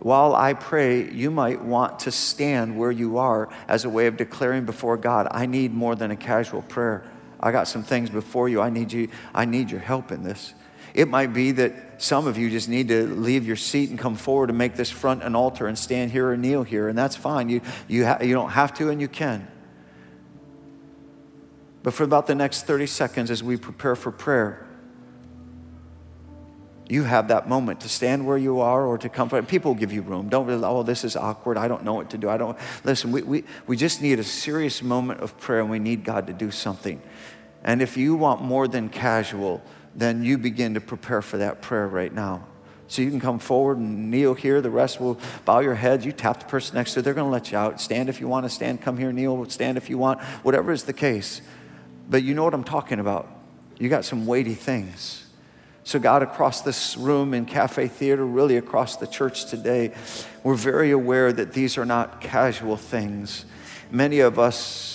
while 0.00 0.34
I 0.34 0.52
pray, 0.52 1.10
you 1.10 1.30
might 1.30 1.62
want 1.62 2.00
to 2.00 2.10
stand 2.10 2.78
where 2.78 2.92
you 2.92 3.16
are 3.16 3.48
as 3.68 3.86
a 3.86 3.88
way 3.88 4.06
of 4.06 4.18
declaring 4.18 4.66
before 4.66 4.98
God, 4.98 5.28
I 5.30 5.46
need 5.46 5.72
more 5.72 5.94
than 5.94 6.10
a 6.10 6.16
casual 6.16 6.60
prayer. 6.60 7.04
I 7.40 7.52
got 7.52 7.68
some 7.68 7.82
things 7.82 8.10
before 8.10 8.50
you. 8.50 8.60
I 8.60 8.68
need 8.68 8.92
you 8.92 9.08
I 9.34 9.46
need 9.46 9.70
your 9.70 9.80
help 9.80 10.12
in 10.12 10.22
this. 10.22 10.52
It 10.92 11.08
might 11.08 11.32
be 11.32 11.52
that 11.52 11.72
some 11.98 12.26
of 12.26 12.36
you 12.38 12.50
just 12.50 12.68
need 12.68 12.88
to 12.88 13.06
leave 13.06 13.46
your 13.46 13.56
seat 13.56 13.90
and 13.90 13.98
come 13.98 14.16
forward 14.16 14.50
and 14.50 14.58
make 14.58 14.76
this 14.76 14.90
front 14.90 15.22
an 15.22 15.34
altar 15.34 15.66
and 15.66 15.78
stand 15.78 16.10
here 16.10 16.30
or 16.30 16.36
kneel 16.36 16.62
here, 16.62 16.88
and 16.88 16.96
that's 16.96 17.16
fine. 17.16 17.48
You, 17.48 17.60
you, 17.88 18.04
ha- 18.06 18.18
you 18.22 18.34
don't 18.34 18.50
have 18.50 18.74
to, 18.74 18.90
and 18.90 19.00
you 19.00 19.08
can. 19.08 19.48
But 21.82 21.94
for 21.94 22.02
about 22.04 22.26
the 22.26 22.34
next 22.34 22.62
30 22.62 22.86
seconds 22.86 23.30
as 23.30 23.42
we 23.42 23.56
prepare 23.56 23.94
for 23.94 24.10
prayer, 24.10 24.66
you 26.88 27.04
have 27.04 27.28
that 27.28 27.48
moment 27.48 27.80
to 27.80 27.88
stand 27.88 28.26
where 28.26 28.36
you 28.36 28.60
are 28.60 28.84
or 28.84 28.98
to 28.98 29.08
come. 29.08 29.28
People 29.46 29.72
will 29.72 29.80
give 29.80 29.92
you 29.92 30.02
room. 30.02 30.28
Don't 30.28 30.46
really, 30.46 30.64
oh, 30.64 30.82
this 30.82 31.04
is 31.04 31.16
awkward. 31.16 31.56
I 31.56 31.68
don't 31.68 31.84
know 31.84 31.94
what 31.94 32.10
to 32.10 32.18
do. 32.18 32.28
I 32.28 32.36
don't. 32.36 32.58
Listen, 32.84 33.10
we, 33.10 33.22
we, 33.22 33.44
we 33.66 33.76
just 33.76 34.02
need 34.02 34.18
a 34.18 34.24
serious 34.24 34.82
moment 34.82 35.20
of 35.20 35.38
prayer 35.38 35.60
and 35.60 35.70
we 35.70 35.78
need 35.78 36.04
God 36.04 36.26
to 36.26 36.32
do 36.32 36.50
something. 36.50 37.00
And 37.62 37.80
if 37.80 37.96
you 37.96 38.14
want 38.14 38.42
more 38.42 38.68
than 38.68 38.90
casual, 38.90 39.62
then 39.94 40.22
you 40.22 40.38
begin 40.38 40.74
to 40.74 40.80
prepare 40.80 41.22
for 41.22 41.38
that 41.38 41.62
prayer 41.62 41.86
right 41.86 42.12
now. 42.12 42.46
So 42.86 43.02
you 43.02 43.10
can 43.10 43.20
come 43.20 43.38
forward 43.38 43.78
and 43.78 44.10
kneel 44.10 44.34
here. 44.34 44.60
The 44.60 44.70
rest 44.70 45.00
will 45.00 45.18
bow 45.44 45.60
your 45.60 45.74
heads. 45.74 46.04
You 46.04 46.12
tap 46.12 46.40
the 46.40 46.46
person 46.46 46.76
next 46.76 46.92
to 46.94 47.00
you. 47.00 47.02
They're 47.02 47.14
going 47.14 47.26
to 47.26 47.32
let 47.32 47.50
you 47.50 47.58
out. 47.58 47.80
Stand 47.80 48.08
if 48.08 48.20
you 48.20 48.28
want 48.28 48.44
to 48.44 48.50
stand. 48.50 48.82
Come 48.82 48.98
here, 48.98 49.10
kneel. 49.12 49.48
Stand 49.48 49.78
if 49.78 49.88
you 49.88 49.96
want. 49.96 50.20
Whatever 50.42 50.70
is 50.70 50.84
the 50.84 50.92
case. 50.92 51.40
But 52.08 52.22
you 52.22 52.34
know 52.34 52.44
what 52.44 52.54
I'm 52.54 52.64
talking 52.64 53.00
about. 53.00 53.28
You 53.78 53.88
got 53.88 54.04
some 54.04 54.26
weighty 54.26 54.54
things. 54.54 55.24
So, 55.82 55.98
God, 55.98 56.22
across 56.22 56.62
this 56.62 56.96
room 56.96 57.34
in 57.34 57.44
Cafe 57.44 57.88
Theater, 57.88 58.24
really 58.24 58.56
across 58.56 58.96
the 58.96 59.06
church 59.06 59.46
today, 59.46 59.92
we're 60.42 60.54
very 60.54 60.90
aware 60.90 61.32
that 61.32 61.52
these 61.52 61.76
are 61.76 61.84
not 61.84 62.20
casual 62.20 62.76
things. 62.76 63.44
Many 63.90 64.20
of 64.20 64.38
us 64.38 64.93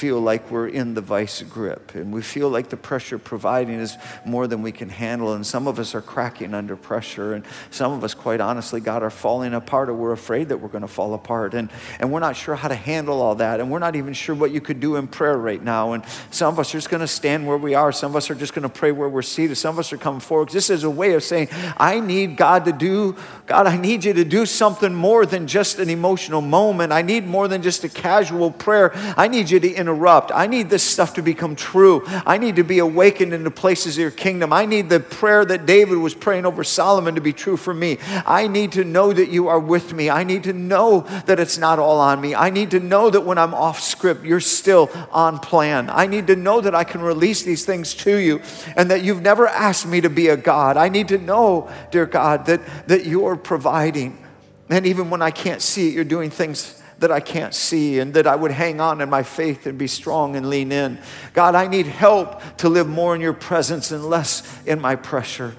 feel 0.00 0.18
like 0.18 0.50
we're 0.50 0.66
in 0.66 0.94
the 0.94 1.00
vice 1.02 1.42
grip 1.42 1.94
and 1.94 2.10
we 2.10 2.22
feel 2.22 2.48
like 2.48 2.70
the 2.70 2.76
pressure 2.76 3.18
providing 3.18 3.74
is 3.78 3.98
more 4.24 4.46
than 4.46 4.62
we 4.62 4.72
can 4.72 4.88
handle 4.88 5.34
and 5.34 5.46
some 5.46 5.68
of 5.68 5.78
us 5.78 5.94
are 5.94 6.00
cracking 6.00 6.54
under 6.54 6.74
pressure 6.74 7.34
and 7.34 7.44
some 7.70 7.92
of 7.92 8.02
us 8.02 8.14
quite 8.14 8.40
honestly 8.40 8.80
god 8.80 9.02
are 9.02 9.10
falling 9.10 9.52
apart 9.52 9.90
or 9.90 9.94
we're 9.94 10.12
afraid 10.12 10.48
that 10.48 10.56
we're 10.56 10.70
going 10.70 10.80
to 10.80 10.88
fall 10.88 11.12
apart 11.12 11.52
and, 11.52 11.68
and 11.98 12.10
we're 12.10 12.18
not 12.18 12.34
sure 12.34 12.54
how 12.54 12.66
to 12.66 12.74
handle 12.74 13.20
all 13.20 13.34
that 13.34 13.60
and 13.60 13.70
we're 13.70 13.78
not 13.78 13.94
even 13.94 14.14
sure 14.14 14.34
what 14.34 14.50
you 14.52 14.60
could 14.62 14.80
do 14.80 14.96
in 14.96 15.06
prayer 15.06 15.36
right 15.36 15.62
now 15.62 15.92
and 15.92 16.02
some 16.30 16.50
of 16.50 16.58
us 16.58 16.70
are 16.70 16.78
just 16.78 16.88
going 16.88 17.02
to 17.02 17.06
stand 17.06 17.46
where 17.46 17.58
we 17.58 17.74
are 17.74 17.92
some 17.92 18.12
of 18.12 18.16
us 18.16 18.30
are 18.30 18.34
just 18.34 18.54
going 18.54 18.62
to 18.62 18.70
pray 18.70 18.92
where 18.92 19.10
we're 19.10 19.20
seated 19.20 19.54
some 19.54 19.74
of 19.74 19.78
us 19.78 19.92
are 19.92 19.98
coming 19.98 20.18
forward 20.18 20.48
this 20.48 20.70
is 20.70 20.82
a 20.82 20.88
way 20.88 21.12
of 21.12 21.22
saying 21.22 21.46
i 21.76 22.00
need 22.00 22.38
god 22.38 22.64
to 22.64 22.72
do 22.72 23.14
god 23.44 23.66
i 23.66 23.76
need 23.76 24.02
you 24.02 24.14
to 24.14 24.24
do 24.24 24.46
something 24.46 24.94
more 24.94 25.26
than 25.26 25.46
just 25.46 25.78
an 25.78 25.90
emotional 25.90 26.40
moment 26.40 26.90
i 26.90 27.02
need 27.02 27.26
more 27.26 27.48
than 27.48 27.60
just 27.60 27.84
a 27.84 27.88
casual 27.90 28.50
prayer 28.50 28.92
i 29.18 29.28
need 29.28 29.50
you 29.50 29.60
to 29.60 29.70
interrupt. 29.70 29.89
I 29.94 30.46
need 30.46 30.70
this 30.70 30.82
stuff 30.82 31.14
to 31.14 31.22
become 31.22 31.56
true. 31.56 32.02
I 32.06 32.38
need 32.38 32.56
to 32.56 32.64
be 32.64 32.78
awakened 32.78 33.32
into 33.32 33.50
places 33.50 33.96
of 33.96 34.02
your 34.02 34.10
kingdom. 34.10 34.52
I 34.52 34.66
need 34.66 34.88
the 34.88 35.00
prayer 35.00 35.44
that 35.44 35.66
David 35.66 35.98
was 35.98 36.14
praying 36.14 36.46
over 36.46 36.64
Solomon 36.64 37.14
to 37.14 37.20
be 37.20 37.32
true 37.32 37.56
for 37.56 37.74
me. 37.74 37.98
I 38.26 38.48
need 38.48 38.72
to 38.72 38.84
know 38.84 39.12
that 39.12 39.30
you 39.30 39.48
are 39.48 39.58
with 39.58 39.92
me. 39.92 40.10
I 40.10 40.24
need 40.24 40.44
to 40.44 40.52
know 40.52 41.00
that 41.26 41.40
it's 41.40 41.58
not 41.58 41.78
all 41.78 42.00
on 42.00 42.20
me. 42.20 42.34
I 42.34 42.50
need 42.50 42.70
to 42.72 42.80
know 42.80 43.10
that 43.10 43.22
when 43.22 43.38
I'm 43.38 43.54
off 43.54 43.80
script, 43.80 44.24
you're 44.24 44.40
still 44.40 44.90
on 45.12 45.38
plan. 45.38 45.90
I 45.90 46.06
need 46.06 46.26
to 46.28 46.36
know 46.36 46.60
that 46.60 46.74
I 46.74 46.84
can 46.84 47.00
release 47.00 47.42
these 47.42 47.64
things 47.64 47.94
to 47.96 48.16
you 48.16 48.42
and 48.76 48.90
that 48.90 49.02
you've 49.02 49.22
never 49.22 49.46
asked 49.46 49.86
me 49.86 50.00
to 50.00 50.10
be 50.10 50.28
a 50.28 50.36
God. 50.36 50.76
I 50.76 50.88
need 50.88 51.08
to 51.08 51.18
know, 51.18 51.70
dear 51.90 52.06
God, 52.06 52.46
that, 52.46 52.60
that 52.88 53.06
you're 53.06 53.36
providing. 53.36 54.18
And 54.68 54.86
even 54.86 55.10
when 55.10 55.22
I 55.22 55.30
can't 55.30 55.60
see 55.60 55.88
it, 55.88 55.94
you're 55.94 56.04
doing 56.04 56.30
things 56.30 56.79
that 57.00 57.10
I 57.10 57.20
can't 57.20 57.54
see 57.54 57.98
and 57.98 58.14
that 58.14 58.26
I 58.26 58.36
would 58.36 58.50
hang 58.50 58.80
on 58.80 59.00
in 59.00 59.10
my 59.10 59.22
faith 59.22 59.66
and 59.66 59.76
be 59.76 59.86
strong 59.86 60.36
and 60.36 60.48
lean 60.48 60.70
in. 60.70 60.98
God, 61.32 61.54
I 61.54 61.66
need 61.66 61.86
help 61.86 62.42
to 62.58 62.68
live 62.68 62.88
more 62.88 63.14
in 63.14 63.20
your 63.20 63.32
presence 63.32 63.90
and 63.90 64.04
less 64.04 64.42
in 64.66 64.80
my 64.80 64.96
pressure. 64.96 65.56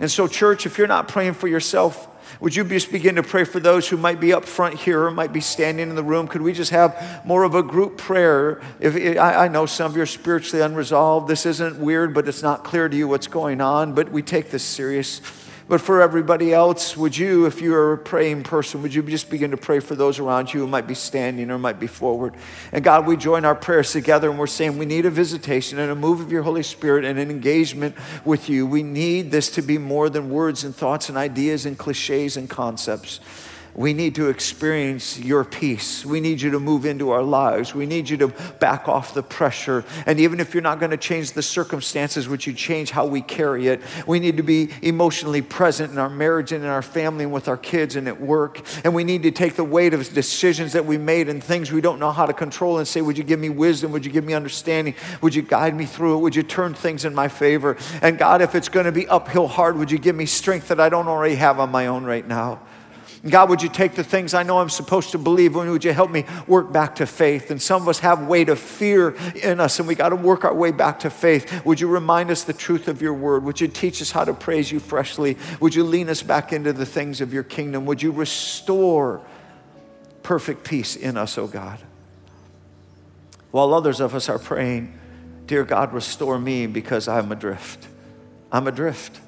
And 0.00 0.10
so, 0.10 0.28
church, 0.28 0.64
if 0.66 0.78
you're 0.78 0.86
not 0.86 1.08
praying 1.08 1.34
for 1.34 1.48
yourself, 1.48 2.06
would 2.40 2.54
you 2.54 2.62
just 2.62 2.92
begin 2.92 3.16
to 3.16 3.22
pray 3.22 3.42
for 3.42 3.58
those 3.58 3.88
who 3.88 3.96
might 3.96 4.20
be 4.20 4.32
up 4.32 4.44
front 4.44 4.76
here 4.76 5.04
or 5.04 5.10
might 5.10 5.32
be 5.32 5.40
standing 5.40 5.88
in 5.88 5.96
the 5.96 6.04
room? 6.04 6.28
Could 6.28 6.42
we 6.42 6.52
just 6.52 6.70
have 6.70 7.22
more 7.24 7.42
of 7.42 7.56
a 7.56 7.62
group 7.62 7.98
prayer? 7.98 8.60
If 8.78 8.94
I, 9.18 9.46
I 9.46 9.48
know 9.48 9.66
some 9.66 9.90
of 9.90 9.96
you 9.96 10.02
are 10.02 10.06
spiritually 10.06 10.62
unresolved. 10.62 11.26
This 11.26 11.46
isn't 11.46 11.78
weird, 11.78 12.14
but 12.14 12.28
it's 12.28 12.42
not 12.42 12.62
clear 12.62 12.88
to 12.88 12.96
you 12.96 13.08
what's 13.08 13.26
going 13.26 13.60
on. 13.60 13.92
But 13.94 14.12
we 14.12 14.22
take 14.22 14.50
this 14.50 14.62
serious. 14.62 15.20
But 15.68 15.82
for 15.82 16.00
everybody 16.00 16.54
else, 16.54 16.96
would 16.96 17.14
you, 17.14 17.44
if 17.44 17.60
you're 17.60 17.92
a 17.92 17.98
praying 17.98 18.44
person, 18.44 18.80
would 18.80 18.94
you 18.94 19.02
just 19.02 19.28
begin 19.28 19.50
to 19.50 19.58
pray 19.58 19.80
for 19.80 19.94
those 19.94 20.18
around 20.18 20.52
you 20.52 20.60
who 20.60 20.66
might 20.66 20.86
be 20.86 20.94
standing 20.94 21.50
or 21.50 21.58
might 21.58 21.78
be 21.78 21.86
forward? 21.86 22.34
And 22.72 22.82
God, 22.82 23.06
we 23.06 23.18
join 23.18 23.44
our 23.44 23.54
prayers 23.54 23.92
together 23.92 24.30
and 24.30 24.38
we're 24.38 24.46
saying 24.46 24.78
we 24.78 24.86
need 24.86 25.04
a 25.04 25.10
visitation 25.10 25.78
and 25.78 25.92
a 25.92 25.94
move 25.94 26.20
of 26.20 26.32
your 26.32 26.42
Holy 26.42 26.62
Spirit 26.62 27.04
and 27.04 27.18
an 27.18 27.30
engagement 27.30 27.94
with 28.24 28.48
you. 28.48 28.66
We 28.66 28.82
need 28.82 29.30
this 29.30 29.50
to 29.50 29.62
be 29.62 29.76
more 29.76 30.08
than 30.08 30.30
words 30.30 30.64
and 30.64 30.74
thoughts 30.74 31.10
and 31.10 31.18
ideas 31.18 31.66
and 31.66 31.78
cliches 31.78 32.38
and 32.38 32.48
concepts. 32.48 33.20
We 33.74 33.92
need 33.92 34.14
to 34.16 34.28
experience 34.28 35.18
your 35.18 35.44
peace. 35.44 36.04
We 36.04 36.20
need 36.20 36.40
you 36.40 36.50
to 36.50 36.60
move 36.60 36.84
into 36.84 37.10
our 37.10 37.22
lives. 37.22 37.74
We 37.74 37.86
need 37.86 38.08
you 38.08 38.16
to 38.18 38.28
back 38.58 38.88
off 38.88 39.14
the 39.14 39.22
pressure. 39.22 39.84
And 40.06 40.18
even 40.18 40.40
if 40.40 40.54
you're 40.54 40.62
not 40.62 40.80
going 40.80 40.90
to 40.90 40.96
change 40.96 41.32
the 41.32 41.42
circumstances, 41.42 42.28
would 42.28 42.46
you 42.46 42.52
change 42.52 42.90
how 42.90 43.06
we 43.06 43.20
carry 43.20 43.68
it? 43.68 43.80
We 44.06 44.18
need 44.18 44.36
to 44.36 44.42
be 44.42 44.70
emotionally 44.82 45.42
present 45.42 45.92
in 45.92 45.98
our 45.98 46.10
marriage 46.10 46.52
and 46.52 46.64
in 46.64 46.70
our 46.70 46.82
family 46.82 47.24
and 47.24 47.32
with 47.32 47.48
our 47.48 47.56
kids 47.56 47.94
and 47.96 48.08
at 48.08 48.20
work. 48.20 48.60
And 48.84 48.94
we 48.94 49.04
need 49.04 49.22
to 49.22 49.30
take 49.30 49.54
the 49.54 49.64
weight 49.64 49.94
of 49.94 50.12
decisions 50.12 50.72
that 50.72 50.84
we 50.84 50.98
made 50.98 51.28
and 51.28 51.42
things 51.42 51.70
we 51.70 51.80
don't 51.80 51.98
know 51.98 52.10
how 52.10 52.26
to 52.26 52.32
control 52.32 52.78
and 52.78 52.88
say, 52.88 53.00
Would 53.00 53.18
you 53.18 53.24
give 53.24 53.38
me 53.38 53.48
wisdom? 53.48 53.92
Would 53.92 54.04
you 54.04 54.12
give 54.12 54.24
me 54.24 54.34
understanding? 54.34 54.94
Would 55.22 55.34
you 55.34 55.42
guide 55.42 55.76
me 55.76 55.86
through 55.86 56.16
it? 56.16 56.20
Would 56.20 56.36
you 56.36 56.42
turn 56.42 56.74
things 56.74 57.04
in 57.04 57.14
my 57.14 57.28
favor? 57.28 57.76
And 58.02 58.18
God, 58.18 58.42
if 58.42 58.54
it's 58.54 58.68
going 58.68 58.86
to 58.86 58.92
be 58.92 59.06
uphill 59.08 59.46
hard, 59.46 59.76
would 59.76 59.90
you 59.90 59.98
give 59.98 60.16
me 60.16 60.26
strength 60.26 60.68
that 60.68 60.80
I 60.80 60.88
don't 60.88 61.08
already 61.08 61.36
have 61.36 61.60
on 61.60 61.70
my 61.70 61.86
own 61.86 62.04
right 62.04 62.26
now? 62.26 62.60
God, 63.30 63.48
would 63.50 63.62
you 63.62 63.68
take 63.68 63.94
the 63.94 64.04
things 64.04 64.34
I 64.34 64.42
know 64.42 64.58
I'm 64.58 64.68
supposed 64.68 65.12
to 65.12 65.18
believe 65.18 65.56
and 65.56 65.70
would 65.70 65.84
you 65.84 65.92
help 65.92 66.10
me 66.10 66.24
work 66.46 66.72
back 66.72 66.96
to 66.96 67.06
faith? 67.06 67.50
And 67.50 67.60
some 67.60 67.82
of 67.82 67.88
us 67.88 67.98
have 68.00 68.26
weight 68.26 68.48
of 68.48 68.58
fear 68.58 69.10
in 69.42 69.60
us 69.60 69.78
and 69.78 69.88
we 69.88 69.94
got 69.94 70.10
to 70.10 70.16
work 70.16 70.44
our 70.44 70.54
way 70.54 70.70
back 70.70 71.00
to 71.00 71.10
faith. 71.10 71.64
Would 71.64 71.80
you 71.80 71.88
remind 71.88 72.30
us 72.30 72.44
the 72.44 72.52
truth 72.52 72.88
of 72.88 73.02
your 73.02 73.14
word? 73.14 73.44
Would 73.44 73.60
you 73.60 73.68
teach 73.68 74.02
us 74.02 74.10
how 74.10 74.24
to 74.24 74.34
praise 74.34 74.70
you 74.70 74.80
freshly? 74.80 75.36
Would 75.60 75.74
you 75.74 75.84
lean 75.84 76.08
us 76.08 76.22
back 76.22 76.52
into 76.52 76.72
the 76.72 76.86
things 76.86 77.20
of 77.20 77.32
your 77.32 77.42
kingdom? 77.42 77.86
Would 77.86 78.02
you 78.02 78.12
restore 78.12 79.20
perfect 80.22 80.64
peace 80.64 80.96
in 80.96 81.16
us, 81.16 81.38
oh 81.38 81.46
God? 81.46 81.78
While 83.50 83.72
others 83.72 84.00
of 84.00 84.14
us 84.14 84.28
are 84.28 84.38
praying, 84.38 84.98
Dear 85.48 85.64
God, 85.64 85.94
restore 85.94 86.38
me 86.38 86.66
because 86.66 87.08
I'm 87.08 87.32
adrift. 87.32 87.88
I'm 88.52 88.68
adrift. 88.68 89.18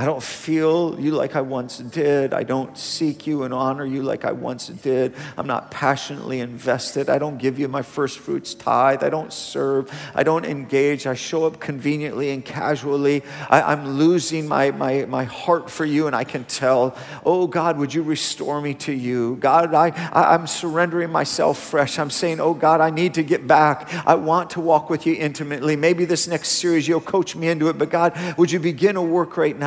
I 0.00 0.04
don't 0.04 0.22
feel 0.22 0.96
you 1.00 1.10
like 1.10 1.34
I 1.34 1.40
once 1.40 1.78
did. 1.78 2.32
I 2.32 2.44
don't 2.44 2.78
seek 2.78 3.26
you 3.26 3.42
and 3.42 3.52
honor 3.52 3.84
you 3.84 4.04
like 4.04 4.24
I 4.24 4.30
once 4.30 4.68
did. 4.68 5.12
I'm 5.36 5.48
not 5.48 5.72
passionately 5.72 6.38
invested. 6.38 7.10
I 7.10 7.18
don't 7.18 7.36
give 7.36 7.58
you 7.58 7.66
my 7.66 7.82
first 7.82 8.20
fruits 8.20 8.54
tithe. 8.54 9.02
I 9.02 9.10
don't 9.10 9.32
serve. 9.32 9.92
I 10.14 10.22
don't 10.22 10.44
engage. 10.44 11.08
I 11.08 11.14
show 11.14 11.46
up 11.46 11.58
conveniently 11.58 12.30
and 12.30 12.44
casually. 12.44 13.24
I, 13.50 13.72
am 13.72 13.98
losing 13.98 14.46
my, 14.46 14.70
my, 14.70 15.04
my 15.06 15.24
heart 15.24 15.68
for 15.68 15.84
you, 15.84 16.06
and 16.06 16.14
I 16.14 16.22
can 16.22 16.44
tell, 16.44 16.96
oh 17.26 17.48
God, 17.48 17.76
would 17.76 17.92
you 17.92 18.04
restore 18.04 18.60
me 18.60 18.74
to 18.74 18.92
you? 18.92 19.34
God, 19.40 19.74
I, 19.74 19.88
I, 20.12 20.34
I'm 20.34 20.46
surrendering 20.46 21.10
myself 21.10 21.58
fresh. 21.58 21.98
I'm 21.98 22.10
saying, 22.10 22.38
oh 22.38 22.54
God, 22.54 22.80
I 22.80 22.90
need 22.90 23.14
to 23.14 23.24
get 23.24 23.48
back. 23.48 23.92
I 24.06 24.14
want 24.14 24.50
to 24.50 24.60
walk 24.60 24.90
with 24.90 25.06
you 25.06 25.14
intimately. 25.16 25.74
Maybe 25.74 26.04
this 26.04 26.28
next 26.28 26.50
series 26.50 26.86
you'll 26.86 27.00
coach 27.00 27.34
me 27.34 27.48
into 27.48 27.68
it, 27.68 27.78
but 27.78 27.90
God, 27.90 28.16
would 28.38 28.52
you 28.52 28.60
begin 28.60 28.94
a 28.94 29.02
work 29.02 29.36
right 29.36 29.58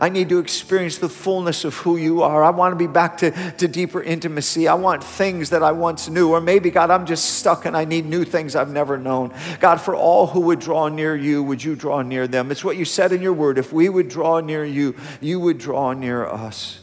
I 0.00 0.08
need 0.08 0.28
to 0.30 0.38
experience 0.38 0.98
the 0.98 1.08
fullness 1.08 1.64
of 1.64 1.74
who 1.76 1.96
you 1.96 2.22
are. 2.22 2.42
I 2.42 2.50
want 2.50 2.72
to 2.72 2.76
be 2.76 2.86
back 2.86 3.18
to, 3.18 3.30
to 3.30 3.68
deeper 3.68 4.02
intimacy. 4.02 4.68
I 4.68 4.74
want 4.74 5.04
things 5.04 5.50
that 5.50 5.62
I 5.62 5.72
once 5.72 6.08
knew. 6.08 6.30
Or 6.30 6.40
maybe, 6.40 6.70
God, 6.70 6.90
I'm 6.90 7.06
just 7.06 7.38
stuck 7.38 7.66
and 7.66 7.76
I 7.76 7.84
need 7.84 8.06
new 8.06 8.24
things 8.24 8.56
I've 8.56 8.72
never 8.72 8.96
known. 8.98 9.34
God, 9.60 9.80
for 9.80 9.94
all 9.94 10.26
who 10.26 10.40
would 10.40 10.60
draw 10.60 10.88
near 10.88 11.14
you, 11.14 11.42
would 11.42 11.62
you 11.62 11.76
draw 11.76 12.02
near 12.02 12.26
them? 12.26 12.50
It's 12.50 12.64
what 12.64 12.76
you 12.76 12.84
said 12.84 13.12
in 13.12 13.22
your 13.22 13.34
word. 13.34 13.58
If 13.58 13.72
we 13.72 13.88
would 13.88 14.08
draw 14.08 14.40
near 14.40 14.64
you, 14.64 14.94
you 15.20 15.38
would 15.40 15.58
draw 15.58 15.92
near 15.92 16.26
us. 16.26 16.80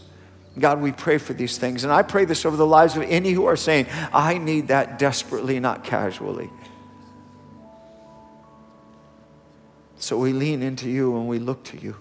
God, 0.58 0.82
we 0.82 0.92
pray 0.92 1.18
for 1.18 1.34
these 1.34 1.58
things. 1.58 1.84
And 1.84 1.94
I 1.94 2.02
pray 2.02 2.26
this 2.26 2.46
over 2.46 2.58
the 2.58 2.66
lives 2.66 2.96
of 2.96 3.04
any 3.04 3.32
who 3.32 3.46
are 3.46 3.56
saying, 3.56 3.88
I 4.14 4.38
need 4.38 4.70
that 4.70 5.00
desperately, 5.00 5.60
not 5.60 5.84
casually. 5.84 6.50
So 9.98 10.18
we 10.18 10.34
lean 10.34 10.64
into 10.64 10.90
you 10.90 11.18
and 11.18 11.28
we 11.28 11.40
look 11.40 11.64
to 11.66 11.78
you. 11.78 11.96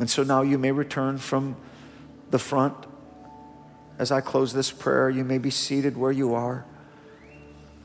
And 0.00 0.08
so 0.08 0.22
now 0.22 0.40
you 0.40 0.56
may 0.56 0.72
return 0.72 1.18
from 1.18 1.56
the 2.30 2.38
front. 2.38 2.74
As 3.98 4.10
I 4.10 4.22
close 4.22 4.54
this 4.54 4.72
prayer, 4.72 5.10
you 5.10 5.24
may 5.24 5.36
be 5.36 5.50
seated 5.50 5.94
where 5.94 6.10
you 6.10 6.32
are. 6.32 6.64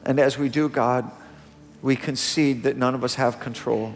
And 0.05 0.17
as 0.17 0.37
we 0.37 0.47
do, 0.47 0.69
God, 0.69 1.11
we 1.81 1.97
concede 1.97 2.63
that 2.63 2.77
none 2.77 2.95
of 2.95 3.03
us 3.03 3.15
have 3.15 3.41
control. 3.41 3.95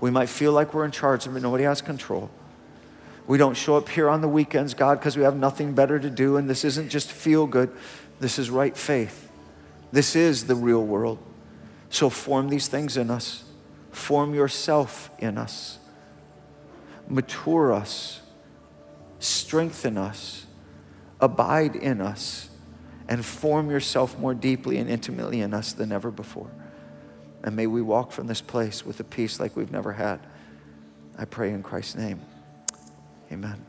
We 0.00 0.10
might 0.10 0.30
feel 0.30 0.52
like 0.52 0.72
we're 0.72 0.86
in 0.86 0.92
charge, 0.92 1.26
but 1.26 1.42
nobody 1.42 1.64
has 1.64 1.82
control. 1.82 2.30
We 3.26 3.36
don't 3.36 3.54
show 3.54 3.76
up 3.76 3.90
here 3.90 4.08
on 4.08 4.22
the 4.22 4.28
weekends, 4.28 4.72
God, 4.72 4.98
because 4.98 5.18
we 5.18 5.24
have 5.24 5.36
nothing 5.36 5.74
better 5.74 5.98
to 5.98 6.08
do. 6.08 6.38
And 6.38 6.48
this 6.48 6.64
isn't 6.64 6.88
just 6.88 7.12
feel 7.12 7.46
good, 7.46 7.70
this 8.18 8.38
is 8.38 8.48
right 8.48 8.74
faith. 8.74 9.30
This 9.92 10.16
is 10.16 10.46
the 10.46 10.54
real 10.54 10.82
world. 10.82 11.18
So 11.90 12.08
form 12.08 12.48
these 12.48 12.66
things 12.66 12.96
in 12.96 13.10
us, 13.10 13.44
form 13.92 14.34
yourself 14.34 15.10
in 15.18 15.36
us 15.36 15.77
mature 17.08 17.72
us, 17.72 18.20
strengthen 19.18 19.96
us, 19.96 20.46
abide 21.20 21.76
in 21.76 22.00
us, 22.00 22.48
and 23.08 23.24
form 23.24 23.70
yourself 23.70 24.18
more 24.18 24.34
deeply 24.34 24.78
and 24.78 24.88
intimately 24.90 25.40
in 25.40 25.54
us 25.54 25.72
than 25.72 25.92
ever 25.92 26.10
before. 26.10 26.50
And 27.42 27.56
may 27.56 27.66
we 27.66 27.82
walk 27.82 28.12
from 28.12 28.26
this 28.26 28.40
place 28.40 28.84
with 28.84 29.00
a 29.00 29.04
peace 29.04 29.40
like 29.40 29.56
we've 29.56 29.72
never 29.72 29.92
had. 29.92 30.20
I 31.16 31.24
pray 31.24 31.50
in 31.50 31.62
Christ's 31.62 31.96
name. 31.96 32.20
Amen. 33.32 33.67